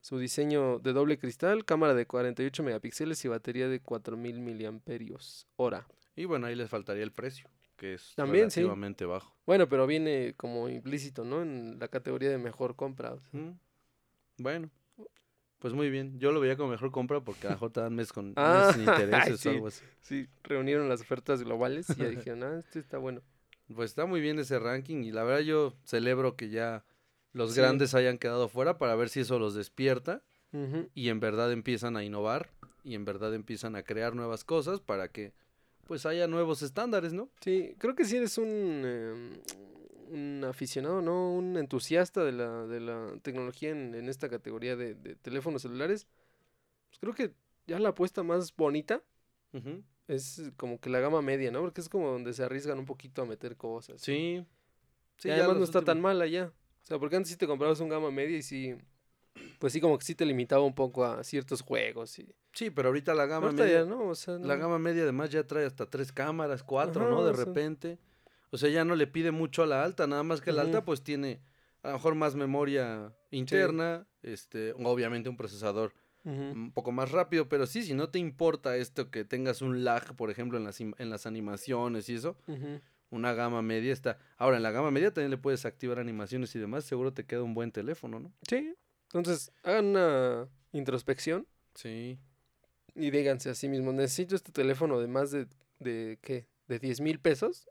su 0.00 0.18
diseño 0.18 0.78
de 0.80 0.92
doble 0.92 1.18
cristal, 1.18 1.64
cámara 1.64 1.94
de 1.94 2.06
48 2.06 2.62
megapíxeles 2.62 3.24
y 3.24 3.28
batería 3.28 3.68
de 3.68 3.80
4000 3.80 4.40
miliamperios 4.40 5.46
hora. 5.56 5.86
Y 6.16 6.24
bueno, 6.26 6.46
ahí 6.46 6.54
les 6.54 6.68
faltaría 6.68 7.02
el 7.02 7.12
precio, 7.12 7.48
que 7.76 7.94
es 7.94 8.14
También, 8.14 8.50
sí. 8.50 8.60
relativamente 8.60 9.04
bajo. 9.04 9.34
Bueno, 9.46 9.68
pero 9.68 9.86
viene 9.86 10.34
como 10.36 10.68
implícito, 10.68 11.24
¿no? 11.24 11.42
En 11.42 11.78
la 11.78 11.88
categoría 11.88 12.30
de 12.30 12.38
mejor 12.38 12.76
compra. 12.76 13.14
o 13.14 13.20
sea. 13.20 13.40
¿Mm? 13.40 13.58
Bueno, 14.38 14.70
pues 15.58 15.72
muy 15.72 15.88
bien. 15.88 16.18
Yo 16.18 16.30
lo 16.30 16.40
veía 16.40 16.58
como 16.58 16.70
mejor 16.70 16.90
compra 16.90 17.22
porque 17.22 17.48
a 17.48 17.56
te 17.56 17.80
dan 17.80 17.94
mes 17.94 18.12
con 18.12 18.34
Ah, 18.36 18.66
mes 18.66 18.74
sin 18.74 18.84
intereses 18.84 19.40
sí. 19.40 19.48
o 19.48 19.52
algo 19.52 19.66
así. 19.68 19.84
Sí, 20.00 20.28
reunieron 20.42 20.90
las 20.90 21.00
ofertas 21.00 21.42
globales 21.42 21.88
y 21.88 21.94
ya 21.94 22.08
dijeron, 22.10 22.42
ah, 22.42 22.58
este 22.58 22.80
está 22.80 22.98
bueno. 22.98 23.22
Pues 23.74 23.90
está 23.90 24.06
muy 24.06 24.20
bien 24.20 24.38
ese 24.38 24.58
ranking 24.58 25.02
y 25.02 25.10
la 25.10 25.24
verdad 25.24 25.40
yo 25.40 25.74
celebro 25.84 26.36
que 26.36 26.48
ya 26.50 26.84
los 27.32 27.54
Sí. 27.54 27.60
grandes 27.60 27.94
hayan 27.94 28.18
quedado 28.18 28.48
fuera 28.48 28.78
para 28.78 28.94
ver 28.94 29.08
si 29.08 29.20
eso 29.20 29.38
los 29.38 29.54
despierta 29.54 30.22
y 30.94 31.08
en 31.08 31.18
verdad 31.18 31.50
empiezan 31.50 31.96
a 31.96 32.04
innovar 32.04 32.50
y 32.84 32.94
en 32.94 33.04
verdad 33.04 33.34
empiezan 33.34 33.74
a 33.74 33.82
crear 33.82 34.14
nuevas 34.14 34.44
cosas 34.44 34.80
para 34.80 35.08
que 35.08 35.32
pues 35.86 36.06
haya 36.06 36.28
nuevos 36.28 36.62
estándares, 36.62 37.12
¿no? 37.12 37.28
Sí, 37.40 37.74
creo 37.78 37.94
que 37.96 38.04
sí 38.04 38.16
eres 38.16 38.38
un, 38.38 38.46
em, 38.46 39.32
un 40.10 40.44
aficionado, 40.44 41.02
¿no? 41.02 41.32
Un 41.34 41.56
entusiasta 41.56 42.22
de 42.24 42.32
la, 42.32 42.66
de 42.66 42.80
la 42.80 43.18
tecnología 43.22 43.70
en, 43.70 43.94
en 43.94 44.08
esta 44.08 44.28
categoría 44.28 44.76
de, 44.76 44.94
de 44.94 45.16
teléfonos 45.16 45.62
celulares. 45.62 46.06
Pues 46.88 46.98
creo 47.00 47.14
que 47.14 47.34
ya 47.66 47.78
la 47.80 47.90
apuesta 47.90 48.22
más 48.22 48.54
bonita 48.54 49.02
Ujú. 49.52 49.82
Es 50.08 50.52
como 50.56 50.80
que 50.80 50.90
la 50.90 51.00
gama 51.00 51.22
media, 51.22 51.50
¿no? 51.50 51.60
Porque 51.60 51.80
es 51.80 51.88
como 51.88 52.10
donde 52.10 52.32
se 52.32 52.42
arriesgan 52.42 52.78
un 52.78 52.84
poquito 52.84 53.22
a 53.22 53.26
meter 53.26 53.56
cosas. 53.56 54.00
Sí. 54.00 54.44
Sí, 55.16 55.28
ya 55.28 55.36
además 55.36 55.58
no 55.58 55.64
está 55.64 55.82
tan 55.82 56.00
mala 56.00 56.26
ya. 56.26 56.46
O 56.46 56.86
sea, 56.86 56.98
porque 56.98 57.16
antes 57.16 57.30
sí 57.30 57.36
te 57.36 57.46
comprabas 57.46 57.80
un 57.80 57.88
gama 57.88 58.10
media 58.10 58.36
y 58.36 58.42
sí, 58.42 58.74
pues 59.58 59.72
sí 59.72 59.80
como 59.80 59.96
que 59.96 60.04
sí 60.04 60.14
te 60.14 60.26
limitaba 60.26 60.62
un 60.64 60.74
poco 60.74 61.04
a 61.04 61.24
ciertos 61.24 61.62
juegos 61.62 62.18
y... 62.18 62.34
Sí, 62.52 62.70
pero 62.70 62.88
ahorita 62.88 63.14
la 63.14 63.26
gama 63.26 63.46
Ahorita 63.46 63.64
media, 63.64 63.80
ya, 63.80 63.84
¿no? 63.86 64.08
O 64.08 64.14
sea, 64.14 64.38
la 64.38 64.56
gama 64.56 64.78
media 64.78 65.02
además 65.02 65.30
ya 65.30 65.46
trae 65.46 65.64
hasta 65.64 65.86
tres 65.86 66.12
cámaras, 66.12 66.62
cuatro, 66.62 67.02
Ajá, 67.02 67.10
¿no? 67.10 67.24
De 67.24 67.32
o 67.32 67.34
sea. 67.34 67.44
repente. 67.44 67.98
O 68.50 68.58
sea, 68.58 68.68
ya 68.70 68.84
no 68.84 68.94
le 68.94 69.06
pide 69.06 69.30
mucho 69.32 69.62
a 69.62 69.66
la 69.66 69.82
alta, 69.82 70.06
nada 70.06 70.22
más 70.22 70.40
que 70.40 70.52
la 70.52 70.62
alta 70.62 70.84
pues 70.84 71.02
tiene 71.02 71.40
a 71.84 71.88
lo 71.88 71.94
mejor 71.94 72.14
más 72.14 72.34
memoria 72.34 73.14
interna, 73.30 74.06
este, 74.22 74.72
obviamente 74.72 75.28
un 75.28 75.36
procesador 75.36 75.92
Un 76.24 76.72
poco 76.72 76.90
más 76.90 77.10
rápido, 77.12 77.48
pero 77.48 77.66
sí, 77.66 77.82
si 77.82 77.92
no 77.94 78.08
te 78.08 78.18
importa 78.18 78.76
esto 78.76 79.10
que 79.10 79.24
tengas 79.24 79.60
un 79.60 79.84
lag, 79.84 80.16
por 80.16 80.30
ejemplo, 80.30 80.56
en 80.56 80.64
las, 80.64 80.80
en 80.80 81.10
las 81.10 81.26
animaciones 81.26 82.08
y 82.08 82.14
eso, 82.14 82.36
una 83.10 83.34
gama 83.34 83.60
media 83.62 83.92
está. 83.92 84.18
Ahora, 84.38 84.56
en 84.56 84.62
la 84.62 84.70
gama 84.70 84.90
media 84.90 85.12
también 85.12 85.30
le 85.30 85.36
puedes 85.38 85.66
activar 85.66 85.98
animaciones 85.98 86.54
y 86.56 86.58
demás, 86.58 86.84
seguro 86.84 87.12
te 87.12 87.24
queda 87.26 87.42
un 87.42 87.52
buen 87.54 87.70
teléfono, 87.72 88.18
¿no? 88.20 88.32
Sí. 88.48 88.74
Entonces, 89.12 89.52
hagan 89.62 89.86
una 89.86 90.48
introspección 90.72 91.46
Sí. 91.74 92.18
y 92.94 93.10
díganse 93.10 93.50
a 93.50 93.54
sí 93.54 93.68
mismos, 93.68 93.94
¿necesito 93.94 94.34
este 94.34 94.50
teléfono 94.52 94.98
de 95.00 95.06
más 95.08 95.30
de, 95.30 95.46
de 95.78 96.18
qué? 96.22 96.46
¿De 96.68 96.78
10 96.78 97.00
mil 97.02 97.20
pesos? 97.20 97.68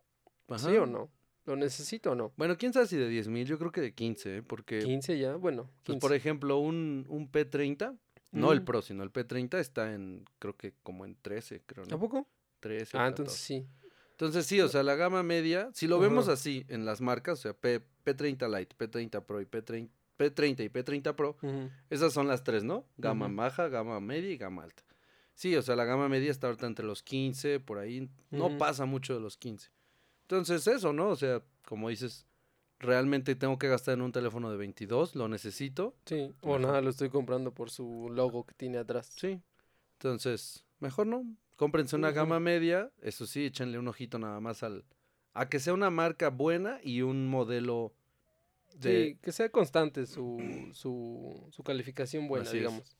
¿Sí 0.57 0.75
o 0.77 0.85
no? 0.85 1.09
¿Lo 1.45 1.55
necesito 1.55 2.11
o 2.11 2.15
no? 2.15 2.31
Bueno, 2.37 2.57
quién 2.57 2.71
sabe 2.71 2.85
si 2.87 2.95
de 2.95 3.09
10 3.09 3.27
mil, 3.27 3.45
yo 3.47 3.57
creo 3.57 3.71
que 3.71 3.81
de 3.81 3.93
15, 3.93 4.37
¿eh? 4.37 4.43
porque, 4.43 4.79
15 4.79 5.17
ya, 5.17 5.35
bueno. 5.35 5.63
pues, 5.83 5.95
15. 5.95 5.99
por 5.99 6.13
ejemplo, 6.15 6.59
un, 6.59 7.05
un 7.09 7.29
P30, 7.31 7.97
no 8.33 8.51
el 8.51 8.61
Mm. 8.61 8.65
Pro, 8.65 8.81
sino 8.81 9.03
el 9.03 9.11
P30 9.13 9.59
está 9.59 9.93
en, 9.93 10.25
creo 10.39 10.55
que 10.57 10.73
como 10.83 11.05
en 11.05 11.15
13, 11.21 11.61
creo, 11.65 11.83
¿A 11.85 11.87
¿no? 11.87 11.99
poco? 11.99 12.27
13. 12.59 12.97
o 12.97 12.99
Ah, 12.99 13.07
entonces 13.07 13.35
14. 13.39 13.45
sí. 13.45 13.67
Entonces 14.11 14.45
sí, 14.45 14.61
o 14.61 14.67
sea, 14.67 14.83
la 14.83 14.95
gama 14.95 15.23
media, 15.23 15.69
si 15.73 15.87
lo 15.87 15.99
vemos 15.99 16.25
Ajá. 16.25 16.33
así 16.33 16.65
en 16.69 16.85
las 16.85 17.01
marcas, 17.01 17.39
o 17.39 17.41
sea, 17.41 17.53
P, 17.53 17.81
P30 18.05 18.47
Lite, 18.59 18.75
P30 18.77 19.21
Pro 19.25 19.41
y 19.41 19.45
P30, 19.45 19.89
P30 20.17 20.63
y 20.63 20.69
P30 20.69 21.15
Pro, 21.15 21.37
Ujú. 21.41 21.69
esas 21.89 22.13
son 22.13 22.27
las 22.27 22.43
tres, 22.43 22.63
¿no? 22.63 22.85
Gama 22.97 23.25
Ujú. 23.27 23.35
baja, 23.35 23.67
gama 23.69 23.99
media 23.99 24.29
y 24.29 24.37
gama 24.37 24.63
alta. 24.63 24.83
Sí, 25.33 25.55
o 25.55 25.61
sea, 25.63 25.75
la 25.75 25.85
gama 25.85 26.07
media 26.09 26.29
está 26.29 26.45
ahorita 26.47 26.67
entre 26.67 26.85
los 26.85 27.01
15, 27.01 27.59
por 27.59 27.79
ahí, 27.79 28.07
no 28.29 28.57
pasa 28.59 28.85
mucho 28.85 29.15
de 29.15 29.19
los 29.19 29.35
15. 29.35 29.71
Entonces 30.21 30.67
eso, 30.67 30.93
¿no? 30.93 31.09
O 31.09 31.15
sea, 31.15 31.41
como 31.65 31.89
dices, 31.89 32.27
realmente 32.83 33.35
tengo 33.35 33.57
que 33.57 33.67
gastar 33.67 33.95
en 33.95 34.01
un 34.01 34.11
teléfono 34.11 34.51
de 34.51 34.57
22, 34.57 35.15
lo 35.15 35.27
necesito, 35.27 35.95
Sí. 36.05 36.33
O 36.41 36.47
Mejor. 36.47 36.61
nada, 36.61 36.81
lo 36.81 36.89
estoy 36.91 37.09
comprando 37.09 37.51
por 37.53 37.69
su 37.71 38.09
logo 38.11 38.45
que 38.45 38.53
tiene 38.53 38.77
atrás. 38.77 39.11
sí. 39.17 39.41
Entonces, 39.99 40.65
mejor 40.79 41.07
no, 41.07 41.23
cómprense 41.55 41.95
una 41.95 42.11
gama 42.11 42.39
media, 42.41 42.91
eso 43.01 43.25
sí, 43.25 43.45
échenle 43.45 43.79
un 43.79 43.87
ojito 43.87 44.19
nada 44.19 44.39
más 44.41 44.61
al... 44.63 44.83
A 45.33 45.47
que 45.47 45.59
sea 45.59 45.73
una 45.73 45.89
marca 45.89 46.29
buena 46.29 46.79
y 46.83 47.01
un 47.03 47.27
modelo 47.27 47.93
de... 48.75 49.11
Sí, 49.13 49.19
que 49.21 49.31
sea 49.31 49.47
constante 49.49 50.05
su, 50.05 50.37
su, 50.73 51.47
su 51.51 51.63
calificación 51.63 52.27
buena, 52.27 52.43
Así 52.49 52.57
es. 52.57 52.63
digamos. 52.63 52.97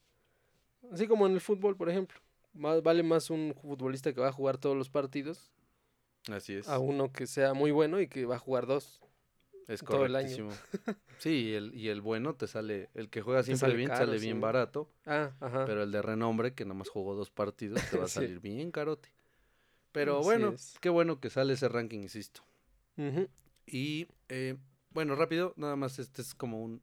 Así 0.93 1.07
como 1.07 1.27
en 1.27 1.34
el 1.34 1.41
fútbol, 1.41 1.75
por 1.75 1.89
ejemplo. 1.89 2.17
Más, 2.53 2.81
vale 2.84 3.03
más 3.03 3.29
un 3.29 3.53
futbolista 3.61 4.13
que 4.13 4.21
va 4.21 4.29
a 4.29 4.34
jugar 4.34 4.57
todos 4.57 4.77
los 4.77 4.89
partidos 4.89 5.51
Así 6.31 6.53
es. 6.53 6.69
a 6.69 6.79
uno 6.79 7.11
que 7.11 7.27
sea 7.27 7.53
muy 7.53 7.71
bueno 7.71 7.99
y 7.99 8.07
que 8.07 8.25
va 8.25 8.36
a 8.36 8.39
jugar 8.39 8.65
dos. 8.65 9.01
Es 9.68 9.82
todo 9.82 10.05
el 10.05 10.16
año. 10.16 10.49
Sí, 11.20 11.30
y 11.49 11.53
el, 11.53 11.74
y 11.76 11.88
el 11.89 12.01
bueno 12.01 12.36
te 12.36 12.47
sale, 12.47 12.89
el 12.95 13.09
que 13.09 13.22
juega 13.22 13.43
siempre 13.43 13.59
sale 13.61 13.76
bien, 13.76 13.89
te 13.89 13.95
sale 13.97 14.18
bien 14.20 14.41
barato, 14.41 14.89
Ah, 15.05 15.32
ajá. 15.39 15.66
pero 15.66 15.84
el 15.84 15.91
de 15.91 16.01
renombre, 16.01 16.53
que 16.53 16.66
nomás 16.66 16.89
jugó 16.89 17.16
dos 17.16 17.30
partidos, 17.32 17.82
te 17.89 17.97
va 17.97 18.05
a 18.05 18.07
Sí. 18.09 18.14
salir 18.16 18.39
bien 18.39 18.72
carote. 18.72 19.09
Pero 19.93 20.18
Así 20.20 20.26
bueno, 20.26 20.49
es. 20.53 20.76
qué 20.82 20.89
bueno 20.89 21.20
que 21.20 21.30
sale 21.30 21.53
ese 21.53 21.70
ranking, 21.70 21.99
insisto. 21.99 22.41
Y 23.66 24.07
eh, 24.30 24.57
bueno, 24.89 25.16
rápido, 25.16 25.53
nada 25.55 25.76
más 25.76 25.97
este 25.99 26.22
es 26.22 26.36
como 26.36 26.61
un... 26.61 26.82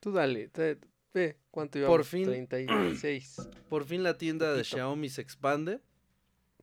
Tú 0.00 0.12
dale, 0.12 0.48
te- 0.48 0.78
ve 1.12 1.36
cuánto 1.50 1.72
Por 1.80 1.80
llevamos. 2.04 2.06
fin. 2.06 2.24
36. 2.26 3.48
Por 3.68 3.84
fin 3.84 4.02
la 4.04 4.16
tienda 4.16 4.52
de. 4.54 4.62
Xiaomi 4.62 5.08
se 5.08 5.20
expande, 5.22 5.80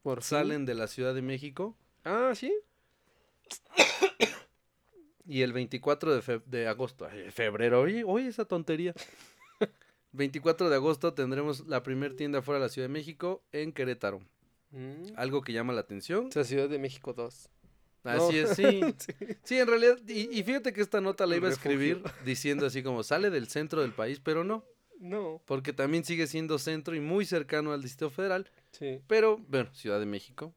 Por 0.01 0.21
fin. 0.21 0.29
salen 0.37 0.65
de 0.65 0.75
la 0.75 0.87
Ciudad 0.87 1.13
de 1.13 1.21
México 1.21 1.75
Ah, 2.05 2.31
sí. 2.35 2.53
Y 5.27 5.41
el 5.41 5.53
24 5.53 6.13
de, 6.15 6.21
fe- 6.21 6.41
de 6.45 6.67
agosto, 6.67 7.07
ay, 7.09 7.29
febrero, 7.31 7.81
oye, 7.81 8.03
oye 8.05 8.27
esa 8.27 8.45
tontería. 8.45 8.93
24 10.11 10.69
de 10.69 10.75
agosto 10.75 11.13
tendremos 11.13 11.67
la 11.67 11.83
primera 11.83 12.15
tienda 12.15 12.41
fuera 12.41 12.59
de 12.59 12.65
la 12.65 12.69
Ciudad 12.69 12.87
de 12.87 12.93
México 12.93 13.43
en 13.51 13.73
Querétaro. 13.73 14.21
Mm. 14.71 15.13
Algo 15.17 15.41
que 15.41 15.53
llama 15.53 15.73
la 15.73 15.81
atención. 15.81 16.27
O 16.27 16.31
sea, 16.31 16.43
Ciudad 16.43 16.69
de 16.69 16.79
México 16.79 17.13
2. 17.13 17.49
Así 18.05 18.19
No. 18.19 18.29
es, 18.31 18.49
sí. 18.51 18.63
Sí. 18.99 19.13
Sí, 19.43 19.57
en 19.59 19.67
realidad, 19.67 19.97
y, 20.07 20.37
y 20.39 20.43
fíjate 20.43 20.71
que 20.73 20.81
esta 20.81 21.01
nota 21.01 21.25
la 21.25 21.35
iba 21.35 21.47
a 21.49 21.51
escribir 21.51 22.01
diciendo 22.25 22.65
así 22.65 22.83
como 22.83 23.03
sale 23.03 23.29
del 23.29 23.47
centro 23.47 23.81
del 23.81 23.91
país, 23.93 24.19
pero 24.23 24.43
no, 24.43 24.63
No. 24.99 25.41
porque 25.45 25.73
también 25.73 26.05
sigue 26.05 26.27
siendo 26.27 26.59
centro 26.59 26.95
y 26.95 26.99
muy 27.01 27.25
cercano 27.25 27.73
al 27.73 27.81
Distrito 27.81 28.09
Federal, 28.09 28.49
Sí. 28.71 29.01
pero 29.07 29.37
bueno, 29.49 29.69
Ciudad 29.73 29.99
de 29.99 30.05
México. 30.05 30.53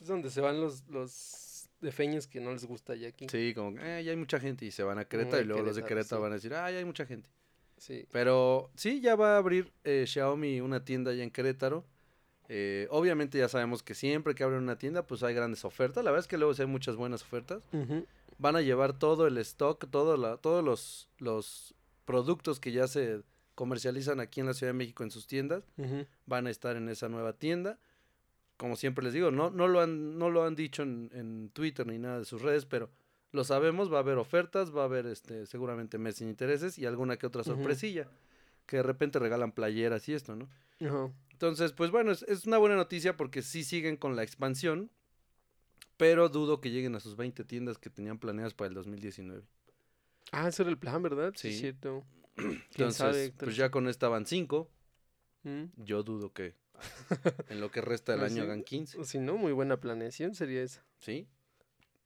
Es 0.00 0.08
donde 0.08 0.30
se 0.30 0.40
van 0.40 0.60
los, 0.60 0.86
los 0.88 1.10
defeños 1.80 2.26
que 2.26 2.40
no 2.40 2.52
les 2.52 2.64
gusta 2.64 2.94
ya 2.94 3.08
aquí. 3.08 3.26
Sí, 3.30 3.52
como 3.54 3.74
que 3.74 3.80
"Eh, 4.00 4.04
ya 4.04 4.10
hay 4.10 4.16
mucha 4.16 4.38
gente 4.40 4.64
y 4.64 4.70
se 4.70 4.82
van 4.82 4.98
a 4.98 5.04
Querétaro 5.04 5.42
y 5.42 5.46
luego 5.46 5.62
los 5.62 5.76
de 5.76 5.82
sí. 6.04 6.14
van 6.16 6.32
a 6.32 6.34
decir, 6.34 6.54
ah, 6.54 6.70
ya 6.70 6.78
hay 6.78 6.84
mucha 6.84 7.06
gente. 7.06 7.28
Sí. 7.76 8.06
Pero 8.12 8.70
sí, 8.76 9.00
ya 9.00 9.16
va 9.16 9.34
a 9.34 9.38
abrir 9.38 9.72
eh, 9.84 10.04
Xiaomi 10.06 10.60
una 10.60 10.84
tienda 10.84 11.10
allá 11.12 11.22
en 11.22 11.30
Querétaro. 11.30 11.84
Eh, 12.48 12.88
obviamente 12.90 13.38
ya 13.38 13.48
sabemos 13.48 13.82
que 13.82 13.94
siempre 13.94 14.34
que 14.34 14.42
abren 14.42 14.60
una 14.60 14.76
tienda, 14.76 15.06
pues 15.06 15.22
hay 15.22 15.34
grandes 15.34 15.64
ofertas. 15.64 16.04
La 16.04 16.10
verdad 16.10 16.24
es 16.24 16.28
que 16.28 16.36
luego 16.36 16.52
sí 16.52 16.62
hay 16.62 16.68
muchas 16.68 16.96
buenas 16.96 17.22
ofertas. 17.22 17.62
Van 18.38 18.56
a 18.56 18.60
llevar 18.60 18.98
todo 18.98 19.26
el 19.26 19.38
stock, 19.38 19.88
todo 19.90 20.16
la, 20.16 20.36
todos 20.36 20.64
los, 20.64 21.08
los 21.18 21.74
productos 22.04 22.58
que 22.58 22.72
ya 22.72 22.88
se 22.88 23.22
comercializan 23.54 24.20
aquí 24.20 24.40
en 24.40 24.46
la 24.46 24.54
Ciudad 24.54 24.72
de 24.72 24.78
México 24.78 25.04
en 25.04 25.10
sus 25.10 25.26
tiendas, 25.26 25.62
van 26.26 26.46
a 26.46 26.50
estar 26.50 26.76
en 26.76 26.88
esa 26.88 27.08
nueva 27.08 27.34
tienda. 27.34 27.78
Como 28.60 28.76
siempre 28.76 29.02
les 29.02 29.14
digo, 29.14 29.30
no, 29.30 29.48
no, 29.48 29.66
lo, 29.68 29.80
han, 29.80 30.18
no 30.18 30.28
lo 30.28 30.44
han 30.44 30.54
dicho 30.54 30.82
en, 30.82 31.10
en 31.14 31.48
Twitter 31.54 31.86
ni 31.86 31.96
nada 31.96 32.18
de 32.18 32.26
sus 32.26 32.42
redes, 32.42 32.66
pero 32.66 32.90
lo 33.32 33.42
sabemos, 33.42 33.90
va 33.90 33.96
a 33.96 34.00
haber 34.00 34.18
ofertas, 34.18 34.76
va 34.76 34.82
a 34.82 34.84
haber 34.84 35.06
este, 35.06 35.46
seguramente 35.46 35.96
mes 35.96 36.16
sin 36.16 36.28
intereses 36.28 36.78
y 36.78 36.84
alguna 36.84 37.16
que 37.16 37.26
otra 37.26 37.42
sorpresilla, 37.42 38.06
que 38.66 38.76
de 38.76 38.82
repente 38.82 39.18
regalan 39.18 39.52
playeras 39.52 40.06
y 40.10 40.12
esto, 40.12 40.36
¿no? 40.36 40.46
Entonces, 41.30 41.72
pues 41.72 41.90
bueno, 41.90 42.12
es, 42.12 42.22
es 42.24 42.44
una 42.44 42.58
buena 42.58 42.76
noticia 42.76 43.16
porque 43.16 43.40
sí 43.40 43.64
siguen 43.64 43.96
con 43.96 44.14
la 44.14 44.24
expansión, 44.24 44.90
pero 45.96 46.28
dudo 46.28 46.60
que 46.60 46.70
lleguen 46.70 46.94
a 46.96 47.00
sus 47.00 47.16
20 47.16 47.44
tiendas 47.44 47.78
que 47.78 47.88
tenían 47.88 48.18
planeadas 48.18 48.52
para 48.52 48.68
el 48.68 48.74
2019. 48.74 49.42
Ah, 50.32 50.48
ese 50.48 50.64
era 50.64 50.70
el 50.70 50.76
plan, 50.76 51.02
¿verdad? 51.02 51.32
Sí, 51.34 51.50
Sí. 51.52 51.58
cierto. 51.60 52.04
¿Quién 52.36 52.60
Entonces, 52.72 52.96
sabe, 52.96 53.32
pues 53.38 53.56
ya 53.56 53.70
con 53.70 53.88
esta 53.88 54.08
van 54.08 54.26
5, 54.26 54.68
Mm. 55.44 55.64
yo 55.78 56.02
dudo 56.02 56.34
que 56.34 56.54
en 57.48 57.60
lo 57.60 57.70
que 57.70 57.80
resta 57.80 58.12
del 58.12 58.22
Ah, 58.22 58.26
año 58.26 58.34
sí. 58.36 58.40
hagan 58.40 58.62
15, 58.62 58.98
O 58.98 59.04
Si 59.04 59.18
no, 59.18 59.36
muy 59.36 59.52
buena 59.52 59.78
planeación 59.80 60.34
sería 60.34 60.62
esa. 60.62 60.84
¿sí? 60.98 61.26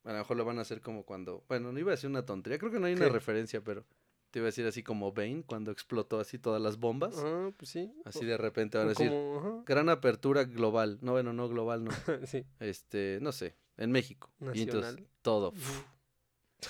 A 0.04 0.12
lo 0.12 0.18
mejor 0.18 0.36
lo 0.36 0.44
van 0.44 0.58
a 0.58 0.62
hacer 0.62 0.80
como 0.80 1.04
cuando, 1.04 1.44
bueno, 1.48 1.72
no 1.72 1.78
iba 1.78 1.90
a 1.92 1.96
decir 1.96 2.10
una 2.10 2.26
tontería, 2.26 2.58
creo 2.58 2.70
que 2.70 2.78
no 2.80 2.86
hay 2.86 2.92
una 2.94 3.08
referencia, 3.08 3.62
pero 3.62 3.84
te 4.30 4.40
iba 4.40 4.46
a 4.46 4.48
decir 4.50 4.66
así 4.66 4.82
como 4.82 5.12
Bane 5.12 5.44
cuando 5.46 5.70
explotó 5.70 6.20
así 6.20 6.38
todas 6.38 6.60
las 6.60 6.76
bombas, 6.78 7.14
Ah, 7.18 7.50
pues 7.56 7.70
sí. 7.70 7.90
así 8.04 8.24
de 8.26 8.36
repente 8.36 8.76
van 8.76 8.88
a 8.88 8.90
decir, 8.90 9.10
gran 9.64 9.88
apertura 9.88 10.44
global, 10.44 10.98
no, 11.00 11.12
bueno, 11.12 11.32
no 11.32 11.48
global, 11.48 11.84
no, 11.84 11.90
sí. 12.26 12.44
este, 12.60 13.18
no 13.22 13.32
sé, 13.32 13.54
en 13.78 13.92
México, 13.92 14.30
y 14.52 14.62
entonces 14.62 14.92
Nacional. 14.96 15.08
todo, 15.22 15.54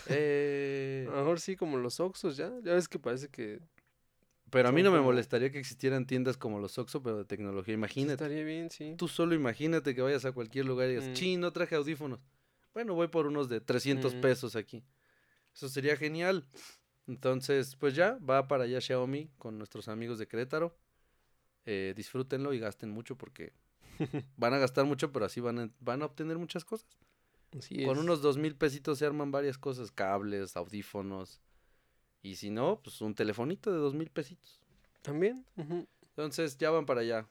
eh, 0.07 1.07
A 1.09 1.13
lo 1.13 1.19
mejor 1.19 1.41
sí, 1.41 1.57
como 1.57 1.77
los 1.79 2.01
Oxos 2.01 2.37
ya. 2.37 2.53
Ya 2.63 2.75
ves 2.75 2.89
que 2.89 2.99
parece 2.99 3.29
que 3.29 3.61
pero 4.55 4.69
a 4.71 4.73
mí 4.73 4.83
no 4.83 4.91
me 4.91 5.01
molestaría 5.01 5.51
que 5.51 5.59
existieran 5.59 6.07
tiendas 6.07 6.37
como 6.39 6.59
los 6.59 6.79
Oxxo, 6.79 7.03
pero 7.03 7.19
de 7.19 7.25
tecnología, 7.27 7.75
imagínate. 7.75 8.15
estaría 8.15 8.43
bien, 8.45 8.71
sí. 8.71 8.95
Tú 8.97 9.09
solo 9.09 9.35
imagínate 9.35 9.95
que 9.95 10.01
vayas 10.01 10.25
a 10.25 10.33
cualquier 10.33 10.65
lugar 10.65 10.87
y 10.89 10.93
digas, 10.93 11.09
Mm. 11.09 11.13
chin, 11.13 11.41
no 11.41 11.53
traje 11.53 11.75
audífonos. 11.75 12.21
Bueno, 12.73 12.95
voy 12.95 13.09
por 13.09 13.27
unos 13.27 13.49
de 13.49 13.61
300 13.61 14.15
Mm. 14.15 14.21
pesos 14.21 14.57
aquí. 14.57 14.83
Eso 15.55 15.69
sería 15.69 15.97
genial. 15.97 16.47
Entonces, 17.07 17.77
pues 17.77 17.95
ya, 17.95 18.19
va 18.19 18.49
para 18.49 18.65
allá 18.65 18.81
Xiaomi 18.81 19.31
con 19.39 19.59
nuestros 19.59 19.89
amigos 19.89 20.19
de 20.19 20.27
Querétaro. 20.27 20.77
Eh, 21.67 21.93
disfrútenlo 21.97 22.53
y 22.53 22.59
gasten 22.59 22.91
mucho 22.91 23.17
porque 23.17 23.53
van 24.37 24.55
a 24.55 24.59
gastar 24.59 24.85
mucho, 24.87 25.13
pero 25.13 25.25
así 25.27 25.41
van 25.41 25.59
a, 25.59 25.71
van 25.81 26.03
a 26.03 26.07
obtener 26.07 26.39
muchas 26.39 26.65
cosas. 26.65 26.89
Así 27.57 27.85
Con 27.85 27.97
es. 27.97 28.03
unos 28.03 28.21
dos 28.23 28.37
mil 28.37 28.57
pesitos 28.57 28.99
se 28.99 29.07
arman 29.07 29.31
varias 29.31 29.59
cosas, 29.59 29.93
cables, 29.93 30.57
audífonos. 30.57 31.41
Y 32.25 32.37
si 32.37 32.49
no, 32.51 32.81
pues 32.83 33.03
un 33.03 33.15
telefonito 33.15 33.71
de 33.71 33.77
dos 33.77 33.93
mil 33.93 34.09
pesitos. 34.09 34.59
También. 35.03 35.45
Entonces 36.01 36.57
ya 36.57 36.71
van 36.71 36.87
para 36.87 37.03
allá, 37.03 37.29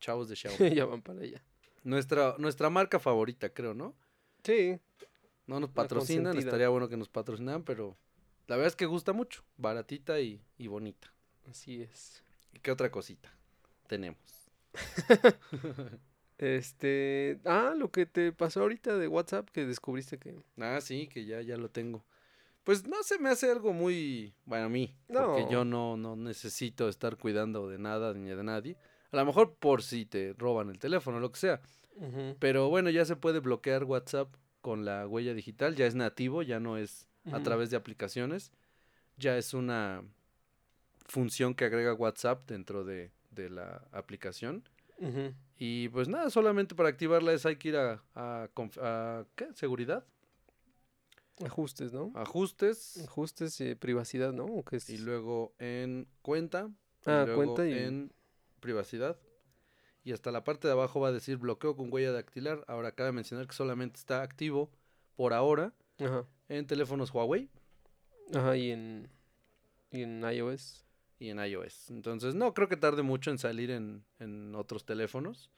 chavos 0.00 0.28
de 0.28 0.34
Xiaomi. 0.34 0.74
ya 0.74 0.84
van 0.84 1.00
para 1.00 1.20
allá. 1.20 1.40
nuestra, 1.84 2.34
nuestra 2.38 2.68
marca 2.68 2.98
favorita, 2.98 3.50
creo, 3.50 3.72
¿no? 3.72 3.94
Sí. 4.42 4.80
No 5.46 5.60
nos 5.60 5.70
patrocinan, 5.70 6.36
estaría 6.36 6.68
bueno 6.68 6.88
que 6.88 6.96
nos 6.96 7.08
patrocinaran, 7.08 7.62
pero 7.62 7.96
la 8.48 8.56
verdad 8.56 8.66
es 8.66 8.76
que 8.76 8.86
gusta 8.86 9.12
mucho, 9.12 9.44
baratita 9.56 10.20
y, 10.20 10.42
y 10.58 10.66
bonita. 10.66 11.14
Así 11.48 11.80
es. 11.80 12.24
¿Y 12.52 12.58
qué 12.58 12.72
otra 12.72 12.90
cosita 12.90 13.32
tenemos? 13.86 14.50
Este. 16.38 17.38
Ah, 17.44 17.72
lo 17.76 17.92
que 17.92 18.04
te 18.04 18.32
pasó 18.32 18.62
ahorita 18.62 18.98
de 18.98 19.06
WhatsApp 19.06 19.48
que 19.50 19.64
descubriste 19.64 20.18
que. 20.18 20.34
Ah, 20.58 20.80
sí, 20.80 21.06
que 21.06 21.24
ya, 21.24 21.40
ya 21.40 21.56
lo 21.56 21.70
tengo. 21.70 22.04
Pues 22.64 22.86
no 22.86 23.02
se 23.02 23.18
me 23.18 23.28
hace 23.30 23.50
algo 23.50 23.72
muy, 23.72 24.34
bueno, 24.44 24.66
a 24.66 24.68
mí, 24.68 24.94
porque 25.08 25.42
No. 25.44 25.50
yo 25.50 25.64
no, 25.64 25.96
no 25.96 26.14
necesito 26.16 26.88
estar 26.88 27.16
cuidando 27.16 27.68
de 27.68 27.78
nada 27.78 28.14
ni 28.14 28.28
de 28.30 28.42
nadie. 28.44 28.76
A 29.10 29.16
lo 29.16 29.24
mejor 29.26 29.54
por 29.56 29.82
si 29.82 30.06
te 30.06 30.32
roban 30.38 30.70
el 30.70 30.78
teléfono, 30.78 31.18
lo 31.20 31.30
que 31.32 31.38
sea. 31.40 31.60
Pero 32.38 32.68
bueno, 32.70 32.88
ya 32.90 33.04
se 33.04 33.16
puede 33.16 33.40
bloquear 33.40 33.84
WhatsApp 33.84 34.34
con 34.60 34.84
la 34.84 35.06
huella 35.06 35.34
digital, 35.34 35.74
ya 35.74 35.86
es 35.86 35.94
nativo, 35.94 36.42
ya 36.42 36.60
no 36.60 36.76
es 36.78 37.08
a 37.32 37.40
través 37.42 37.70
de 37.70 37.76
aplicaciones, 37.76 38.52
ya 39.16 39.36
es 39.36 39.54
una 39.54 40.02
función 41.06 41.54
que 41.54 41.64
agrega 41.66 41.92
WhatsApp 41.94 42.48
dentro 42.48 42.84
de, 42.84 43.10
de 43.30 43.50
la 43.50 43.82
aplicación. 43.92 44.62
Y 45.58 45.88
pues 45.88 46.06
nada, 46.08 46.30
solamente 46.30 46.74
para 46.76 46.88
activarla 46.88 47.32
es 47.32 47.44
hay 47.44 47.56
que 47.56 47.68
ir 47.70 47.76
a, 47.76 48.02
a 48.14 48.48
a, 48.80 49.24
¿qué? 49.34 49.48
Seguridad, 49.54 50.04
Ajustes, 51.44 51.92
¿no? 51.92 52.12
ajustes 52.14 52.98
Ajustes 53.04 53.60
y 53.60 53.74
privacidad, 53.74 54.32
¿no? 54.32 54.44
¿O 54.44 54.64
qué 54.64 54.76
es? 54.76 54.88
y 54.90 54.98
luego 54.98 55.54
en 55.58 56.06
cuenta. 56.22 56.70
y 57.04 57.10
Ah, 57.10 57.24
luego 57.26 57.54
cuenta 57.54 57.66
y- 57.68 57.72
en 57.72 58.12
privacidad. 58.60 59.18
Y 60.04 60.12
hasta 60.12 60.30
la 60.32 60.44
parte 60.44 60.66
de 60.68 60.72
abajo 60.72 61.00
va 61.00 61.08
a 61.08 61.12
decir 61.12 61.36
bloqueo 61.36 61.76
con 61.76 61.92
huella 61.92 62.12
dactilar. 62.12 62.64
Ahora 62.68 62.92
cabe 62.92 63.12
mencionar 63.12 63.46
que 63.46 63.54
solamente 63.54 63.98
está 63.98 64.22
activo 64.22 64.70
por 65.16 65.32
ahora 65.32 65.72
Ajá. 66.00 66.26
en 66.48 66.66
teléfonos 66.66 67.12
Huawei 67.12 67.48
Ajá, 68.34 68.56
y 68.56 68.70
en, 68.72 69.08
y 69.90 70.02
en 70.02 70.22
iOS. 70.22 70.84
y 71.18 71.28
en 71.30 71.38
iOS. 71.38 71.90
Entonces 71.90 72.34
no 72.34 72.52
creo 72.54 72.68
que 72.68 72.76
tarde 72.76 73.02
mucho 73.02 73.30
en 73.30 73.38
salir 73.38 73.70
en, 73.70 74.04
en 74.18 74.54
otros 74.56 74.84
teléfonos. 74.84 75.50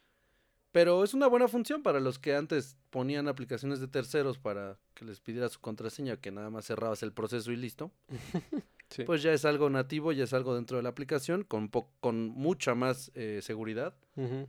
Pero 0.74 1.04
es 1.04 1.14
una 1.14 1.28
buena 1.28 1.46
función 1.46 1.84
para 1.84 2.00
los 2.00 2.18
que 2.18 2.34
antes 2.34 2.76
ponían 2.90 3.28
aplicaciones 3.28 3.78
de 3.78 3.86
terceros 3.86 4.38
para 4.38 4.76
que 4.94 5.04
les 5.04 5.20
pidiera 5.20 5.48
su 5.48 5.60
contraseña, 5.60 6.16
que 6.16 6.32
nada 6.32 6.50
más 6.50 6.66
cerrabas 6.66 7.00
el 7.04 7.12
proceso 7.12 7.52
y 7.52 7.56
listo. 7.56 7.92
Sí. 8.90 9.02
Pues 9.04 9.22
ya 9.22 9.32
es 9.32 9.44
algo 9.44 9.70
nativo, 9.70 10.12
ya 10.12 10.24
es 10.24 10.34
algo 10.34 10.54
dentro 10.54 10.76
de 10.76 10.82
la 10.84 10.90
aplicación 10.90 11.42
con, 11.42 11.68
po- 11.68 11.88
con 12.00 12.28
mucha 12.28 12.74
más 12.76 13.10
eh, 13.14 13.40
seguridad. 13.42 13.96
Ujú. 14.14 14.46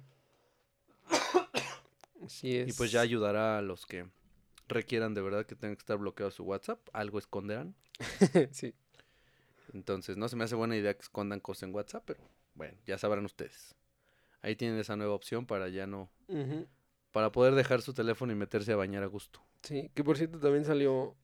Así 2.23 2.57
es. 2.57 2.69
Y 2.69 2.73
pues 2.73 2.91
ya 2.91 3.01
ayudará 3.01 3.57
a 3.57 3.61
los 3.61 3.85
que 3.85 4.05
requieran 4.67 5.13
de 5.13 5.21
verdad 5.21 5.45
que 5.45 5.55
tengan 5.55 5.75
que 5.75 5.79
estar 5.81 5.97
bloqueado 5.97 6.31
su 6.31 6.43
WhatsApp. 6.43 6.79
Algo 6.93 7.17
esconderán. 7.17 7.75
sí. 8.51 8.73
Entonces 9.73 10.17
no 10.17 10.27
se 10.27 10.35
me 10.35 10.43
hace 10.43 10.55
buena 10.55 10.75
idea 10.75 10.93
que 10.93 11.01
escondan 11.01 11.39
cosas 11.39 11.63
en 11.63 11.73
WhatsApp, 11.73 12.03
pero 12.05 12.19
bueno, 12.55 12.77
ya 12.85 12.97
sabrán 12.97 13.25
ustedes. 13.25 13.73
Ahí 14.45 14.55
tienen 14.55 14.77
esa 14.77 14.95
nueva 14.95 15.15
opción 15.15 15.47
para 15.47 15.69
ya 15.69 15.87
no... 15.87 16.11
Para 17.11 17.31
poder 17.31 17.55
dejar 17.55 17.81
su 17.81 17.93
teléfono 17.95 18.31
y 18.31 18.35
meterse 18.35 18.73
a 18.73 18.75
bañar 18.75 19.01
a 19.01 19.07
gusto. 19.07 19.41
Sí, 19.63 19.89
que 19.95 20.03
por 20.03 20.17
cierto 20.17 20.37
también 20.39 20.65
salió 20.65 21.15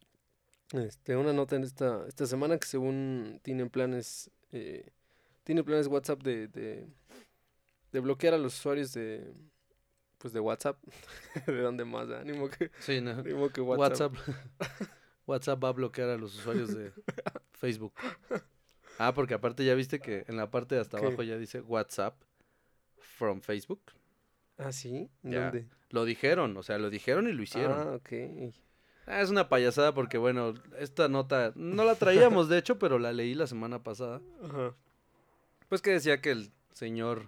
este, 0.72 1.16
una 1.16 1.32
nota 1.32 1.56
en 1.56 1.64
esta, 1.64 2.08
esta 2.08 2.26
semana 2.26 2.58
que 2.58 2.66
según 2.66 3.40
tienen 3.44 3.70
planes, 3.70 4.32
eh, 4.52 4.90
tiene 5.44 5.64
planes 5.64 5.86
WhatsApp 5.86 6.24
de, 6.24 6.48
de, 6.48 6.88
de 7.92 8.00
bloquear 8.00 8.34
a 8.34 8.38
los 8.40 8.58
usuarios 8.58 8.92
de, 8.94 9.32
pues 10.18 10.34
de 10.34 10.40
WhatsApp. 10.40 10.78
¿De 11.46 11.62
dónde 11.62 11.86
más? 11.86 12.10
ah? 12.10 12.24
Ni 12.26 12.34
modo 12.34 12.50
que, 12.50 12.72
Sí, 12.80 13.02
no. 13.02 13.22
ni 13.22 13.34
modo 13.36 13.50
que 13.52 13.62
WhatsApp. 13.62 14.14
WhatsApp. 14.16 14.90
WhatsApp 15.28 15.64
va 15.64 15.68
a 15.70 15.74
bloquear 15.74 16.10
a 16.10 16.18
los 16.18 16.36
usuarios 16.40 16.74
de 16.74 16.92
Facebook. 17.52 17.94
Ah, 18.98 19.14
porque 19.14 19.36
aparte 19.36 19.64
ya 19.64 19.76
viste 19.76 20.00
que 20.00 20.26
en 20.28 20.38
la 20.38 20.50
parte 20.50 20.74
de 20.76 20.82
hasta 20.82 21.00
¿Qué? 21.00 21.06
abajo 21.06 21.22
ya 21.22 21.38
dice 21.38 21.62
WhatsApp 21.62 22.16
from 23.22 23.40
Facebook. 23.40 23.80
Ah, 24.58 24.72
sí. 24.72 25.08
¿En 25.24 25.32
Ya. 25.32 25.44
¿Dónde? 25.52 25.68
Lo 25.92 26.06
dijeron, 26.06 26.58
o 26.58 26.64
sea, 26.64 26.80
lo 26.80 26.90
dijeron 26.90 27.30
y 27.30 27.34
lo 27.34 27.44
hicieron. 27.44 27.78
Ah, 27.80 27.96
ok. 27.98 28.12
Ah, 29.06 29.22
es 29.22 29.30
una 29.30 29.48
payasada 29.48 29.94
porque, 29.94 30.18
bueno, 30.18 30.56
esta 30.80 31.08
nota 31.08 31.54
no 31.56 31.84
la 31.86 31.94
traíamos, 31.94 32.50
de 32.50 32.58
hecho, 32.58 32.80
pero 32.80 32.98
la 32.98 33.14
leí 33.14 33.36
la 33.36 33.46
semana 33.46 33.84
pasada. 33.84 34.22
Ajá. 34.44 34.74
Pues 35.70 35.84
que 35.84 35.92
decía 35.92 36.20
que 36.20 36.32
el 36.32 36.52
señor, 36.74 37.28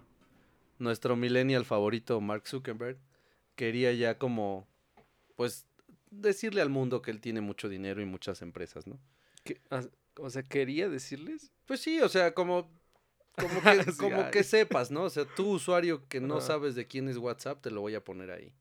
nuestro 0.79 1.15
millennial 1.15 1.63
favorito, 1.63 2.19
Mark 2.21 2.47
Zuckerberg, 2.47 2.97
quería 3.55 3.93
ya 3.93 4.17
como, 4.17 4.67
pues, 5.35 5.67
decirle 6.09 6.61
al 6.61 6.69
mundo 6.69 7.03
que 7.03 7.11
él 7.11 7.21
tiene 7.21 7.41
mucho 7.41 7.69
dinero 7.69 8.01
y 8.01 8.05
muchas 8.05 8.41
empresas, 8.41 8.87
¿no? 8.87 8.99
¿Qué? 9.43 9.61
Ah, 9.69 9.83
o 10.17 10.29
sea, 10.31 10.41
quería 10.41 10.89
decirles. 10.89 11.51
Pues 11.67 11.81
sí, 11.81 12.01
o 12.01 12.09
sea, 12.09 12.33
como, 12.33 12.71
como, 13.35 13.61
que, 13.85 13.91
Sí, 13.91 13.97
como 13.97 14.31
que 14.31 14.43
sepas, 14.43 14.91
¿no? 14.91 15.03
O 15.03 15.09
sea, 15.09 15.25
tú 15.25 15.51
usuario 15.51 16.07
que 16.07 16.19
no 16.21 16.41
sabes 16.41 16.75
de 16.75 16.87
quién 16.87 17.07
es 17.09 17.17
WhatsApp, 17.17 17.61
te 17.61 17.71
lo 17.71 17.81
voy 17.81 17.95
a 17.95 18.03
poner 18.03 18.31
ahí. 18.31 18.53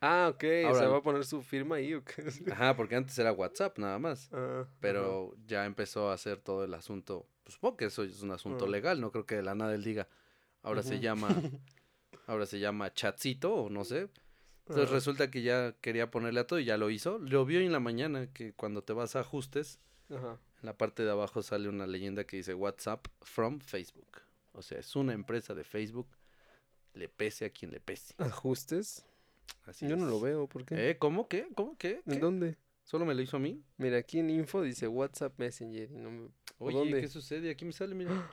Ah, 0.00 0.30
ok. 0.34 0.44
o 0.64 0.66
Ahora- 0.68 0.78
sea, 0.78 0.88
va 0.88 0.96
a 0.98 1.02
poner 1.02 1.24
su 1.24 1.42
firma 1.42 1.76
ahí 1.76 1.94
o 1.94 2.02
qué. 2.04 2.22
Ajá, 2.52 2.74
porque 2.76 2.96
antes 2.96 3.18
era 3.18 3.32
WhatsApp 3.32 3.76
nada 3.78 3.98
más. 3.98 4.30
Ah, 4.32 4.64
Pero 4.80 5.34
ya 5.46 5.66
empezó 5.66 6.10
a 6.10 6.14
hacer 6.14 6.38
todo 6.38 6.64
el 6.64 6.72
asunto. 6.74 7.26
Pues 7.44 7.54
supongo 7.54 7.76
que 7.76 7.84
eso 7.86 8.02
es 8.04 8.22
un 8.22 8.30
asunto 8.30 8.64
Ah. 8.64 8.68
legal, 8.68 9.00
no 9.00 9.10
creo 9.12 9.26
que 9.26 9.34
de 9.36 9.42
la 9.42 9.54
nada 9.54 9.74
él 9.74 9.84
diga. 9.84 10.08
Ahora 10.62 10.82
se 10.82 11.00
llama. 11.00 11.28
Ahora 12.26 12.46
se 12.46 12.60
llama 12.60 12.92
Chatcito, 12.94 13.52
o 13.54 13.70
no 13.70 13.84
sé. 13.84 14.08
Entonces 14.68 14.90
resulta 14.90 15.30
que 15.32 15.42
ya 15.42 15.74
quería 15.80 16.10
ponerle 16.12 16.40
a 16.40 16.46
todo 16.46 16.60
y 16.60 16.64
ya 16.64 16.76
lo 16.78 16.90
hizo. 16.90 17.18
Lo 17.18 17.44
vio 17.44 17.58
en 17.60 17.72
la 17.72 17.80
mañana 17.80 18.28
que 18.32 18.52
cuando 18.52 18.82
te 18.84 18.92
vas 18.92 19.16
a 19.16 19.20
ajustes, 19.20 19.80
Ajá. 20.10 20.38
En 20.60 20.66
la 20.66 20.76
parte 20.76 21.04
de 21.04 21.10
abajo 21.10 21.42
sale 21.42 21.68
una 21.68 21.86
leyenda 21.86 22.24
que 22.24 22.36
dice 22.36 22.54
WhatsApp 22.54 23.06
from 23.22 23.60
Facebook. 23.60 24.22
O 24.52 24.62
sea, 24.62 24.78
es 24.78 24.94
una 24.96 25.12
empresa 25.12 25.54
de 25.54 25.64
Facebook. 25.64 26.08
Le 26.94 27.08
pese 27.08 27.44
a 27.44 27.50
quien 27.50 27.70
le 27.70 27.80
pese. 27.80 28.14
¿Ajustes? 28.18 29.04
Así 29.64 29.88
Yo 29.88 29.96
no 29.96 30.06
lo 30.06 30.20
veo, 30.20 30.46
¿por 30.46 30.64
qué? 30.64 30.90
¿Eh? 30.90 30.98
¿Cómo? 30.98 31.28
¿Qué? 31.28 31.48
¿Cómo? 31.54 31.76
¿Qué? 31.78 32.02
¿En 32.06 32.20
dónde? 32.20 32.56
¿Solo 32.84 33.04
me 33.04 33.14
lo 33.14 33.22
hizo 33.22 33.36
a 33.36 33.40
mí? 33.40 33.62
Mira, 33.78 33.98
aquí 33.98 34.18
en 34.18 34.30
info 34.30 34.62
dice 34.62 34.88
WhatsApp 34.88 35.38
Messenger 35.38 35.90
y 35.92 35.96
no 35.96 36.10
me... 36.10 36.28
¿O 36.58 36.66
Oye, 36.66 36.78
dónde? 36.78 37.00
¿qué 37.00 37.08
sucede? 37.08 37.50
Aquí 37.50 37.64
me 37.64 37.72
sale, 37.72 37.94
mira. 37.94 38.30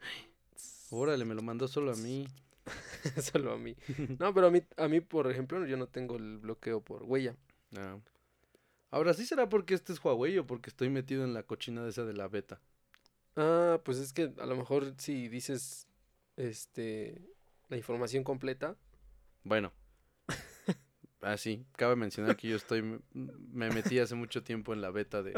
Órale, 0.90 1.24
me 1.24 1.34
lo 1.34 1.42
mandó 1.42 1.68
solo 1.68 1.92
a 1.92 1.96
mí. 1.96 2.26
Solo 3.20 3.52
a 3.52 3.58
mí. 3.58 3.76
No, 4.18 4.32
pero 4.32 4.46
a 4.46 4.50
mí, 4.50 4.62
a 4.78 4.88
mí, 4.88 5.00
por 5.00 5.30
ejemplo, 5.30 5.66
yo 5.66 5.76
no 5.76 5.86
tengo 5.86 6.16
el 6.16 6.38
bloqueo 6.38 6.80
por 6.80 7.02
huella. 7.02 7.36
Ah. 7.76 7.98
Ahora 8.94 9.12
sí 9.12 9.26
será 9.26 9.48
porque 9.48 9.74
este 9.74 9.92
es 9.92 10.04
Huawei 10.04 10.38
o 10.38 10.46
porque 10.46 10.70
estoy 10.70 10.88
metido 10.88 11.24
en 11.24 11.34
la 11.34 11.42
cochina 11.42 11.82
de 11.82 11.90
esa 11.90 12.04
de 12.04 12.12
la 12.12 12.28
beta. 12.28 12.60
Ah, 13.34 13.80
pues 13.84 13.98
es 13.98 14.12
que 14.12 14.32
a 14.38 14.46
lo 14.46 14.54
mejor 14.54 14.94
si 14.98 15.26
dices 15.26 15.88
este 16.36 17.20
la 17.68 17.76
información 17.76 18.22
completa. 18.22 18.76
Bueno. 19.42 19.72
Ah, 21.26 21.38
sí. 21.38 21.64
Cabe 21.76 21.96
mencionar 21.96 22.36
que 22.36 22.48
yo 22.48 22.56
estoy. 22.56 22.82
Me 23.14 23.70
metí 23.70 23.98
hace 23.98 24.14
mucho 24.14 24.42
tiempo 24.42 24.74
en 24.74 24.82
la 24.82 24.90
beta 24.90 25.22
de 25.22 25.32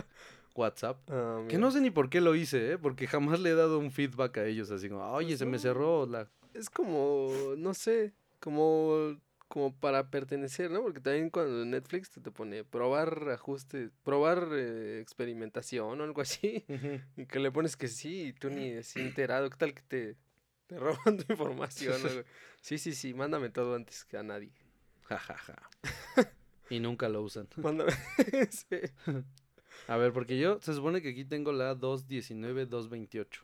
WhatsApp. 0.57 0.99
ah, 1.09 1.45
Que 1.49 1.59
no 1.59 1.71
sé 1.71 1.81
ni 1.81 1.91
por 1.91 2.11
qué 2.11 2.21
lo 2.21 2.35
hice, 2.35 2.73
¿eh? 2.73 2.77
Porque 2.79 3.07
jamás 3.07 3.39
le 3.39 3.51
he 3.51 3.55
dado 3.55 3.79
un 3.79 3.93
feedback 3.93 4.39
a 4.39 4.47
ellos, 4.47 4.73
así 4.73 4.89
como, 4.89 5.05
oye, 5.13 5.29
Pues 5.29 5.39
se 5.39 5.47
me 5.47 5.61
cerró 5.61 6.05
la... 6.05 6.29
Es 6.55 6.71
como, 6.71 7.55
no 7.57 7.73
sé, 7.73 8.15
como, 8.41 9.17
como 9.49 9.75
para 9.75 10.11
pertenecer, 10.11 10.71
¿no? 10.71 10.83
Porque 10.83 11.01
también 11.01 11.31
cuando 11.31 11.65
Netflix 11.65 12.11
te, 12.11 12.21
te 12.21 12.31
pone 12.31 12.65
probar 12.65 13.29
ajuste, 13.31 13.91
probar 14.03 14.49
eh, 14.53 15.01
experimentación 15.01 16.01
o 16.01 16.05
algo 16.05 16.21
así. 16.21 16.65
Y 17.17 17.27
que 17.27 17.39
le 17.39 17.51
pones 17.53 17.77
que 17.77 17.89
sí 17.89 18.29
y 18.29 18.33
tú 18.33 18.51
ni 18.51 18.73
así 18.73 19.01
enterado. 19.01 19.49
¿Qué 19.51 19.57
tal 19.57 19.75
que 19.75 19.83
te, 19.83 20.17
te 20.67 20.79
roban 20.79 21.17
tu 21.17 21.33
información? 21.33 21.95
o 22.03 22.09
algo? 22.09 22.23
Sí, 22.61 22.79
sí, 22.79 22.95
sí, 22.95 23.15
mándame 23.15 23.49
todo 23.51 23.77
antes 23.77 24.05
que 24.05 24.17
a 24.17 24.25
nadie. 24.25 24.51
Ja, 25.05 25.19
ja, 25.19 25.37
ja. 25.37 25.57
Y 26.69 26.81
nunca 26.81 27.09
lo 27.09 27.23
usan. 27.23 27.47
Mándame. 27.59 27.93
Sí. 28.51 28.81
A 29.87 29.97
ver, 29.97 30.13
porque 30.13 30.37
yo, 30.37 30.59
se 30.61 30.75
supone 30.75 31.01
que 31.01 31.11
aquí 31.11 31.25
tengo 31.25 31.53
la 31.53 31.77
219-228. 31.77 33.43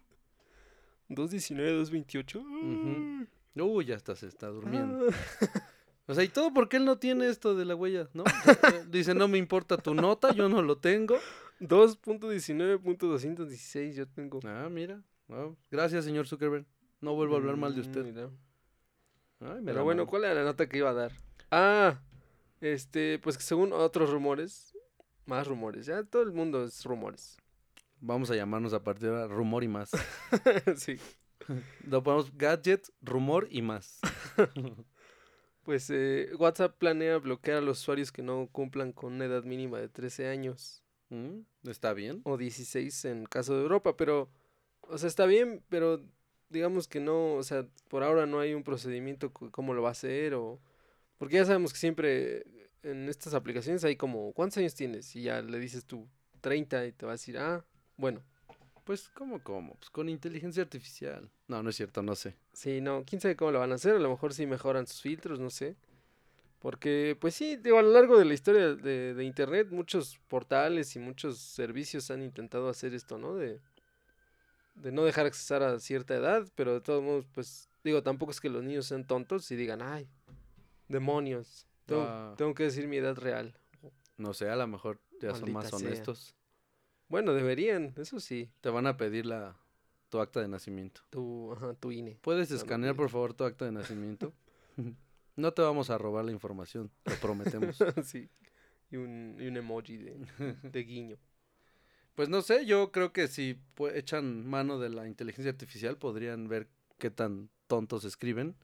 219, 1.09 1.73
228. 1.73 2.41
Ujú. 2.41 3.27
Uy, 3.55 3.85
ya 3.85 3.95
está, 3.95 4.17
se 4.17 4.27
está 4.27 4.49
durmiendo. 4.49 5.07
O 6.07 6.15
sea, 6.15 6.25
¿y 6.25 6.29
todo 6.29 6.53
porque 6.53 6.79
él 6.79 6.85
no 6.85 6.99
tiene 6.99 7.29
esto 7.29 7.55
de 7.55 7.65
la 7.65 7.77
huella, 7.77 8.09
no? 8.13 8.25
Dice, 8.89 9.15
no 9.15 9.29
me 9.29 9.39
importa 9.39 9.77
tu 9.77 9.95
nota, 9.95 10.33
yo 10.33 10.49
no 10.49 10.61
lo 10.63 10.79
tengo. 10.79 11.17
2.19.216 11.61 13.93
yo 13.95 14.07
tengo. 14.09 14.41
Ah, 14.45 14.69
mira. 14.71 15.01
Gracias, 15.71 16.05
señor 16.05 16.27
Zuckerberg. 16.27 16.67
No 17.01 17.15
vuelvo 17.15 17.35
a 17.35 17.39
hablar 17.39 17.57
mal 17.57 17.75
de 17.75 17.81
Mm, 17.83 17.85
usted. 17.85 18.05
mira. 18.05 18.31
Ay, 19.41 19.61
me 19.61 19.73
Pero 19.73 19.85
bueno. 19.85 20.07
¿cuál 20.07 20.25
era 20.25 20.35
la 20.35 20.45
nota 20.45 20.69
que 20.69 20.79
iba 20.79 20.91
a 20.91 20.95
dar? 20.95 21.13
Ah, 21.51 22.01
este, 22.61 23.19
pues 23.19 23.37
que 23.37 23.43
según 23.43 23.73
otros 23.73 24.11
rumores, 24.11 24.77
más 25.27 25.47
rumores, 25.47 25.87
ya 25.87 26.03
todo 26.05 26.23
el 26.23 26.33
mundo 26.33 26.65
es 26.65 26.85
rumores. 26.85 27.37
Vamos 28.01 28.31
a 28.31 28.37
llamarnos 28.37 28.73
a 28.75 28.83
partir 28.83 29.11
de 29.11 29.23
ahora 29.23 29.35
rumor 29.35 29.65
y 29.65 29.69
más. 29.69 29.91
sí. 30.77 30.97
Lo 31.89 32.03
ponemos 32.03 32.37
gadget, 32.37 32.89
rumor 33.01 33.49
y 33.51 33.63
más. 33.63 34.01
Pues 35.63 35.91
eh, 35.91 36.31
WhatsApp 36.39 36.77
planea 36.77 37.19
bloquear 37.19 37.59
a 37.59 37.61
los 37.61 37.81
usuarios 37.81 38.11
que 38.11 38.23
no 38.23 38.49
cumplan 38.51 38.93
con 38.93 39.15
una 39.15 39.27
edad 39.27 39.45
mínima 39.45 39.79
de 39.79 39.89
13 39.89 40.29
años 40.29 40.83
Mm, 41.13 41.45
Está 41.69 41.93
bien. 41.93 42.23
o 42.25 42.39
16 42.39 43.05
en 43.05 43.27
caso 43.27 43.55
de 43.55 43.63
Europa, 43.63 43.97
pero, 43.99 44.31
o 44.81 44.97
sea, 44.97 45.09
está 45.09 45.27
bien, 45.27 45.63
pero 45.69 46.03
digamos 46.49 46.89
que 46.89 47.01
no, 47.01 47.35
o 47.35 47.43
sea, 47.43 47.67
por 47.89 48.03
ahora 48.03 48.25
no 48.25 48.41
hay 48.41 48.55
un 48.55 48.65
procedimiento 48.65 49.31
cómo 49.31 49.75
lo 49.75 49.83
va 49.83 49.91
a 49.91 49.93
hacer 49.93 50.35
o... 50.35 50.59
Porque 51.19 51.37
ya 51.37 51.45
sabemos 51.45 51.73
que 51.73 51.79
siempre 51.79 52.47
en 52.83 53.09
estas 53.11 53.35
aplicaciones 53.35 53.85
hay 53.85 53.97
como, 53.97 54.33
¿cuántos 54.33 54.59
años 54.59 54.75
tienes? 54.75 55.15
Y 55.15 55.23
ya 55.25 55.43
le 55.43 55.59
dices 55.59 55.85
tú 55.85 56.09
30 56.41 56.87
y 56.87 56.93
te 56.93 57.05
va 57.05 57.13
a 57.13 57.15
decir, 57.15 57.37
ah, 57.39 57.65
bueno, 57.97 58.23
Pues, 58.85 59.09
¿cómo, 59.11 59.43
cómo? 59.43 59.75
Pues 59.77 59.91
con 59.91 60.09
inteligencia 60.09 60.63
artificial. 60.63 61.31
No, 61.49 61.63
no 61.63 61.71
es 61.71 61.77
cierto, 61.77 62.03
no 62.03 62.15
sé. 62.15 62.37
sí, 62.53 62.81
no, 62.81 63.05
quién 63.07 63.21
sabe 63.21 63.37
cómo 63.37 63.53
lo 63.53 63.61
van 63.61 63.73
a 63.73 63.77
hacer, 63.77 63.95
a 63.95 63.99
lo 63.99 64.11
mejor 64.11 64.35
sí 64.35 64.47
mejoran 64.47 64.87
sus 64.87 65.01
filtros, 65.01 65.39
no 65.39 65.51
sé. 65.51 65.77
Porque, 66.59 67.17
pues 67.21 67.35
sí, 67.35 67.57
digo, 67.57 67.79
a 67.79 67.83
lo 67.83 67.91
largo 67.91 68.17
de 68.19 68.25
la 68.25 68.35
historia 68.35 68.75
de, 68.75 69.15
de 69.15 69.25
Internet, 69.25 69.69
muchos 69.71 70.21
portales 70.29 70.95
y 70.95 71.01
muchos 71.01 71.39
servicios 71.39 72.11
han 72.11 72.23
intentado 72.23 72.69
hacer 72.69 72.95
esto, 72.95 73.19
¿no? 73.19 73.35
De, 73.35 73.61
de 74.77 74.93
no 74.93 75.05
dejar 75.05 75.27
accesar 75.27 75.63
a 75.63 75.79
cierta 75.81 76.15
edad, 76.15 76.47
pero 76.55 76.75
de 76.75 76.81
todos 76.81 77.03
modos, 77.03 77.27
pues 77.33 77.69
Digo, 77.85 78.01
tampoco 78.03 78.31
es 78.31 78.41
que 78.41 78.49
los 78.49 78.63
niños 78.63 78.87
sean 78.87 79.05
tontos 79.05 79.51
y 79.51 79.57
digan, 79.57 79.83
ay, 79.83 80.09
demonios. 80.89 81.67
Tengo, 81.87 82.03
Ah. 82.07 82.35
tengo 82.37 82.55
que 82.55 82.63
decir 82.65 82.87
mi 82.87 82.97
edad 82.97 83.17
real. 83.17 83.59
No 84.17 84.35
sé, 84.35 84.49
a 84.49 84.55
lo 84.57 84.67
mejor 84.69 85.01
ya 85.21 85.35
son 85.35 85.53
más 85.53 85.69
sea. 85.71 86.05
Bueno, 87.13 87.35
deberían, 87.35 87.93
eso 87.99 88.21
sí. 88.21 88.49
Te 88.63 88.71
van 88.71 88.87
a 88.87 88.97
pedir 88.97 89.27
la 89.27 89.55
tu 90.09 90.19
acta 90.19 90.41
de 90.41 90.49
nacimiento. 90.49 91.03
Tu, 91.11 91.53
ajá, 91.53 91.75
tu 91.75 91.93
INE. 91.93 92.17
¿Puedes 92.23 92.51
No, 92.51 92.57
escanear, 92.57 92.97
por 92.97 93.11
favor, 93.11 93.35
tu 93.35 93.45
acta 93.45 93.67
de 93.67 93.73
nacimiento? 93.73 94.33
no 95.37 95.53
te 95.53 95.61
vamos 95.61 95.91
a 95.91 95.99
robar 95.99 96.25
la 96.25 96.33
información, 96.33 96.91
lo 97.05 97.15
prometemos. 97.17 97.77
sí. 98.05 98.31
Y 98.91 98.97
un, 98.97 99.37
y 99.39 99.47
un 99.47 99.59
emoji 99.59 99.99
de, 99.99 100.27
de 100.63 100.85
guiño. 100.85 101.19
Pues 102.15 102.31
no 102.31 102.41
sé, 102.41 102.65
yo 102.65 102.91
creo 102.93 103.13
que 103.13 103.29
si 103.29 103.59
echan 103.93 104.47
mano 104.47 104.79
de 104.79 104.89
la 104.89 105.07
inteligencia 105.07 105.51
artificial 105.51 105.99
podrían 105.99 106.49
ver 106.49 106.67
qué 106.97 107.11
tan 107.11 107.51
tontos 107.67 108.07
escriben 108.07 108.57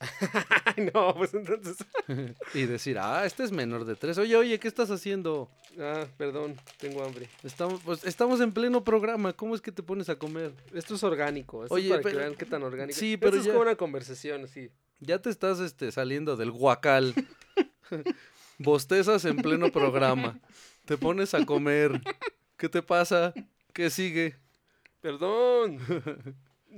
no, 0.94 1.14
pues 1.14 1.34
entonces. 1.34 1.76
y 2.54 2.62
decir, 2.66 2.98
ah, 2.98 3.24
este 3.24 3.44
es 3.44 3.52
menor 3.52 3.84
de 3.84 3.96
tres. 3.96 4.18
Oye, 4.18 4.36
oye, 4.36 4.58
¿qué 4.58 4.68
estás 4.68 4.90
haciendo? 4.90 5.50
Ah, 5.78 6.06
perdón, 6.16 6.56
tengo 6.78 7.02
hambre. 7.04 7.28
Estamos, 7.42 7.80
pues, 7.84 8.04
estamos 8.04 8.40
en 8.40 8.52
pleno 8.52 8.84
programa, 8.84 9.32
¿cómo 9.32 9.54
es 9.54 9.60
que 9.60 9.72
te 9.72 9.82
pones 9.82 10.08
a 10.08 10.16
comer? 10.18 10.52
Esto 10.74 10.94
es 10.94 11.02
orgánico. 11.02 11.64
Esto 11.64 11.74
Oye, 11.74 11.86
es 11.86 11.90
para 11.92 12.02
pero- 12.02 12.16
que 12.18 12.24
vean 12.24 12.34
qué 12.34 12.44
tan 12.44 12.62
orgánico. 12.62 12.98
sí, 12.98 13.14
Esto 13.14 13.26
pero 13.26 13.36
es 13.40 13.46
como 13.46 13.60
una 13.60 13.76
conversación, 13.76 14.46
sí. 14.48 14.70
Ya 15.00 15.20
te 15.20 15.30
estás 15.30 15.60
este, 15.60 15.90
saliendo 15.92 16.36
del 16.36 16.50
guacal. 16.50 17.14
Bostezas 18.58 19.24
en 19.24 19.36
pleno 19.36 19.70
programa. 19.70 20.38
Te 20.84 20.96
pones 20.96 21.34
a 21.34 21.44
comer. 21.44 22.00
¿Qué 22.56 22.68
te 22.68 22.82
pasa? 22.82 23.34
¿Qué 23.72 23.90
sigue? 23.90 24.36
Perdón. 25.00 25.78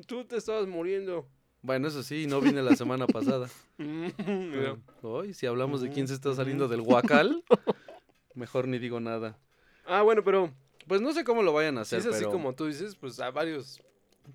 Tú 0.07 0.25
te 0.25 0.37
estabas 0.37 0.67
muriendo. 0.67 1.29
Bueno, 1.67 1.89
eso 1.89 2.05
sí, 2.05 2.29
no 2.29 2.41
vine 2.41 2.63
la 2.63 2.77
semana 2.77 3.09
pasada. 3.09 3.49
Hoy, 5.03 5.35
si 5.35 5.47
hablamos 5.47 5.81
de 5.81 5.91
quién 5.91 6.07
se 6.07 6.15
está 6.15 6.33
saliendo 6.33 6.69
del 6.69 6.81
guacal, 6.81 7.43
mejor 8.35 8.69
ni 8.69 8.79
digo 8.79 9.01
nada. 9.01 9.37
Ah, 9.85 10.03
bueno, 10.03 10.23
pero 10.23 10.53
Pues 10.87 11.01
no 11.01 11.13
sé 11.13 11.25
cómo 11.25 11.43
lo 11.43 11.53
vayan 11.53 11.77
a 11.79 11.85
si 11.85 11.97
hacer, 11.97 12.09
es 12.09 12.15
así 12.15 12.25
pero... 12.25 12.31
como 12.31 12.55
tú 12.55 12.67
dices, 12.67 12.95
pues 12.95 13.19
a 13.19 13.33
varios, 13.33 13.81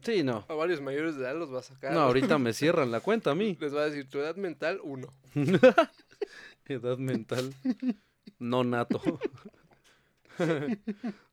Sí, 0.02 0.24
no. 0.24 0.44
a 0.50 0.54
varios 0.56 0.82
mayores 0.82 1.16
de 1.16 1.24
edad 1.24 1.38
los 1.38 1.54
va 1.54 1.60
a 1.60 1.64
sacar. 1.64 1.94
No, 1.94 2.02
ahorita 2.02 2.38
me 2.38 2.52
cierran 2.54 2.92
la 2.92 3.00
cuenta 3.00 3.32
a 3.32 3.36
mí. 3.36 3.58
Les 3.62 3.74
va 3.74 3.84
a 3.84 3.86
decir 3.86 4.10
tu 4.10 4.20
edad 4.20 4.36
mental, 4.36 4.82
uno. 4.84 5.08
Edad 6.66 6.98
mental. 6.98 7.54
No 8.40 8.66
nato. 8.66 9.02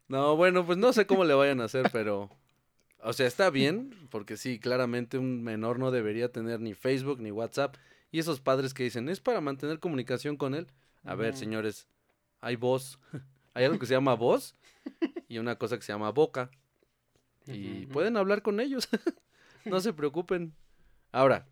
no, 0.07 0.36
bueno, 0.36 0.64
pues 0.64 0.78
no 0.78 0.92
sé 0.92 1.09
cómo 1.09 1.24
le 1.24 1.34
vayan 1.34 1.61
a 1.61 1.64
hacer, 1.64 1.90
pero... 1.92 2.30
O 3.01 3.12
sea, 3.12 3.26
está 3.26 3.51
bien, 3.51 3.94
porque 4.11 4.36
sí, 4.36 4.59
claramente 4.59 5.18
un 5.18 5.42
menor 5.42 5.78
no 5.78 5.90
debería 5.90 6.32
tener 6.32 6.61
ni 6.61 6.74
Facebook 6.74 7.20
ni 7.20 7.30
WhatsApp. 7.30 7.76
Y 8.11 8.18
esos 8.18 8.40
padres 8.40 8.74
que 8.74 8.84
dicen, 8.84 9.09
es 9.09 9.20
para 9.20 9.40
mantener 9.40 9.78
comunicación 9.78 10.36
con 10.36 10.55
él. 10.55 10.66
A 11.05 11.14
ver, 11.14 11.36
señores, 11.36 11.86
hay 12.40 12.57
voz. 12.57 12.99
hay 13.55 13.64
algo 13.64 13.78
que 13.78 13.86
se 13.86 13.94
llama 13.94 14.14
voz 14.14 14.57
y 15.28 15.38
una 15.38 15.57
cosa 15.57 15.76
que 15.76 15.82
se 15.82 15.92
llama 15.92 16.11
boca. 16.11 16.51
Y 17.46 17.86
pueden 17.86 18.16
hablar 18.16 18.42
con 18.42 18.61
ellos. 18.61 18.88
no 19.64 19.80
se 19.80 19.92
preocupen. 19.92 20.53
Ahora, 21.12 21.46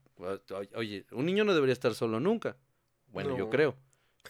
oye, 0.74 1.06
un 1.12 1.26
niño 1.26 1.44
no 1.44 1.54
debería 1.54 1.72
estar 1.72 1.94
solo 1.94 2.20
nunca. 2.20 2.56
Bueno, 3.12 3.36
yo 3.36 3.48
creo. 3.48 3.76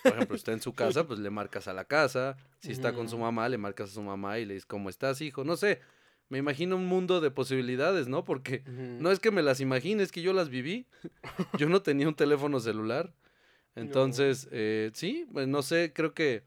Por 0.02 0.12
ejemplo, 0.12 0.36
está 0.36 0.52
en 0.52 0.60
su 0.60 0.72
casa, 0.74 1.06
pues 1.06 1.18
le 1.18 1.30
marcas 1.30 1.66
a 1.68 1.72
la 1.72 1.84
casa. 1.84 2.36
Si 2.60 2.72
está 2.72 2.92
con 2.92 3.08
su 3.08 3.18
mamá, 3.18 3.48
le 3.48 3.58
marcas 3.58 3.90
a 3.90 3.94
su 3.94 4.02
mamá 4.02 4.38
y 4.38 4.44
le 4.44 4.54
dices, 4.54 4.66
¿cómo 4.66 4.90
estás, 4.90 5.20
hijo? 5.20 5.44
No 5.44 5.56
sé. 5.56 5.80
Me 6.28 6.38
imagino 6.38 6.76
un 6.76 6.86
mundo 6.86 7.20
de 7.20 7.30
posibilidades, 7.30 8.08
¿no? 8.08 8.24
Porque 8.24 8.62
no 8.66 9.10
es 9.10 9.20
que 9.20 9.30
me 9.30 9.42
las 9.42 9.60
imagine, 9.60 10.02
es 10.02 10.10
que 10.10 10.22
yo 10.22 10.32
las 10.32 10.48
viví. 10.48 10.86
Yo 11.58 11.68
no 11.68 11.82
tenía 11.82 12.08
un 12.08 12.14
teléfono 12.14 12.60
celular. 12.60 13.12
Entonces, 13.74 14.48
eh, 14.50 14.90
sí, 14.94 15.26
pues 15.32 15.46
no 15.46 15.62
sé, 15.62 15.92
creo 15.94 16.14
que 16.14 16.42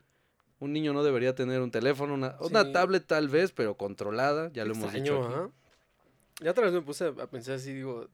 un 0.60 0.74
niño 0.74 0.94
no 0.94 1.04
debería 1.04 1.36
tener 1.36 1.62
un 1.62 1.72
teléfono, 1.72 2.14
una, 2.14 2.36
una 2.42 2.64
Sí. 2.66 2.72
tablet 2.74 3.06
tal 3.06 3.30
vez, 3.30 3.52
pero 3.52 3.76
controlada, 3.76 4.52
ya 4.52 4.66
lo 4.66 4.74
hemos 4.74 4.92
dicho 4.92 5.24
aquí. 5.24 6.44
Ya 6.44 6.52
otra 6.52 6.66
vez 6.66 6.74
me 6.74 6.82
puse 6.82 7.06
a 7.06 7.08
a 7.10 7.28
pensar 7.28 7.56
así, 7.56 7.74
digo, 7.74 8.08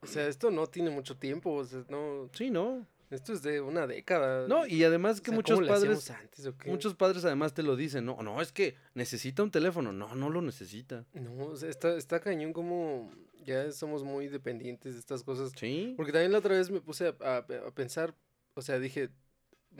o 0.00 0.06
sea, 0.06 0.28
esto 0.28 0.50
no 0.50 0.66
tiene 0.66 0.90
mucho 0.90 1.16
tiempo, 1.16 1.52
o 1.52 1.64
sea, 1.64 1.82
no, 1.88 2.28
Sí, 2.34 2.50
no. 2.50 2.86
Esto 3.14 3.32
es 3.32 3.42
de 3.42 3.60
una 3.60 3.86
década. 3.86 4.46
No, 4.48 4.66
y 4.66 4.82
además 4.84 5.18
O 5.20 5.22
que 5.22 5.30
sea, 5.30 5.34
muchos 5.36 5.54
¿cómo 5.58 5.66
le 5.66 5.72
hacíamos 5.72 6.04
padres, 6.08 6.20
antes, 6.22 6.46
o 6.46 6.56
qué? 6.56 6.70
muchos 6.70 6.94
padres 6.94 7.24
además 7.24 7.54
te 7.54 7.62
lo 7.62 7.76
dicen, 7.76 8.04
no, 8.06 8.22
no, 8.22 8.40
es 8.40 8.52
que 8.52 8.76
necesita 8.94 9.42
un 9.42 9.50
teléfono, 9.50 9.92
no, 9.92 10.14
no 10.14 10.30
lo 10.30 10.42
necesita. 10.42 11.04
No, 11.14 11.46
o 11.46 11.56
sea, 11.56 11.68
está, 11.68 11.96
está 11.96 12.20
cañón 12.20 12.52
como 12.52 13.12
ya 13.44 13.70
somos 13.72 14.04
muy 14.04 14.28
dependientes 14.28 14.94
de 14.94 15.00
estas 15.00 15.22
cosas. 15.24 15.52
Sí, 15.56 15.94
Porque 15.96 16.12
también 16.12 16.32
la 16.32 16.38
otra 16.38 16.54
vez 16.56 16.70
me 16.70 16.80
puse 16.80 17.08
a, 17.08 17.16
a- 17.20 17.38
a 17.38 17.70
pensar, 17.74 18.14
o 18.54 18.62
sea, 18.62 18.78
dije, 18.78 19.10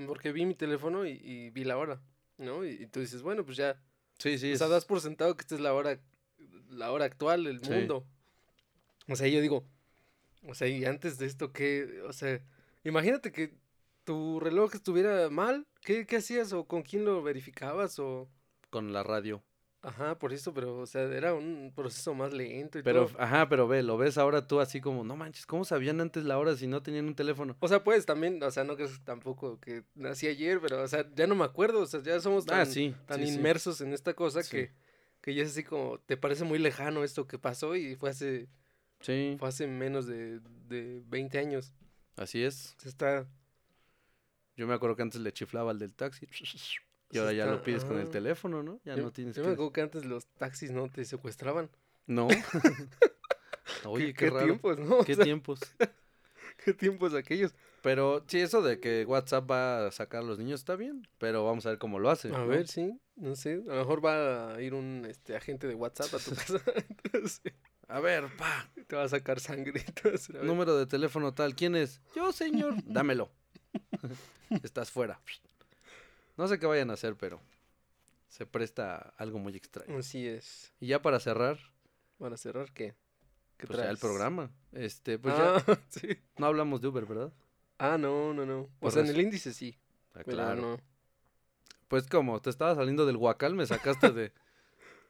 porque 0.06 0.32
vi 0.32 0.46
mi 0.46 0.54
teléfono 0.54 1.06
y, 1.06 1.12
y 1.12 1.50
vi 1.50 1.64
la 1.64 1.76
hora, 1.78 2.00
¿no? 2.38 2.64
Y, 2.64 2.70
y 2.82 2.86
tú 2.86 3.00
dices, 3.00 3.22
bueno, 3.22 3.44
pues 3.44 3.56
ya, 3.56 3.80
sí, 4.18 4.38
sí. 4.38 4.52
o 4.52 4.56
sea, 4.56 4.66
es- 4.66 4.70
das 4.72 4.84
por 4.84 5.00
sentado 5.00 5.36
que 5.36 5.42
esta 5.42 5.54
es 5.54 5.60
la 5.60 5.74
hora, 5.74 5.98
la 6.70 6.90
hora 6.92 7.04
actual 7.04 7.60
Sí. 7.62 7.70
mundo. 7.70 8.06
O 9.08 9.16
sea, 9.16 9.28
yo 9.28 9.40
digo, 9.40 9.64
o 10.48 10.54
sea, 10.54 10.66
y 10.68 10.84
antes 10.84 11.18
de 11.18 11.26
esto, 11.26 11.52
¿qué? 11.52 12.02
O 12.08 12.12
sea, 12.12 12.40
imagínate 12.84 13.32
que 13.32 13.54
tu 14.04 14.40
reloj 14.40 14.74
estuviera 14.74 15.28
mal, 15.30 15.66
¿qué, 15.82 16.06
qué 16.06 16.16
hacías? 16.16 16.52
¿O 16.52 16.64
con 16.66 16.82
quién 16.82 17.04
lo 17.04 17.22
verificabas? 17.22 17.98
O... 17.98 18.28
con 18.70 18.92
la 18.92 19.02
radio. 19.02 19.42
Ajá, 19.84 20.16
por 20.16 20.32
eso, 20.32 20.54
pero, 20.54 20.78
o 20.78 20.86
sea, 20.86 21.02
era 21.02 21.34
un 21.34 21.72
proceso 21.74 22.14
más 22.14 22.32
lento 22.32 22.78
y 22.78 22.84
Pero, 22.84 23.06
todo. 23.06 23.20
ajá, 23.20 23.48
pero 23.48 23.66
ve, 23.66 23.82
lo 23.82 23.96
ves 23.98 24.16
ahora 24.16 24.46
tú 24.46 24.60
así 24.60 24.80
como, 24.80 25.02
no 25.02 25.16
manches, 25.16 25.44
¿cómo 25.44 25.64
sabían 25.64 26.00
antes 26.00 26.22
la 26.24 26.38
hora 26.38 26.54
si 26.56 26.68
no 26.68 26.84
tenían 26.84 27.06
un 27.06 27.16
teléfono? 27.16 27.56
O 27.58 27.66
sea, 27.66 27.82
pues 27.82 28.06
también, 28.06 28.40
o 28.40 28.50
sea, 28.52 28.62
no 28.62 28.76
crees 28.76 29.02
tampoco 29.02 29.58
que 29.58 29.82
nací 29.96 30.28
ayer, 30.28 30.60
pero, 30.60 30.82
o 30.82 30.86
sea, 30.86 31.04
ya 31.16 31.26
no 31.26 31.34
me 31.34 31.44
acuerdo, 31.44 31.80
o 31.80 31.86
sea, 31.86 32.00
ya 32.00 32.20
somos 32.20 32.46
tan, 32.46 32.60
ah, 32.60 32.66
sí. 32.66 32.94
tan 33.06 33.18
sí, 33.18 33.26
sí. 33.26 33.34
inmersos 33.34 33.80
en 33.80 33.92
esta 33.92 34.14
cosa 34.14 34.42
que, 34.48 34.70
que 35.20 35.34
ya 35.34 35.42
es 35.42 35.50
así 35.50 35.64
como, 35.64 35.98
te 35.98 36.16
parece 36.16 36.44
muy 36.44 36.60
lejano 36.60 37.02
esto 37.02 37.26
que 37.26 37.38
pasó 37.40 37.74
y 37.74 37.96
fue 37.96 38.10
hace, 38.10 38.48
Sí, 39.00 39.34
fue 39.38 39.48
hace 39.48 39.66
menos 39.66 40.06
de, 40.06 40.38
de 40.68 41.02
20 41.06 41.38
años. 41.40 41.72
Así 42.16 42.42
es. 42.42 42.74
O 42.78 42.80
sea, 42.80 42.88
está, 42.90 43.26
Yo 44.56 44.66
me 44.66 44.74
acuerdo 44.74 44.96
que 44.96 45.02
antes 45.02 45.20
le 45.20 45.32
chiflaba 45.32 45.70
al 45.70 45.78
del 45.78 45.94
taxi. 45.94 46.26
Y 47.14 47.18
ahora 47.18 47.34
ya 47.34 47.44
lo 47.44 47.62
pides 47.62 47.84
con 47.84 47.98
el 47.98 48.06
ah. 48.06 48.10
teléfono, 48.10 48.62
¿no? 48.62 48.80
Ya 48.84 48.96
yo, 48.96 49.02
no 49.02 49.12
tienes 49.12 49.36
yo 49.36 49.42
que... 49.42 49.48
me 49.48 49.52
acuerdo 49.52 49.72
que 49.72 49.82
antes 49.82 50.06
los 50.06 50.26
taxis 50.28 50.70
no 50.70 50.88
te 50.88 51.04
secuestraban. 51.04 51.68
No. 52.06 52.26
Oye, 53.84 54.06
qué, 54.06 54.14
qué, 54.14 54.30
raro. 54.30 54.46
tiempos, 54.46 54.78
¿no? 54.78 54.98
O 54.98 55.04
Qué 55.04 55.14
sea, 55.14 55.24
tiempos. 55.24 55.60
qué 56.64 56.72
tiempos 56.72 57.14
aquellos. 57.14 57.54
Pero 57.82 58.24
sí, 58.28 58.38
eso 58.38 58.62
de 58.62 58.78
que 58.80 59.04
WhatsApp 59.04 59.50
va 59.50 59.86
a 59.86 59.90
sacar 59.90 60.22
a 60.22 60.24
los 60.24 60.38
niños 60.38 60.60
está 60.60 60.76
bien, 60.76 61.06
pero 61.18 61.44
vamos 61.44 61.66
a 61.66 61.70
ver 61.70 61.78
cómo 61.78 61.98
lo 61.98 62.10
hace. 62.10 62.28
A 62.28 62.38
¿no? 62.38 62.46
ver, 62.46 62.68
sí, 62.68 62.98
no 63.16 63.34
sé, 63.34 63.54
a 63.68 63.74
lo 63.74 63.80
mejor 63.80 64.04
va 64.04 64.54
a 64.54 64.62
ir 64.62 64.72
un 64.72 65.04
este, 65.08 65.36
agente 65.36 65.66
de 65.66 65.74
WhatsApp 65.74 66.14
a 66.14 66.18
tu 66.18 66.30
casa. 66.34 66.62
Entonces, 66.88 67.42
A 67.92 68.00
ver, 68.00 68.34
pa, 68.38 68.70
te 68.86 68.96
va 68.96 69.02
a 69.02 69.08
sacar 69.08 69.36
a 69.46 69.54
ver. 69.54 70.44
número 70.44 70.78
de 70.78 70.86
teléfono 70.86 71.34
tal. 71.34 71.54
¿Quién 71.54 71.76
es? 71.76 72.00
Yo, 72.16 72.32
señor. 72.32 72.76
Dámelo. 72.86 73.30
Estás 74.62 74.90
fuera. 74.90 75.20
No 76.38 76.48
sé 76.48 76.58
qué 76.58 76.64
vayan 76.64 76.88
a 76.88 76.94
hacer, 76.94 77.16
pero 77.16 77.38
se 78.28 78.46
presta 78.46 79.12
algo 79.18 79.38
muy 79.38 79.54
extraño. 79.54 79.98
Así 79.98 80.26
es. 80.26 80.72
Y 80.80 80.86
ya 80.86 81.02
para 81.02 81.20
cerrar, 81.20 81.58
Para 82.16 82.38
cerrar, 82.38 82.72
¿qué? 82.72 82.94
¿Qué 83.58 83.66
pues 83.66 83.78
ya 83.78 83.90
el 83.90 83.98
programa. 83.98 84.50
Este, 84.72 85.18
pues 85.18 85.34
ah, 85.36 85.62
ya 85.66 85.78
sí. 85.90 86.16
no 86.38 86.46
hablamos 86.46 86.80
de 86.80 86.88
Uber, 86.88 87.04
¿verdad? 87.04 87.30
Ah, 87.76 87.98
no, 87.98 88.32
no, 88.32 88.46
no. 88.46 88.70
O 88.80 88.90
sea, 88.90 89.02
en 89.02 89.08
el 89.08 89.20
índice 89.20 89.52
sí. 89.52 89.76
Ah, 90.14 90.24
claro. 90.24 90.62
no. 90.62 90.80
Pues 91.88 92.06
como 92.06 92.40
te 92.40 92.48
estaba 92.48 92.74
saliendo 92.74 93.04
del 93.04 93.18
huacal, 93.18 93.54
me 93.54 93.66
sacaste 93.66 94.12
de 94.12 94.32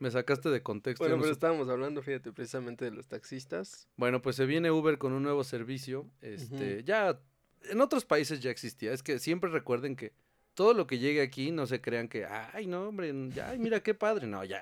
me 0.03 0.11
sacaste 0.11 0.49
de 0.51 0.63
contexto. 0.63 1.05
Bueno, 1.05 1.17
no 1.17 1.23
pero 1.23 1.33
estábamos 1.33 1.69
hablando, 1.69 2.03
fíjate, 2.03 2.33
precisamente 2.33 2.85
de 2.85 2.91
los 2.91 3.07
taxistas. 3.07 3.89
Bueno, 3.97 4.21
pues 4.21 4.35
se 4.35 4.47
viene 4.47 4.73
Uber 4.73 4.99
con 4.99 5.13
un 5.13 5.23
nuevo 5.23 5.45
servicio. 5.45 6.11
Este, 6.21 6.83
ya 6.83 7.21
en 7.71 7.81
otros 7.81 8.05
países 8.05 8.41
ya 8.41 8.51
existía. 8.51 8.93
Es 8.93 9.05
que 9.05 9.21
siempre 9.21 9.49
recuerden 9.49 9.95
que 9.95 10.13
todo 10.55 10.75
lo 10.75 10.89
que 10.89 10.99
llegue 10.99 11.23
aquí 11.23 11.53
no 11.53 11.67
se 11.67 11.81
crean 11.81 12.09
que, 12.09 12.27
ay, 12.27 12.67
no, 12.67 12.89
hombre, 12.89 13.15
ya, 13.33 13.51
ay, 13.51 13.61
mira 13.61 13.81
qué 13.81 13.95
padre. 13.95 14.27
No, 14.27 14.43
ya. 14.45 14.61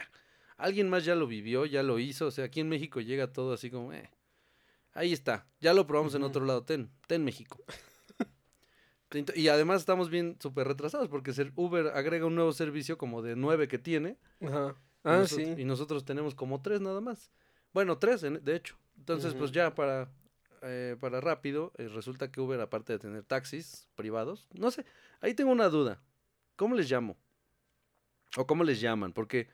Alguien 0.59 0.91
más 0.91 1.07
ya 1.07 1.15
lo 1.15 1.27
vivió, 1.27 1.65
ya 1.65 1.83
lo 1.83 1.99
hizo. 1.99 2.27
O 2.27 2.31
sea, 2.31 2.45
aquí 2.45 2.61
en 2.61 2.69
México 2.69 3.01
llega 3.01 3.33
todo 3.33 3.55
así 3.55 3.71
como, 3.71 3.95
eh. 3.95 4.11
Ahí 4.93 5.15
está. 5.15 5.47
Ya 5.59 5.73
lo 5.73 5.87
probamos 5.87 6.15
en 6.15 6.23
otro 6.23 6.45
lado. 6.45 6.65
Ten, 6.65 6.91
ten 7.07 7.25
México. 7.25 7.65
Y 9.35 9.49
además 9.49 9.81
estamos 9.81 10.09
bien 10.09 10.37
súper 10.39 10.69
retrasados 10.69 11.09
porque 11.09 11.33
Uber 11.57 11.89
agrega 11.89 12.27
un 12.27 12.37
nuevo 12.37 12.53
servicio 12.53 12.97
como 12.97 13.23
de 13.23 13.35
nueve 13.35 13.67
que 13.67 13.77
tiene. 13.77 14.19
Ajá. 14.41 14.77
Y 15.05 15.09
Ah, 15.09 15.19
nosotros- 15.19 15.49
sí. 15.57 15.63
Y 15.63 15.65
nosotros 15.65 16.05
tenemos 16.05 16.35
como 16.35 16.61
tres 16.63 16.81
nada 16.81 17.01
más. 17.01 17.31
Bueno, 17.73 17.99
tres, 17.99 18.21
de 18.23 18.57
hecho. 18.57 18.77
Entonces, 18.99 19.33
pues 19.35 19.51
ya 19.53 19.75
para, 19.75 20.11
eh, 20.63 20.97
para 21.01 21.21
rápido, 21.21 21.73
eh, 21.79 21.89
resulta 21.89 22.31
que 22.31 22.41
Uber, 22.41 22.61
aparte 22.61 22.93
de 22.93 22.99
tener 22.99 23.23
taxis 23.25 23.89
privados, 23.95 24.47
no 24.53 24.71
sé, 24.71 24.85
ahí 25.21 25.33
tengo 25.35 25.51
una 25.53 25.69
duda. 25.69 26.03
¿Cómo 26.57 26.75
les 26.75 26.91
llamo? 26.91 27.17
¿O 28.37 28.47
cómo 28.47 28.63
les 28.65 28.81
llaman? 28.81 29.13
Porque, 29.13 29.49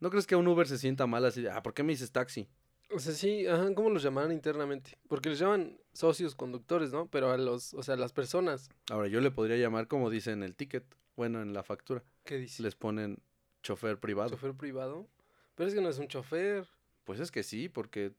¿no 0.00 0.10
crees 0.10 0.26
que 0.26 0.34
a 0.34 0.38
un 0.38 0.46
Uber 0.46 0.66
se 0.68 0.78
sienta 0.78 1.06
mal 1.06 1.24
así 1.24 1.42
de, 1.42 1.50
ah, 1.50 1.62
¿por 1.62 1.74
qué 1.74 1.82
me 1.82 1.92
dices 1.92 2.12
taxi? 2.12 2.48
O 2.90 2.98
sea, 3.00 3.12
sí, 3.12 3.46
ajá, 3.46 3.74
¿cómo 3.74 3.90
los 3.90 4.02
llamarán 4.02 4.32
internamente? 4.32 4.96
Porque 5.08 5.28
les 5.28 5.38
llaman 5.38 5.78
socios 5.92 6.34
conductores, 6.34 6.90
¿no? 6.92 7.06
Pero 7.08 7.30
a 7.30 7.36
los, 7.36 7.74
o 7.74 7.82
sea, 7.82 7.96
las 7.96 8.12
personas. 8.12 8.70
Ahora, 8.90 9.08
yo 9.08 9.20
le 9.20 9.30
podría 9.30 9.56
llamar 9.56 9.88
como 9.88 10.08
dice 10.08 10.30
en 10.30 10.42
el 10.42 10.54
ticket, 10.54 10.84
bueno, 11.16 11.42
en 11.42 11.52
la 11.52 11.62
factura. 11.62 12.02
¿Qué 12.24 12.36
dice? 12.38 12.62
Les 12.62 12.76
ponen 12.76 13.18
chofer 13.62 13.98
privado. 13.98 14.30
¿Chofer 14.30 14.54
privado? 14.54 15.06
Pero 15.54 15.68
es 15.68 15.74
que 15.74 15.80
no 15.80 15.88
es 15.88 15.98
un 15.98 16.08
chofer. 16.08 16.66
Pues 17.04 17.20
es 17.20 17.30
que 17.30 17.42
sí, 17.42 17.68
porque 17.68 18.12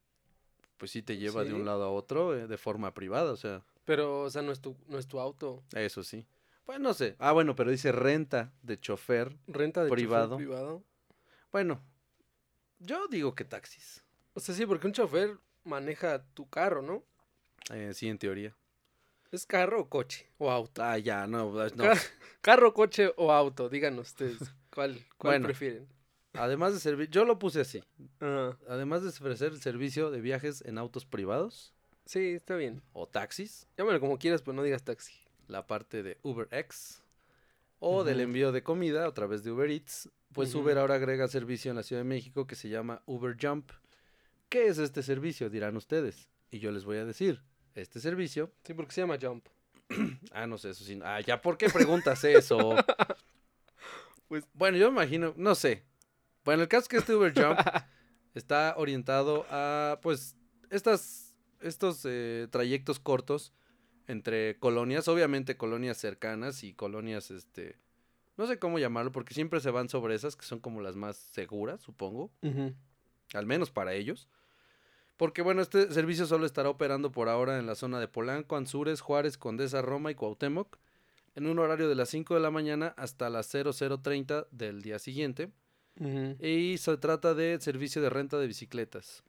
pues 0.77 0.91
sí 0.91 1.01
te 1.01 1.17
lleva 1.17 1.43
de 1.43 1.53
un 1.53 1.65
lado 1.65 1.83
a 1.83 1.89
otro 1.91 2.35
eh, 2.35 2.47
de 2.47 2.57
forma 2.57 2.93
privada, 2.93 3.31
o 3.31 3.37
sea, 3.37 3.63
Pero, 3.85 4.21
o 4.23 4.29
sea, 4.29 4.41
no 4.41 4.51
es 4.51 4.61
tu, 4.61 4.75
no 4.87 4.97
es 4.97 5.07
tu 5.07 5.19
auto. 5.19 5.63
eso 5.73 6.03
sí. 6.03 6.25
Pues 6.65 6.79
no 6.79 6.93
sé. 6.93 7.15
Ah, 7.19 7.31
bueno, 7.31 7.55
pero 7.55 7.71
dice 7.71 7.91
renta 7.91 8.53
de 8.61 8.79
chofer. 8.79 9.35
Renta 9.47 9.83
de 9.83 9.89
Privado. 9.89 10.35
chofer 10.35 10.45
privado. 10.47 10.83
Bueno, 11.51 11.81
yo 12.79 13.07
digo 13.07 13.33
que 13.35 13.43
taxis. 13.43 14.03
O 14.33 14.39
sea, 14.39 14.53
sí, 14.55 14.65
porque 14.65 14.87
un 14.87 14.93
chofer 14.93 15.37
maneja 15.63 16.23
tu 16.33 16.47
carro, 16.49 16.81
¿no? 16.81 17.03
Eh, 17.73 17.93
sí, 17.93 18.07
en 18.07 18.17
teoría. 18.19 18.55
¿Es 19.31 19.45
carro 19.45 19.81
o 19.81 19.89
coche? 19.89 20.27
O 20.37 20.49
auto. 20.51 20.81
Ah, 20.83 20.97
ya, 20.97 21.27
no, 21.27 21.51
no. 21.51 21.83
Car- 21.83 21.97
carro, 22.41 22.73
coche 22.73 23.11
o 23.17 23.31
auto, 23.31 23.69
díganos 23.69 24.07
ustedes. 24.09 24.39
¿Cuál, 24.73 24.93
cuál 25.17 25.33
Bueno. 25.33 25.45
prefieren? 25.47 25.87
Además 26.33 26.73
de 26.73 26.79
servir, 26.79 27.09
yo 27.09 27.25
lo 27.25 27.39
puse 27.39 27.61
así. 27.61 27.83
Además 28.67 29.01
de 29.01 29.09
ofrecer 29.09 29.51
el 29.51 29.61
servicio 29.61 30.11
de 30.11 30.21
viajes 30.21 30.63
en 30.65 30.77
autos 30.77 31.05
privados 31.05 31.73
Sí, 32.05 32.29
está 32.33 32.55
bien. 32.55 32.81
o 32.93 33.07
taxis, 33.07 33.67
Llámalo 33.77 33.99
como 33.99 34.17
quieras, 34.19 34.41
pero 34.41 34.53
no 34.53 34.63
digas 34.63 34.83
taxi. 34.83 35.13
la 35.47 35.65
parte 35.65 36.03
de 36.03 36.17
UberX 36.23 37.01
o 37.79 38.03
del 38.03 38.19
envío 38.19 38.51
de 38.51 38.61
comida 38.61 39.05
a 39.07 39.13
través 39.13 39.43
de 39.43 39.51
Uber 39.51 39.69
Eats, 39.71 40.09
pues. 40.33 40.53
Uber 40.53 40.77
ahora 40.77 40.95
agrega 40.95 41.27
servicio 41.27 41.71
en 41.71 41.77
la 41.77 41.83
Ciudad 41.83 42.01
de 42.01 42.07
México 42.09 42.45
que 42.45 42.55
se 42.55 42.69
llama 42.69 43.01
Uber 43.05 43.35
Jump. 43.41 43.71
¿Qué 44.49 44.67
es 44.67 44.77
este 44.79 45.01
servicio? 45.01 45.49
Dirán 45.49 45.77
ustedes. 45.77 46.29
Y 46.51 46.59
yo 46.59 46.71
les 46.71 46.83
voy 46.83 46.97
a 46.97 47.05
decir, 47.05 47.41
este 47.75 47.99
servicio, 47.99 48.51
Sí, 48.63 48.73
porque 48.73 48.91
se 48.91 49.01
llama 49.01 49.17
Jump. 49.21 49.47
ah, 50.31 50.45
no 50.45 50.57
sé, 50.57 50.71
eso 50.71 50.83
sí. 50.83 50.99
Ah, 51.03 51.21
ya, 51.21 51.41
¿por 51.41 51.57
qué 51.57 51.69
preguntas 51.69 52.23
eso? 52.23 52.75
Pues- 54.29 54.47
bueno, 54.53 54.77
yo 54.77 54.89
me 54.91 55.01
imagino, 55.01 55.33
no 55.35 55.55
sé. 55.55 55.83
Bueno, 56.45 56.61
el 56.63 56.69
caso 56.69 56.83
es 56.83 56.87
que 56.87 56.97
este 56.97 57.15
Uber 57.15 57.33
Jump 57.33 57.59
está 58.35 58.75
orientado 58.77 59.45
a, 59.49 59.99
pues, 60.01 60.37
estas, 60.69 61.35
estos 61.59 62.05
eh, 62.05 62.47
trayectos 62.49 62.99
cortos 62.99 63.51
entre 64.07 64.57
colonias, 64.59 65.07
obviamente 65.07 65.57
colonias 65.57 65.97
cercanas 65.97 66.63
y 66.63 66.73
colonias, 66.73 67.29
este, 67.29 67.75
no 68.37 68.47
sé 68.47 68.57
cómo 68.57 68.79
llamarlo, 68.79 69.11
porque 69.11 69.33
siempre 69.33 69.59
se 69.59 69.69
van 69.71 69.89
sobre 69.89 70.15
esas 70.15 70.35
que 70.35 70.45
son 70.45 70.59
como 70.59 70.81
las 70.81 70.95
más 70.95 71.17
seguras, 71.17 71.81
supongo, 71.81 72.31
al 73.33 73.45
menos 73.45 73.69
para 73.69 73.93
ellos. 73.93 74.27
Porque 75.17 75.41
bueno, 75.41 75.61
este 75.61 75.91
servicio 75.91 76.25
solo 76.25 76.45
estará 76.45 76.69
operando 76.69 77.11
por 77.11 77.29
ahora 77.29 77.59
en 77.59 77.65
la 77.65 77.75
zona 77.75 77.99
de 77.99 78.07
Polanco, 78.07 78.55
Anzures, 78.55 79.01
Juárez, 79.01 79.37
Condesa, 79.37 79.81
Roma 79.81 80.11
y 80.11 80.15
Cuauhtémoc, 80.15 80.77
en 81.39 81.47
un 81.47 81.59
horario 81.59 81.87
de 81.87 81.95
las 81.95 82.09
5 82.09 82.35
de 82.35 82.41
la 82.41 82.51
mañana 82.51 82.93
hasta 82.97 83.29
las 83.29 83.47
0030 83.49 84.47
del 84.51 84.81
día 84.81 84.99
siguiente. 84.99 85.51
Y 86.39 86.77
se 86.77 86.97
trata 86.97 87.33
de 87.33 87.59
servicio 87.59 88.01
de 88.01 88.09
renta 88.09 88.37
de 88.37 88.47
bicicletas. 88.47 89.23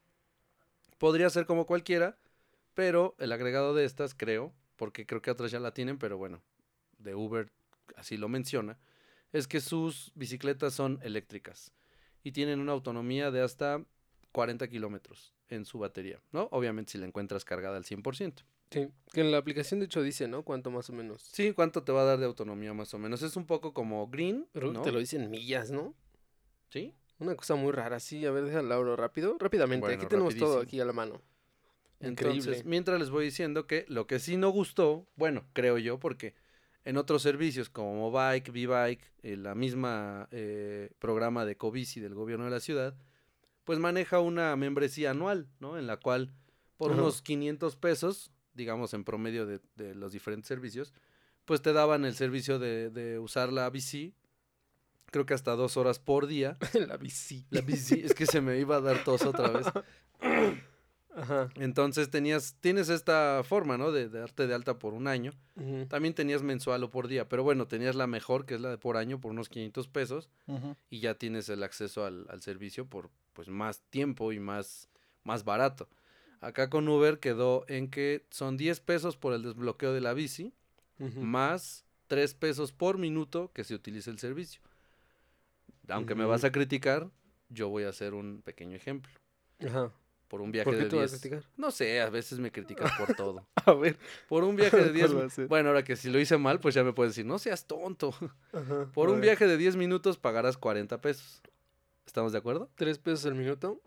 Podría 0.99 1.31
ser 1.31 1.47
como 1.47 1.67
cualquiera, 1.67 2.17
pero 2.75 3.17
el 3.19 3.33
agregado 3.33 3.75
de 3.75 3.85
estas, 3.85 4.15
creo, 4.15 4.53
porque 4.77 5.07
creo 5.07 5.23
que 5.23 5.31
otras 5.31 5.51
ya 5.51 5.59
la 5.59 5.73
tienen, 5.73 5.99
pero 5.99 6.17
bueno, 6.17 6.43
de 6.99 7.15
Uber 7.15 7.51
así 7.97 8.17
lo 8.17 8.29
menciona, 8.29 8.79
es 9.33 9.49
que 9.49 9.61
sus 9.61 10.13
bicicletas 10.15 10.75
son 10.75 10.99
eléctricas 11.03 11.73
y 12.23 12.33
tienen 12.33 12.61
una 12.61 12.73
autonomía 12.73 13.31
de 13.31 13.41
hasta 13.43 13.85
40 14.33 14.69
kilómetros 14.69 15.33
en 15.49 15.65
su 15.65 15.79
batería, 15.79 16.21
¿no? 16.33 16.49
Obviamente 16.53 16.93
si 16.93 16.99
la 16.99 17.07
encuentras 17.07 17.45
cargada 17.45 17.77
al 17.77 17.85
100%. 17.85 18.45
Sí, 18.71 18.89
que 19.13 19.21
en 19.21 19.33
la 19.33 19.39
aplicación 19.39 19.81
de 19.81 19.87
hecho 19.87 20.03
dice, 20.03 20.29
¿no? 20.29 20.45
Cuánto 20.45 20.71
más 20.71 20.89
o 20.91 20.93
menos. 20.93 21.23
Sí, 21.23 21.53
¿cuánto 21.53 21.83
te 21.83 21.93
va 21.93 22.03
a 22.03 22.05
dar 22.05 22.19
de 22.19 22.27
autonomía 22.27 22.73
más 22.73 22.95
o 22.95 22.99
menos? 22.99 23.23
Es 23.23 23.37
un 23.37 23.47
poco 23.47 23.75
como 23.75 24.07
Green, 24.09 24.47
Pero 24.53 24.73
¿no? 24.73 24.83
te 24.83 24.93
lo 24.93 25.01
dicen 25.01 25.31
millas, 25.31 25.71
¿no? 25.71 25.95
¿Sí? 26.69 26.95
Una 27.19 27.35
cosa 27.35 27.57
muy 27.57 27.73
rara, 27.73 27.99
sí. 28.01 28.25
A 28.25 28.31
ver, 28.31 28.45
déjalo 28.45 28.73
abro 28.75 28.97
rápido. 28.97 29.37
Rápidamente, 29.39 29.81
Bueno, 29.81 30.01
aquí 30.01 30.07
tenemos 30.09 30.37
todo 30.37 30.61
aquí 30.61 30.81
a 30.81 30.85
la 30.85 30.93
mano. 30.93 31.21
Entonces, 31.99 32.39
Increíble. 32.39 32.63
mientras 32.65 32.99
les 32.99 33.11
voy 33.11 33.27
diciendo 33.27 33.67
que 33.67 33.85
lo 33.89 34.07
que 34.07 34.21
sí 34.21 34.37
no 34.37 34.49
gustó, 34.51 35.07
bueno, 35.17 35.45
creo 35.53 35.77
yo, 35.77 35.99
porque 36.01 36.35
en 36.85 36.97
otros 36.97 37.21
servicios 37.23 37.69
como 37.69 38.11
Mobike, 38.11 38.51
V-Bike, 38.51 39.13
eh, 39.23 39.37
la 39.37 39.55
misma 39.55 40.29
eh, 40.31 40.93
programa 40.99 41.45
de 41.45 41.57
Covici 41.57 42.01
del 42.01 42.15
gobierno 42.15 42.47
de 42.47 42.53
la 42.53 42.61
ciudad, 42.61 42.97
pues 43.65 43.79
maneja 43.79 44.21
una 44.21 44.57
membresía 44.57 45.11
anual, 45.11 45.49
¿no? 45.59 45.77
En 45.79 45.87
la 45.87 45.99
cual 45.99 46.33
por 46.79 46.93
Ajá. 46.93 47.03
unos 47.03 47.21
500 47.21 47.77
pesos, 47.77 48.31
digamos 48.55 48.95
en 48.95 49.05
promedio 49.05 49.47
de, 49.47 49.61
de 49.77 49.95
los 49.95 50.13
diferentes 50.13 50.49
servicios, 50.49 50.93
pues 51.45 51.63
te 51.63 51.73
daban 51.73 52.05
el 52.05 52.15
servicio 52.15 52.59
de, 52.59 52.91
de 52.91 53.19
usar 53.19 53.53
la 53.53 53.69
bici, 53.71 54.15
creo 55.11 55.27
que 55.27 55.35
hasta 55.35 55.57
dos 55.57 55.77
horas 55.77 55.99
por 55.99 56.27
día. 56.27 56.57
la 56.89 56.97
bici. 56.97 57.47
La 57.51 57.61
bici, 57.61 58.01
es 58.05 58.15
que 58.15 58.27
se 58.27 58.41
me 58.41 58.59
iba 58.59 58.77
a 58.77 58.81
dar 58.81 59.05
tos 59.05 59.23
otra 59.23 59.49
vez. 59.49 59.67
Ajá. 61.13 61.49
Entonces 61.57 62.09
tenías, 62.09 62.57
tienes 62.61 62.89
esta 62.89 63.43
forma, 63.43 63.77
¿no? 63.77 63.91
De, 63.91 64.09
de 64.09 64.21
darte 64.21 64.47
de 64.47 64.55
alta 64.55 64.79
por 64.79 64.95
un 64.95 65.09
año. 65.09 65.33
También 65.89 66.15
tenías 66.15 66.43
mensual 66.43 66.85
o 66.85 66.91
por 66.91 67.09
día, 67.09 67.29
pero 67.29 67.43
bueno, 67.43 67.67
tenías 67.67 67.97
la 67.97 68.07
mejor, 68.07 68.47
que 68.47 68.55
es 68.55 68.61
la 68.61 68.71
de 68.71 68.79
por 68.79 68.97
año, 68.97 69.21
por 69.21 69.33
unos 69.33 69.49
500 69.49 69.89
pesos, 69.89 70.31
y 70.89 71.01
ya 71.01 71.15
tienes 71.15 71.49
el 71.49 71.63
acceso 71.63 72.07
al, 72.07 72.27
al 72.31 72.41
servicio 72.41 72.87
por 72.87 73.11
pues 73.35 73.49
más 73.49 73.83
tiempo 73.91 74.33
y 74.33 74.39
más, 74.39 74.89
más 75.25 75.45
barato. 75.45 75.89
Acá 76.41 76.71
con 76.71 76.89
Uber 76.89 77.19
quedó 77.19 77.65
en 77.69 77.91
que 77.91 78.25
son 78.31 78.57
10 78.57 78.81
pesos 78.81 79.17
por 79.17 79.33
el 79.35 79.43
desbloqueo 79.43 79.93
de 79.93 80.01
la 80.01 80.15
bici, 80.15 80.55
más 81.17 81.85
3 82.07 82.35
pesos 82.35 82.73
por 82.73 82.99
minuto 82.99 83.51
que 83.53 83.65
se 83.65 83.75
utilice 83.75 84.11
el 84.11 84.19
servicio. 84.19 84.61
Aunque 85.89 86.15
me 86.15 86.25
vas 86.25 86.45
a 86.45 86.53
criticar, 86.53 87.11
yo 87.49 87.69
voy 87.69 87.85
a 87.85 87.89
hacer 87.89 88.15
un 88.15 88.43
pequeño 88.43 88.77
ejemplo. 88.77 89.13
Ajá. 89.67 89.93
Por 90.29 90.41
un 90.41 90.53
viaje 90.53 90.67
¿Por 90.71 90.77
qué 90.79 90.85
de 90.85 90.91
te 90.91 90.97
vas 90.97 91.13
a 91.13 91.17
10. 91.17 91.21
criticar? 91.21 91.51
No 91.57 91.73
sé, 91.73 92.01
a 92.01 92.09
veces 92.09 92.39
me 92.39 92.53
criticas 92.53 92.93
por 92.99 93.15
todo. 93.15 93.47
A 93.67 93.73
ver. 93.75 93.99
Por 94.29 94.45
un 94.45 94.55
viaje 94.55 94.77
de 94.77 94.83
¿Cuál 94.85 94.95
10 94.95 95.17
va 95.17 95.25
a 95.25 95.29
ser? 95.31 95.49
Bueno, 95.49 95.71
ahora 95.71 95.83
que 95.83 95.97
si 95.97 96.09
lo 96.09 96.21
hice 96.21 96.39
mal, 96.39 96.61
pues 96.61 96.75
ya 96.77 96.85
me 96.85 96.93
puedes 96.93 97.13
decir, 97.15 97.27
no 97.27 97.39
seas 97.41 97.67
tonto. 97.67 98.15
Ajá. 98.53 98.87
Por 98.95 99.09
un 99.09 99.17
ver. 99.17 99.23
viaje 99.23 99.47
de 99.49 99.57
10 99.57 99.75
minutos 99.77 100.19
pagarás 100.19 100.57
40 100.57 101.01
pesos. 101.01 101.43
¿Estamos 102.07 102.31
de 102.33 102.39
acuerdo? 102.39 102.71
¿Tres 102.77 102.99
pesos 102.99 103.25
el 103.25 103.35
minuto? 103.35 103.81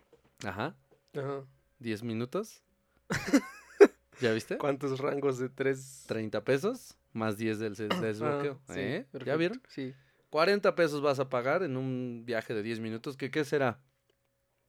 Ajá. 0.43 0.75
Ajá. 1.15 1.45
10 1.83 2.01
minutos. 2.03 2.63
¿Ya 4.21 4.31
viste? 4.31 4.57
¿Cuántos 4.57 4.99
rangos 4.99 5.37
de 5.37 5.49
tres? 5.49 6.05
30 6.07 6.43
pesos 6.43 6.95
más 7.11 7.37
10 7.37 7.59
del 7.59 7.75
desbloqueo. 7.75 8.59
Ah, 8.67 8.73
sí, 8.73 8.79
¿Eh? 8.79 9.07
¿Ya 9.25 9.35
vieron? 9.35 9.61
Sí. 9.67 9.93
40 10.29 10.73
pesos 10.75 11.01
vas 11.01 11.19
a 11.19 11.29
pagar 11.29 11.61
en 11.61 11.77
un 11.77 12.23
viaje 12.25 12.53
de 12.55 12.63
10 12.63 12.79
minutos. 12.79 13.17
¿Qué, 13.17 13.29
qué 13.29 13.45
será? 13.45 13.79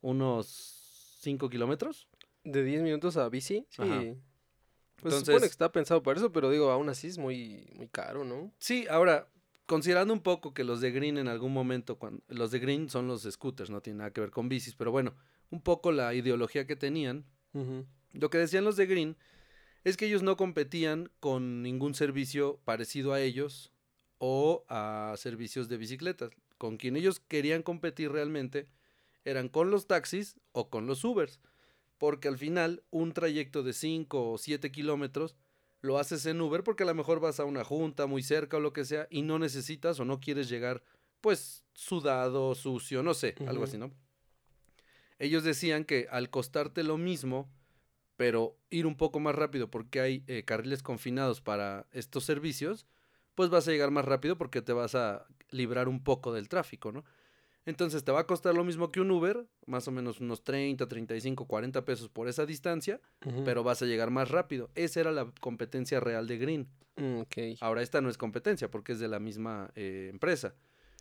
¿Unos 0.01 1.19
5 1.21 1.49
kilómetros? 1.49 2.09
¿De 2.43 2.63
10 2.63 2.83
minutos 2.83 3.17
a 3.17 3.29
bici? 3.29 3.67
Sí. 3.71 3.83
Ajá. 3.83 3.95
Pues 4.01 5.15
se 5.15 5.19
Entonces- 5.21 5.27
supone 5.27 5.41
que 5.41 5.47
está 5.47 5.73
pensado 5.73 6.03
para 6.03 6.19
eso, 6.19 6.33
pero 6.33 6.51
digo, 6.51 6.71
aún 6.71 6.89
así 6.89 7.07
es 7.07 7.17
muy, 7.19 7.71
muy 7.77 7.89
caro, 7.89 8.25
¿no? 8.25 8.53
Sí, 8.59 8.87
ahora, 8.91 9.29
considerando 9.67 10.13
un 10.13 10.21
poco 10.21 10.53
que 10.53 10.65
los 10.65 10.81
de 10.81 10.91
Green 10.91 11.17
en 11.17 11.29
algún 11.29 11.53
momento, 11.53 11.97
cuando, 11.99 12.23
los 12.29 12.51
de 12.51 12.59
Green 12.59 12.91
son 12.91 13.07
los 13.07 13.23
scooters, 13.23 13.71
no 13.71 13.81
tiene 13.81 13.99
nada 13.99 14.11
que 14.13 14.21
ver 14.21 14.31
con 14.31 14.49
bicis, 14.49 14.75
pero 14.75 14.91
bueno, 14.91 15.15
un 15.51 15.61
poco 15.61 15.93
la 15.93 16.15
ideología 16.15 16.67
que 16.67 16.77
tenían. 16.77 17.25
Lo 18.13 18.31
que 18.31 18.39
decían 18.39 18.65
los 18.65 18.77
de 18.77 18.87
Green 18.87 19.17
es 19.85 19.97
que 19.97 20.07
ellos 20.07 20.23
no 20.23 20.37
competían 20.37 21.11
con 21.21 21.63
ningún 21.63 21.95
servicio 21.95 22.61
parecido 22.65 23.13
a 23.13 23.21
ellos 23.21 23.73
o 24.19 24.65
a 24.69 25.15
servicios 25.17 25.69
de 25.69 25.77
bicicletas. 25.77 26.31
Con 26.59 26.77
quien 26.77 26.97
ellos 26.97 27.21
querían 27.21 27.63
competir 27.63 28.11
realmente 28.11 28.69
eran 29.25 29.49
con 29.49 29.71
los 29.71 29.87
taxis 29.87 30.37
o 30.53 30.71
con 30.71 30.87
los 30.87 31.05
Ubers. 31.05 31.41
Porque 31.99 32.29
al 32.29 32.39
final 32.39 32.83
un 32.91 33.13
trayecto 33.13 33.63
de 33.63 33.73
5 33.73 34.33
o 34.33 34.39
7 34.39 34.73
kilómetros 34.73 35.37
lo 35.81 35.99
haces 35.99 36.25
en 36.27 36.41
Uber 36.41 36.65
porque 36.65 36.83
a 36.83 36.87
lo 36.87 36.95
mejor 36.95 37.21
vas 37.21 37.39
a 37.39 37.45
una 37.45 37.63
junta 37.63 38.07
muy 38.07 38.23
cerca 38.23 38.57
o 38.57 38.61
lo 38.61 38.73
que 38.73 38.87
sea 38.87 39.07
y 39.11 39.23
no 39.23 39.39
necesitas 39.39 40.01
o 40.01 40.05
no 40.05 40.19
quieres 40.19 40.49
llegar 40.49 40.83
pues 41.21 41.65
sudado, 41.75 42.55
sucio, 42.55 43.03
no 43.03 43.15
sé, 43.15 43.35
algo 43.47 43.65
así, 43.65 43.77
¿no? 43.77 43.93
Ellos 45.19 45.45
decían 45.45 45.85
que 45.85 46.07
al 46.11 46.31
costarte 46.31 46.83
lo 46.83 46.99
mismo, 46.99 47.49
pero 48.17 48.57
ir 48.71 48.87
un 48.87 48.97
poco 48.97 49.21
más 49.21 49.35
rápido 49.35 49.71
porque 49.71 50.01
hay 50.01 50.25
eh, 50.27 50.45
carriles 50.45 50.83
confinados 50.83 51.41
para 51.41 51.87
estos 51.93 52.25
servicios, 52.25 52.87
pues 53.35 53.51
vas 53.51 53.67
a 53.69 53.73
llegar 53.73 53.91
más 53.91 54.05
rápido 54.05 54.39
porque 54.39 54.63
te 54.63 54.73
vas 54.73 54.95
a 54.95 55.27
librar 55.51 55.89
un 55.89 56.03
poco 56.03 56.33
del 56.33 56.49
tráfico, 56.49 56.93
¿no? 56.93 57.05
Entonces 57.67 58.05
te 58.05 58.13
va 58.13 58.21
a 58.21 58.27
costar 58.27 58.55
lo 58.55 58.63
mismo 58.63 58.93
que 58.93 59.01
un 59.01 59.11
Uber, 59.11 59.47
más 59.67 59.89
o 59.89 59.91
menos 59.91 60.21
unos 60.21 60.45
30, 60.45 60.87
35, 60.87 61.47
40 61.47 61.85
pesos 61.85 62.11
por 62.11 62.29
esa 62.29 62.45
distancia, 62.45 63.01
pero 63.45 63.63
vas 63.63 63.81
a 63.81 63.87
llegar 63.87 64.11
más 64.11 64.31
rápido. 64.31 64.71
Esa 64.75 65.01
era 65.01 65.13
la 65.13 65.33
competencia 65.41 65.99
real 65.99 66.27
de 66.27 66.37
Green. 66.37 66.69
Mm, 66.97 67.23
Ahora 67.61 67.83
esta 67.83 68.03
no 68.03 68.11
es 68.11 68.19
competencia 68.19 68.71
porque 68.71 68.93
es 68.93 68.99
de 68.99 69.09
la 69.09 69.19
misma 69.19 69.71
eh, 69.75 70.09
empresa, 70.13 70.55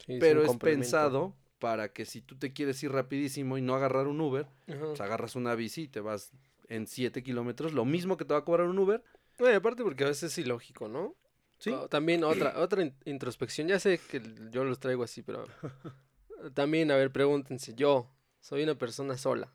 es 0.08 0.20
pero 0.22 0.44
es 0.44 0.56
pensado 0.58 1.36
para 1.64 1.94
que 1.94 2.04
si 2.04 2.20
tú 2.20 2.36
te 2.38 2.52
quieres 2.52 2.84
ir 2.84 2.92
rapidísimo 2.92 3.58
y 3.58 3.62
no 3.62 3.74
agarrar 3.74 4.08
un 4.08 4.20
Uber, 4.20 4.48
Ajá. 4.68 4.80
pues 4.88 5.00
agarras 5.00 5.38
una 5.38 5.56
bici 5.56 5.84
y 5.84 5.88
te 5.88 6.02
vas 6.02 6.32
en 6.68 6.88
7 6.88 7.24
kilómetros, 7.24 7.72
lo 7.72 7.86
mismo 7.86 8.18
que 8.18 8.26
te 8.26 8.34
va 8.34 8.42
a 8.42 8.44
cobrar 8.44 8.68
un 8.68 8.78
Uber. 8.80 9.02
No, 9.40 9.50
y 9.50 9.54
aparte 9.54 9.82
porque 9.82 10.04
a 10.04 10.08
veces 10.08 10.34
es 10.34 10.38
ilógico, 10.40 10.90
¿no? 10.90 11.16
Sí. 11.60 11.70
O 11.70 11.88
también 11.88 12.26
otra, 12.26 12.60
otra 12.60 12.84
in- 12.84 12.94
introspección. 13.06 13.70
Ya 13.70 13.80
sé 13.80 13.98
que 13.98 14.22
yo 14.52 14.66
los 14.66 14.78
traigo 14.82 15.04
así, 15.04 15.22
pero 15.22 15.46
también, 16.54 16.92
a 16.92 16.98
ver, 16.98 17.14
pregúntense. 17.14 17.74
Yo 17.76 18.10
soy 18.42 18.64
una 18.64 18.76
persona 18.76 19.18
sola. 19.18 19.54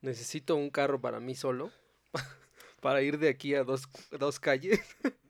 Necesito 0.00 0.56
un 0.56 0.70
carro 0.70 0.98
para 1.02 1.20
mí 1.20 1.34
solo. 1.34 1.70
para 2.80 3.02
ir 3.02 3.18
de 3.18 3.28
aquí 3.28 3.54
a 3.54 3.64
dos, 3.64 3.82
dos 4.18 4.40
calles. 4.40 4.80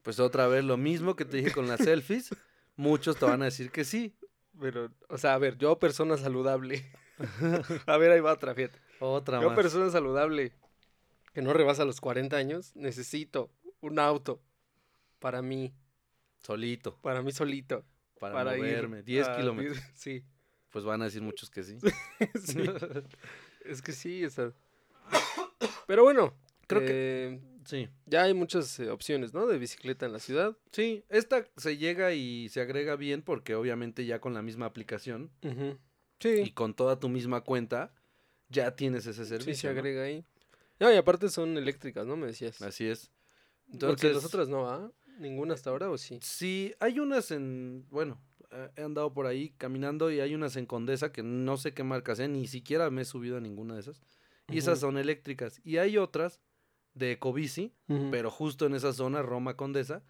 Pues 0.02 0.20
otra 0.20 0.46
vez 0.46 0.62
lo 0.62 0.76
mismo 0.76 1.16
que 1.16 1.24
te 1.24 1.38
dije 1.38 1.50
con 1.50 1.66
las 1.66 1.80
selfies, 1.80 2.30
muchos 2.76 3.16
te 3.16 3.24
van 3.24 3.42
a 3.42 3.46
decir 3.46 3.72
que 3.72 3.84
sí. 3.84 4.14
Pero, 4.60 4.90
o 5.08 5.18
sea, 5.18 5.34
a 5.34 5.38
ver, 5.38 5.56
yo 5.58 5.78
persona 5.78 6.16
saludable. 6.16 6.90
a 7.86 7.96
ver, 7.96 8.12
ahí 8.12 8.20
va 8.20 8.32
otra, 8.32 8.54
fíjate. 8.54 8.78
Otra 9.00 9.40
Yo 9.40 9.48
más. 9.48 9.56
persona 9.56 9.90
saludable 9.90 10.52
que 11.32 11.42
no 11.42 11.52
rebasa 11.52 11.84
los 11.84 12.00
40 12.00 12.36
años, 12.36 12.74
necesito 12.74 13.50
un 13.80 13.98
auto 13.98 14.40
para 15.20 15.40
mí, 15.42 15.72
Solito, 16.38 16.96
para 17.02 17.22
mí 17.22 17.30
solito. 17.32 17.84
para, 18.18 18.34
Para, 18.34 18.56
ir 18.56 18.62
moverme, 18.64 19.02
10 19.02 19.28
a- 19.28 19.36
kilómetros. 19.36 19.78
Sí. 19.94 20.24
Pues 20.70 20.84
van 20.84 21.02
a 21.02 21.06
decir 21.06 21.22
muchos 21.22 21.50
que 21.50 21.62
sí. 21.62 21.78
sí. 22.44 22.58
Es 23.64 23.82
que 23.82 23.92
sí, 23.92 24.24
o 24.24 24.30
sea. 24.30 24.52
Pero 25.86 26.04
bueno, 26.04 26.34
Creo 26.66 26.80
que- 26.80 26.86
que 26.86 27.40
Sí. 27.68 27.86
ya 28.06 28.22
hay 28.22 28.32
muchas 28.32 28.80
eh, 28.80 28.88
opciones, 28.88 29.34
¿no? 29.34 29.46
De 29.46 29.58
bicicleta 29.58 30.06
en 30.06 30.12
la 30.14 30.20
ciudad. 30.20 30.56
Sí, 30.72 31.04
esta 31.10 31.44
se 31.58 31.76
llega 31.76 32.14
y 32.14 32.48
se 32.48 32.62
agrega 32.62 32.96
bien 32.96 33.20
porque 33.20 33.54
obviamente 33.54 34.06
ya 34.06 34.20
con 34.22 34.32
la 34.32 34.40
misma 34.40 34.64
aplicación 34.64 35.30
y 35.42 35.76
Sí, 36.20 36.50
con 36.52 36.72
toda 36.72 36.98
tu 36.98 37.10
misma 37.10 37.42
cuenta 37.42 37.92
ya 38.48 38.74
tienes 38.74 39.06
ese 39.06 39.26
servicio. 39.26 39.54
sí 39.54 39.60
se 39.60 39.66
¿no? 39.66 39.78
agrega 39.78 40.04
ahí. 40.04 40.24
No, 40.80 40.90
y 40.90 40.96
aparte 40.96 41.28
son 41.28 41.58
eléctricas, 41.58 42.06
¿no? 42.06 42.16
Me 42.16 42.28
decías. 42.28 42.62
Así 42.62 42.86
es. 42.86 43.10
Porque 43.78 44.14
las 44.14 44.24
otras 44.24 44.48
no, 44.48 44.66
¿ah? 44.70 44.90
¿Ninguna 45.18 45.52
hasta 45.52 45.68
ahora 45.68 45.90
o 45.90 45.98
sí? 45.98 46.18
Sí, 46.22 46.74
hay 46.80 47.00
unas 47.00 47.30
en, 47.32 47.84
bueno, 47.90 48.18
eh, 48.50 48.70
he 48.76 48.82
andado 48.82 49.12
por 49.12 49.26
ahí 49.26 49.50
caminando 49.58 50.10
y 50.10 50.20
hay 50.20 50.34
unas 50.34 50.56
en 50.56 50.64
Condesa 50.64 51.12
que 51.12 51.22
no 51.22 51.58
sé 51.58 51.74
qué 51.74 51.82
marcas 51.82 52.16
sean, 52.16 52.32
ni 52.32 52.46
siquiera 52.46 52.88
me 52.88 53.02
he 53.02 53.04
subido 53.04 53.36
a 53.36 53.40
ninguna 53.40 53.74
de 53.74 53.80
esas. 53.80 54.00
Y 54.50 54.56
esas 54.56 54.80
son 54.80 54.96
eléctricas. 54.96 55.60
Y 55.64 55.76
hay 55.76 55.98
otras 55.98 56.40
de 56.98 57.12
Ecobici, 57.12 57.72
pero 58.10 58.30
justo 58.30 58.66
en 58.66 58.74
esa 58.74 58.92
zona, 58.92 59.22
Roma 59.22 59.56
Condesa, 59.56 60.02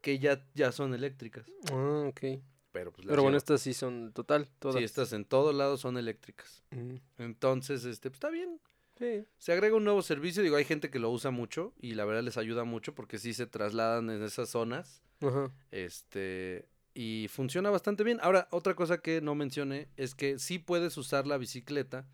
que 0.00 0.18
ya, 0.18 0.46
ya 0.54 0.72
son 0.72 0.94
eléctricas. 0.94 1.46
Ah, 1.72 2.04
ok. 2.08 2.40
Pero 2.72 2.92
pues 2.92 3.06
Pero 3.06 3.22
bueno, 3.22 3.38
estas 3.38 3.62
sí 3.62 3.72
son 3.72 4.12
total, 4.12 4.48
todas. 4.58 4.76
Sí, 4.76 4.84
estas 4.84 5.12
en 5.12 5.24
todos 5.24 5.54
lados 5.54 5.80
son 5.80 5.96
eléctricas. 5.96 6.62
Ujú. 6.72 7.00
Entonces, 7.18 7.84
este, 7.84 8.10
pues 8.10 8.16
está 8.16 8.28
bien. 8.28 8.60
Sí. 8.98 9.26
Se 9.38 9.52
agrega 9.52 9.76
un 9.76 9.84
nuevo 9.84 10.02
servicio, 10.02 10.42
digo, 10.42 10.56
hay 10.56 10.64
gente 10.64 10.90
que 10.90 10.98
lo 10.98 11.10
usa 11.10 11.30
mucho 11.30 11.74
y 11.80 11.94
la 11.94 12.04
verdad 12.04 12.22
les 12.22 12.36
ayuda 12.36 12.64
mucho 12.64 12.94
porque 12.94 13.18
sí 13.18 13.34
se 13.34 13.46
trasladan 13.46 14.10
en 14.10 14.22
esas 14.22 14.50
zonas. 14.50 15.02
Ajá. 15.20 15.50
Este, 15.70 16.68
y 16.94 17.28
funciona 17.28 17.70
bastante 17.70 18.04
bien. 18.04 18.18
Ahora, 18.22 18.48
otra 18.50 18.74
cosa 18.74 18.98
que 18.98 19.20
no 19.20 19.34
mencioné 19.34 19.88
es 19.96 20.14
que 20.14 20.38
sí 20.38 20.58
puedes 20.58 20.96
usar 20.96 21.26
la 21.26 21.38
bicicleta 21.38 22.08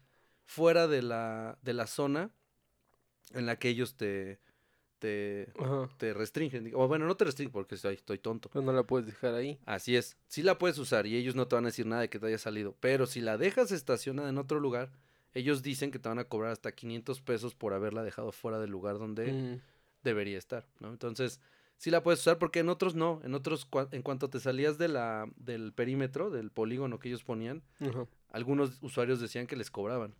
fuera 0.44 0.88
de 0.88 1.02
la, 1.02 1.58
de 1.62 1.72
la 1.72 1.86
zona 1.86 2.30
en 3.34 3.46
la 3.46 3.56
que 3.58 3.68
ellos 3.68 3.96
te, 3.96 4.38
te, 4.98 5.52
Ajá. 5.58 5.88
te 5.98 6.12
restringen. 6.14 6.70
O 6.74 6.86
bueno, 6.88 7.06
no 7.06 7.16
te 7.16 7.24
restringen 7.24 7.52
porque 7.52 7.74
estoy, 7.74 7.94
estoy 7.94 8.18
tonto. 8.18 8.48
Pero 8.52 8.64
no 8.64 8.72
la 8.72 8.84
puedes 8.84 9.06
dejar 9.06 9.34
ahí. 9.34 9.58
Así 9.66 9.96
es, 9.96 10.16
sí 10.28 10.42
la 10.42 10.58
puedes 10.58 10.78
usar 10.78 11.06
y 11.06 11.16
ellos 11.16 11.34
no 11.34 11.48
te 11.48 11.54
van 11.56 11.64
a 11.64 11.68
decir 11.68 11.86
nada 11.86 12.02
de 12.02 12.08
que 12.10 12.18
te 12.18 12.26
haya 12.26 12.38
salido. 12.38 12.76
Pero 12.80 13.06
si 13.06 13.20
la 13.20 13.36
dejas 13.38 13.72
estacionada 13.72 14.28
en 14.28 14.38
otro 14.38 14.60
lugar, 14.60 14.92
ellos 15.34 15.62
dicen 15.62 15.90
que 15.90 15.98
te 15.98 16.08
van 16.08 16.18
a 16.18 16.24
cobrar 16.24 16.52
hasta 16.52 16.72
500 16.72 17.20
pesos 17.22 17.54
por 17.54 17.72
haberla 17.72 18.02
dejado 18.02 18.32
fuera 18.32 18.58
del 18.58 18.70
lugar 18.70 18.98
donde 18.98 19.32
Mm. 19.32 19.60
debería 20.04 20.36
estar, 20.38 20.66
¿no? 20.80 20.90
Entonces, 20.90 21.40
sí 21.78 21.90
la 21.90 22.02
puedes 22.02 22.20
usar 22.20 22.38
porque 22.38 22.58
en 22.60 22.68
otros 22.68 22.94
no, 22.94 23.20
en 23.24 23.34
otros 23.34 23.68
cua- 23.70 23.88
en 23.92 24.02
cuanto 24.02 24.28
te 24.30 24.40
salías 24.40 24.76
de 24.78 24.88
la 24.88 25.26
del 25.36 25.72
perímetro, 25.72 26.30
del 26.30 26.50
polígono 26.50 26.98
que 26.98 27.08
ellos 27.08 27.24
ponían, 27.24 27.62
Ajá. 27.80 28.06
algunos 28.28 28.78
usuarios 28.82 29.20
decían 29.20 29.46
que 29.46 29.56
les 29.56 29.70
cobraban, 29.70 30.14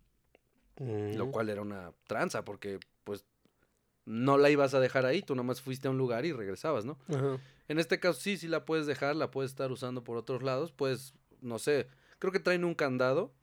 lo 0.79 1.27
Mm. 1.27 1.31
cual 1.31 1.49
era 1.49 1.61
una 1.61 1.93
tranza 2.07 2.43
porque 2.43 2.79
no 4.05 4.37
la 4.37 4.49
ibas 4.49 4.73
a 4.73 4.79
dejar 4.79 5.05
ahí, 5.05 5.21
tú 5.21 5.35
nomás 5.35 5.61
fuiste 5.61 5.87
a 5.87 5.91
un 5.91 5.97
lugar 5.97 6.25
y 6.25 6.33
regresabas, 6.33 6.85
¿no? 6.85 6.97
Ajá. 7.07 7.37
En 7.67 7.79
este 7.79 7.99
caso 7.99 8.19
sí, 8.19 8.37
sí 8.37 8.47
la 8.47 8.65
puedes 8.65 8.85
dejar, 8.85 9.15
la 9.15 9.31
puedes 9.31 9.51
estar 9.51 9.71
usando 9.71 10.03
por 10.03 10.17
otros 10.17 10.43
lados, 10.43 10.71
pues 10.71 11.13
no 11.41 11.59
sé, 11.59 11.87
creo 12.19 12.31
que 12.33 12.39
traen 12.39 12.65
un 12.65 12.75
candado 12.75 13.33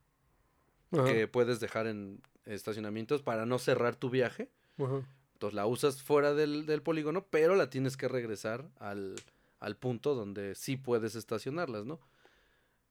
Ajá. 0.92 1.04
que 1.04 1.28
puedes 1.28 1.60
dejar 1.60 1.86
en 1.86 2.20
estacionamientos 2.44 3.22
para 3.22 3.46
no 3.46 3.58
cerrar 3.58 3.96
tu 3.96 4.10
viaje. 4.10 4.50
Ajá. 4.78 5.02
Entonces 5.34 5.54
la 5.54 5.66
usas 5.66 6.02
fuera 6.02 6.34
del, 6.34 6.66
del 6.66 6.82
polígono, 6.82 7.26
pero 7.30 7.54
la 7.54 7.70
tienes 7.70 7.96
que 7.96 8.08
regresar 8.08 8.68
al, 8.78 9.14
al 9.58 9.76
punto 9.76 10.14
donde 10.14 10.54
sí 10.54 10.76
puedes 10.76 11.14
estacionarlas, 11.14 11.86
¿no? 11.86 11.98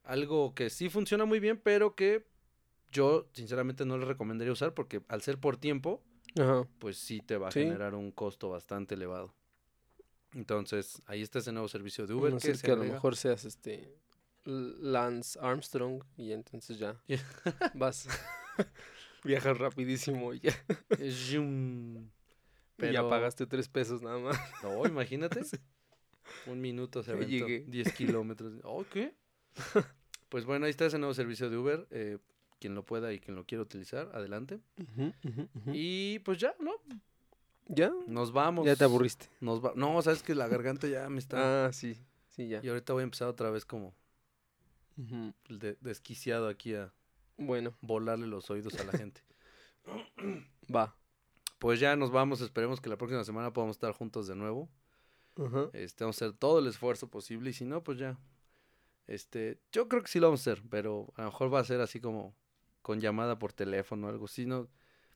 Algo 0.04 0.56
que 0.56 0.72
sí 0.72 0.90
funciona 0.90 1.26
muy 1.26 1.40
bien, 1.40 1.60
pero 1.62 1.94
que 1.94 2.26
yo 2.92 3.28
sinceramente 3.34 3.86
no 3.86 4.00
le 4.00 4.06
recomendaría 4.06 4.52
usar 4.52 4.74
porque 4.74 5.04
al 5.10 5.22
ser 5.22 5.38
por 5.40 5.58
tiempo, 5.58 6.02
Ajá. 6.38 6.68
pues 6.80 6.98
sí 6.98 7.20
te 7.22 7.38
va 7.38 7.48
a 7.48 7.52
Sí. 7.52 7.62
generar 7.62 7.96
un 7.96 8.12
costo 8.12 8.50
bastante 8.50 8.96
elevado. 8.96 9.34
Entonces, 10.34 11.02
ahí 11.08 11.22
está 11.24 11.40
ese 11.40 11.52
nuevo 11.52 11.68
servicio 11.68 12.06
de 12.06 12.14
Uber 12.14 12.32
No 12.34 12.40
que 12.40 12.54
sé 12.56 12.64
que 12.66 12.72
a 12.72 12.76
lo 12.76 12.84
mejor 12.84 13.16
seas 13.16 13.46
este 13.46 13.96
Lance 14.46 15.40
Armstrong 15.42 16.04
y 16.18 16.32
entonces 16.32 16.78
ya 16.78 17.02
vas 17.74 18.08
viajas 19.24 19.58
rapidísimo 19.58 20.34
y 20.34 20.40
ya, 20.42 20.54
Zoom. 21.12 21.98
y 21.98 22.02
ya 22.04 22.10
Pero- 22.78 23.10
pagaste 23.10 23.46
tres 23.48 23.68
pesos 23.68 24.02
nada 24.02 24.20
más. 24.20 24.38
No, 24.64 24.86
imagínate. 24.86 25.42
Un 26.46 26.62
minuto 26.62 27.02
se 27.02 27.12
aventó. 27.12 27.32
llegué. 27.48 27.66
10 27.68 27.92
kilómetros. 27.94 28.54
Oh, 28.64 28.86
¿qué? 28.92 29.16
Pues 30.30 30.46
bueno, 30.46 30.66
ahí 30.66 30.70
está 30.70 30.86
ese 30.86 31.00
nuevo 31.00 31.14
servicio 31.16 31.50
de 31.50 31.58
Uber. 31.58 31.88
eh, 31.90 32.20
quien 32.60 32.76
lo 32.76 32.84
pueda 32.86 33.12
y 33.14 33.20
quien 33.20 33.36
lo 33.36 33.46
quiera 33.46 33.62
utilizar, 33.64 34.10
adelante. 34.14 34.60
Y 35.74 36.20
pues 36.20 36.38
ya, 36.38 36.56
¿no? 36.60 36.74
¿Ya? 37.68 37.92
Nos 38.08 38.32
vamos. 38.32 38.66
Ya 38.66 38.76
te 38.76 38.84
aburriste. 38.84 39.28
Nos 39.42 39.64
va- 39.64 39.74
No, 39.76 40.02
sabes 40.02 40.24
que 40.24 40.36
la 40.36 40.48
garganta 40.48 40.88
ya 40.88 41.08
me 41.10 41.20
está. 41.20 41.68
Ah, 41.68 41.74
sí, 41.74 41.96
sí, 42.30 42.48
ya. 42.48 42.60
Y 42.64 42.68
ahorita 42.70 42.94
voy 42.94 43.02
a 43.02 43.04
empezar 43.04 43.28
otra 43.28 43.50
vez 43.52 43.66
como 43.66 43.94
de- 45.50 45.78
desquiciado 45.82 46.48
aquí 46.50 46.76
a 46.76 46.92
Bueno, 47.38 47.74
volarle 47.82 48.28
los 48.28 48.50
oídos 48.50 48.78
a 48.80 48.84
la 48.84 48.92
gente. 48.92 49.22
va. 50.76 50.96
Pues 51.58 51.80
ya 51.80 51.96
nos 51.96 52.12
vamos. 52.12 52.42
Esperemos 52.42 52.82
que 52.82 52.90
la 52.90 52.98
próxima 52.98 53.24
semana 53.24 53.54
podamos 53.54 53.76
estar 53.78 53.92
juntos 53.94 54.28
de 54.28 54.36
nuevo. 54.36 54.70
Este, 55.74 56.04
vamos 56.04 56.22
a 56.22 56.26
hacer 56.26 56.38
todo 56.38 56.60
el 56.60 56.68
esfuerzo 56.68 57.08
posible 57.10 57.52
y 57.52 57.54
si 57.54 57.64
no, 57.64 57.82
pues 57.82 57.98
ya. 57.98 58.18
Este, 59.08 59.58
yo 59.72 59.88
creo 59.88 60.02
que 60.04 60.10
sí 60.10 60.20
lo 60.20 60.28
vamos 60.28 60.46
a 60.46 60.52
hacer, 60.52 60.64
pero 60.70 61.12
a 61.16 61.22
lo 61.22 61.28
mejor 61.30 61.54
va 61.54 61.60
a 61.62 61.64
ser 61.64 61.80
así 61.82 62.00
como 62.02 62.36
con 62.82 63.00
llamada 63.02 63.38
por 63.40 63.54
teléfono 63.54 64.08
o 64.08 64.10
algo 64.10 64.26
así, 64.26 64.46
¿no? 64.46 64.68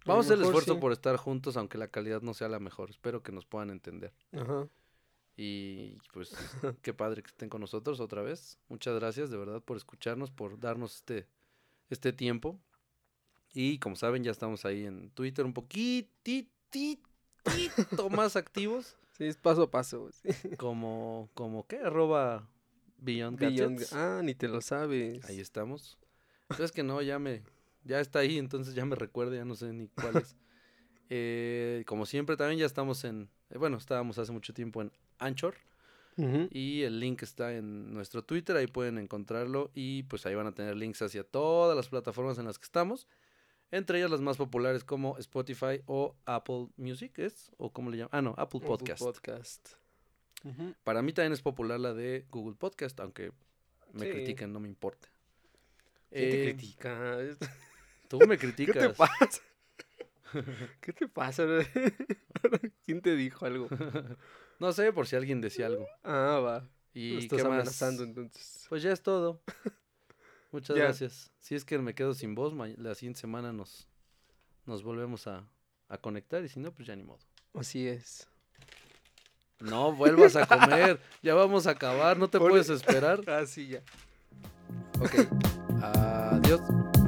Vamos 0.05 0.26
a 0.26 0.28
hacer 0.34 0.39
el 0.39 0.45
esfuerzo 0.45 0.74
sí. 0.74 0.80
por 0.82 0.91
estar 0.91 1.16
juntos, 1.18 1.55
aunque 1.55 1.78
la 1.78 1.88
calidad 1.88 2.22
no 2.22 2.34
sea 2.34 2.49
la 2.49 2.59
mejor. 2.59 2.89
Espero 2.89 3.24
que 3.24 3.32
nos 3.32 3.45
puedan 3.45 3.70
entender. 3.70 4.14
Ajá. 4.34 4.68
Y 5.38 5.97
pues, 6.11 6.36
qué 6.82 6.93
padre 6.93 7.24
que 7.24 7.30
estén 7.30 7.49
con 7.49 7.61
nosotros 7.61 7.99
otra 7.99 8.22
vez. 8.22 8.57
Muchas 8.68 8.95
gracias 8.95 9.30
de 9.30 9.38
verdad 9.38 9.61
por 9.61 9.78
escucharnos, 9.78 10.30
por 10.30 10.59
darnos 10.59 10.95
este, 10.95 11.26
este 11.89 12.11
tiempo. 12.14 12.59
Y 13.53 13.78
como 13.80 13.95
saben, 13.95 14.24
ya 14.24 14.32
estamos 14.32 14.66
ahí 14.66 14.86
en 14.86 15.09
Twitter 15.11 15.45
un 15.45 15.53
poquitito 15.53 16.89
más 18.11 18.36
activos. 18.36 18.97
Sí, 19.18 19.26
es 19.26 19.38
paso 19.38 19.64
a 19.64 19.72
paso. 19.72 20.09
sí. 20.11 20.55
Como, 20.57 21.30
como 21.34 21.66
qué, 21.68 21.78
arroba 21.78 22.49
Beyond 22.97 23.39
Beyond- 23.39 23.70
Gadgets. 23.76 23.93
Ah, 23.93 24.22
ni 24.24 24.34
te 24.36 24.47
lo 24.47 24.59
sabes. 24.61 25.24
Ahí 25.26 25.39
estamos. 25.39 25.97
Pero 26.54 26.66
es 26.66 26.72
que 26.72 26.84
no, 26.84 27.01
ya 27.01 27.20
me, 27.20 27.43
ya 27.84 27.99
está 27.99 28.20
ahí, 28.20 28.38
entonces 28.38 28.74
ya 28.76 28.86
me 28.86 28.95
recuerda, 28.95 29.36
ya 29.36 29.45
no 29.45 29.56
sé 29.56 29.74
ni 29.74 29.88
cuál 29.89 30.18
es. 30.18 30.36
Eh, 31.16 31.84
como 31.86 32.08
siempre, 32.08 32.38
también 32.38 32.58
ya 32.60 32.66
estamos 32.66 33.04
en, 33.04 33.30
eh, 33.51 33.58
bueno, 33.60 33.78
estábamos 33.78 34.18
hace 34.18 34.32
mucho 34.32 34.51
tiempo 34.54 34.82
en 34.82 34.91
Anchor 35.20 35.54
y 36.49 36.82
el 36.84 36.99
link 36.99 37.22
está 37.22 37.54
en 37.54 37.93
nuestro 37.93 38.24
Twitter, 38.24 38.56
ahí 38.56 38.66
pueden 38.68 38.97
encontrarlo 38.97 39.70
y 39.76 40.04
pues 40.04 40.26
ahí 40.26 40.34
van 40.34 40.47
a 40.47 40.54
tener 40.56 40.76
links 40.76 41.01
hacia 41.04 41.24
todas 41.24 41.76
las 41.76 41.89
plataformas 41.89 42.39
en 42.39 42.45
las 42.45 42.58
que 42.58 42.64
estamos, 42.64 43.08
entre 43.70 43.99
ellas 43.99 44.10
las 44.10 44.22
más 44.22 44.38
populares 44.38 44.84
como 44.84 45.18
Spotify 45.20 45.82
o 45.86 46.16
Apple 46.26 46.70
Music, 46.78 47.20
¿es? 47.20 47.51
¿O 47.58 47.72
cómo 47.72 47.91
le 47.91 47.97
llaman? 47.97 48.10
Ah, 48.14 48.22
no, 48.22 48.32
Apple 48.32 48.60
Apple 48.60 48.68
Podcast. 48.70 48.99
Podcast. 49.04 49.70
Para 50.84 51.01
mí 51.04 51.14
también 51.14 51.34
es 51.34 51.41
popular 51.41 51.80
la 51.80 51.93
de 51.93 52.26
Google 52.32 52.56
Podcast, 52.56 52.99
aunque 53.01 53.32
me 53.91 54.06
Sí. 54.06 54.12
critiquen, 54.12 54.51
no 54.51 54.60
me 54.60 54.68
importa. 54.68 55.10
¿Quién 56.14 56.30
te 56.30 56.41
Eh, 56.49 56.53
critica? 56.53 57.18
Tú 58.07 58.20
me 58.20 58.38
¿Qué 58.38 58.47
criticas. 58.47 58.78
te 58.78 58.89
pasa? 58.89 59.41
¿Qué 60.82 60.93
te 60.93 61.07
pasa? 61.07 61.43
¿Quién 62.86 63.01
te 63.01 63.16
dijo 63.16 63.45
algo? 63.45 63.68
no 64.59 64.72
sé 64.74 64.91
por 64.93 65.07
si 65.07 65.16
alguien 65.16 65.41
decía 65.41 65.68
algo. 65.68 65.88
Ah, 66.03 66.39
va. 66.43 66.68
¿Y 66.93 67.18
estás 67.18 67.38
qué 67.38 67.43
más? 67.43 67.53
amenazando 67.53 68.03
entonces. 68.03 68.66
Pues 68.70 68.84
ya 68.84 68.91
es 68.91 69.01
todo. 69.01 69.41
Muchas 70.51 70.76
Ya. 70.78 70.84
gracias. 70.84 71.32
Si 71.39 71.55
es 71.55 71.66
que 71.66 71.78
me 71.80 71.95
quedo 71.95 72.14
sin 72.14 72.36
voz, 72.36 72.53
la 72.78 72.93
siguiente 72.95 73.20
semana 73.20 73.51
nos, 73.51 73.88
nos 74.66 74.84
volvemos 74.84 75.26
a, 75.28 75.47
a 75.89 75.97
conectar 75.97 76.43
y 76.43 76.49
si 76.49 76.59
no, 76.59 76.72
pues 76.72 76.88
ya 76.88 76.95
ni 76.95 77.03
modo. 77.03 77.20
Así 77.55 77.88
es. 77.88 78.28
No 79.59 79.93
vuelvas 79.93 80.36
a 80.36 80.45
comer, 80.45 80.99
ya 81.22 81.34
vamos 81.36 81.68
a 81.68 81.72
acabar, 81.72 82.18
no 82.18 82.28
te 82.30 82.38
puedes 82.38 82.70
esperar. 82.70 83.22
Ah, 83.28 83.45
sí, 83.45 83.68
ya. 83.68 83.82
Ok, 84.99 85.16
adiós. 85.84 87.03